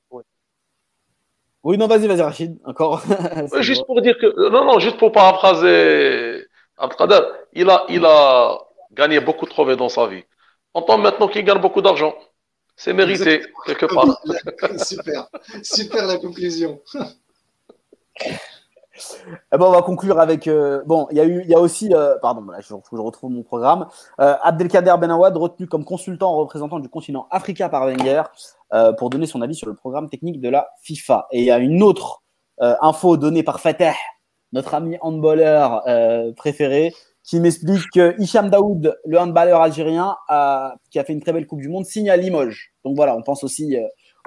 [1.64, 1.78] Oui.
[1.78, 3.04] non, vas-y, vas-y, Rachid, encore.
[3.60, 6.44] juste pour dire que, non, non, juste pour paraphraser
[6.76, 7.22] Abdelkader,
[7.54, 8.58] il a, il a
[8.92, 10.24] gagné beaucoup de trophées dans sa vie.
[10.74, 12.16] On entend maintenant qu'il gagne beaucoup d'argent.
[12.84, 14.20] C'est mérité, quelque part.
[14.84, 15.30] super,
[15.62, 16.82] super la conclusion.
[18.18, 20.48] Eh ben, on va conclure avec.
[20.48, 22.98] Euh, bon, il y a eu, il y a aussi, euh, pardon, là, je, je,
[23.00, 23.86] retrouve mon programme.
[24.20, 28.24] Euh, Abdelkader Benawad retenu comme consultant représentant du continent Africa par Wenger
[28.98, 31.28] pour donner son avis sur le programme technique de la FIFA.
[31.32, 32.24] Et il y a une autre
[32.58, 33.94] info donnée par Fateh,
[34.54, 35.84] notre ami handballeur
[36.36, 40.16] préféré, qui m'explique que Hicham Daoud, le handballeur algérien,
[40.90, 42.74] qui a fait une très belle Coupe du Monde, signe à Limoges.
[42.84, 43.78] Donc voilà, on pense aussi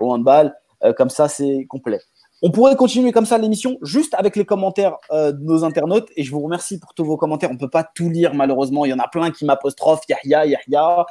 [0.00, 0.54] au handball.
[0.96, 2.00] comme ça, c'est complet.
[2.46, 6.24] On pourrait continuer comme ça l'émission juste avec les commentaires euh, de nos internautes et
[6.24, 7.48] je vous remercie pour tous vos commentaires.
[7.48, 8.84] On ne peut pas tout lire malheureusement.
[8.84, 11.06] Il y en a plein qui m'apostrophent Yahya, Yahya.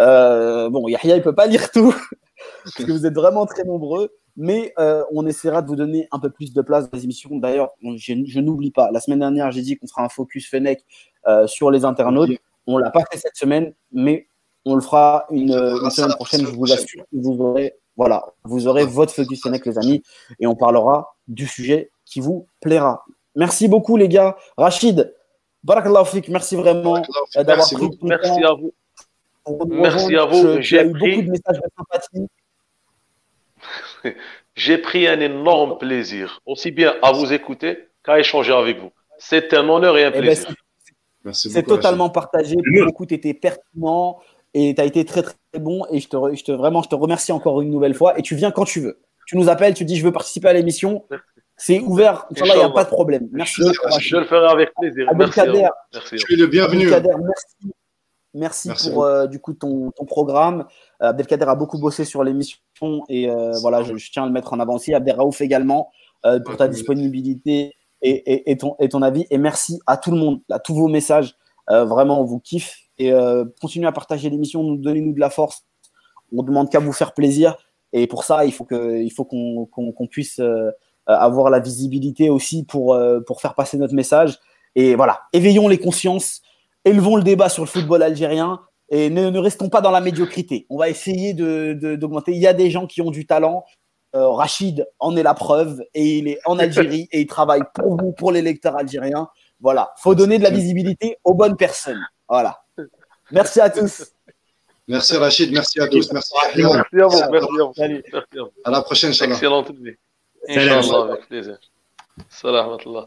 [0.00, 1.94] Euh, bon, Yahya, il peut pas lire tout
[2.64, 4.10] parce que vous êtes vraiment très nombreux.
[4.36, 7.36] Mais euh, on essaiera de vous donner un peu plus de place dans les émissions.
[7.36, 10.84] D'ailleurs, je, n'oublie pas, la semaine dernière, j'ai dit qu'on fera un focus Fennec
[11.46, 12.30] sur les internautes.
[12.66, 14.26] On l'a pas fait cette semaine, mais
[14.64, 17.04] on le fera une, une semaine prochaine, je vous assure.
[17.12, 20.02] Vous aurez voilà, vous aurez votre focus Fennec, les amis,
[20.40, 23.04] et on parlera du sujet qui vous plaira.
[23.36, 24.36] Merci beaucoup, les gars.
[24.56, 25.14] Rachid,
[25.62, 27.00] Barakallahu fik, merci vraiment
[27.34, 28.72] d'avoir pris Merci à vous.
[29.68, 30.60] Merci à vous.
[30.60, 32.26] J'ai eu beaucoup de messages de sympathie.
[34.54, 38.90] J'ai pris un énorme plaisir, aussi bien à vous écouter qu'à échanger avec vous.
[39.18, 40.54] C'est un honneur et un eh ben, plaisir.
[41.32, 42.56] c'est totalement partagé.
[42.84, 44.20] Beaucoup étaient pertinent
[44.52, 46.94] et tu as été très très bon et je te, je te, vraiment je te
[46.94, 49.00] remercie encore une nouvelle fois et tu viens quand tu veux.
[49.26, 51.04] Tu nous appelles, tu dis je veux participer à l'émission.
[51.56, 53.28] C'est ouvert, il n'y a pas de problème.
[53.32, 53.62] Merci.
[54.00, 55.08] Je, le ferai avec plaisir.
[55.14, 55.40] Merci,
[55.92, 56.16] merci.
[56.16, 56.88] Tu es le bienvenu.
[56.88, 57.72] merci.
[58.34, 60.66] Merci, pour euh, du coup ton, ton programme.
[61.00, 62.58] Euh, Abdelkader a beaucoup bossé sur l'émission
[63.08, 64.94] et euh, voilà, je, tiens à le mettre en avant aussi.
[64.94, 65.90] Abdelraouf également
[66.46, 69.26] pour ta disponibilité et, et, et, ton, et ton avis.
[69.30, 71.34] Et merci à tout le monde, à tous vos messages.
[71.68, 75.64] vraiment, on vous kiffe et euh, continuez à partager l'émission, nous donnez-nous de la force.
[76.32, 77.56] On demande qu'à vous faire plaisir.
[77.92, 80.70] Et pour ça, il faut que, il faut qu'on puisse euh,
[81.06, 84.38] avoir la visibilité aussi pour, euh, pour faire passer notre message.
[84.74, 86.42] Et voilà, éveillons les consciences,
[86.84, 90.66] élevons le débat sur le football algérien et ne, ne restons pas dans la médiocrité.
[90.70, 92.32] On va essayer d'augmenter.
[92.32, 93.64] De, il y a des gens qui ont du talent.
[94.14, 98.00] Euh, Rachid en est la preuve et il est en Algérie et il travaille pour
[98.00, 99.28] vous, pour les lecteurs algériens.
[99.60, 102.04] Voilà, faut donner de la visibilité aux bonnes personnes.
[102.28, 102.62] Voilà.
[103.32, 104.12] Merci à tous.
[104.86, 106.12] Merci Rachid, merci à tous.
[106.12, 106.74] Merci à, vous.
[106.74, 107.72] Merci à vous.
[107.76, 109.72] Merci à, la prochaine, Excellente.
[110.48, 111.58] Inch'Allah, avec plaisir.
[112.28, 112.76] Salam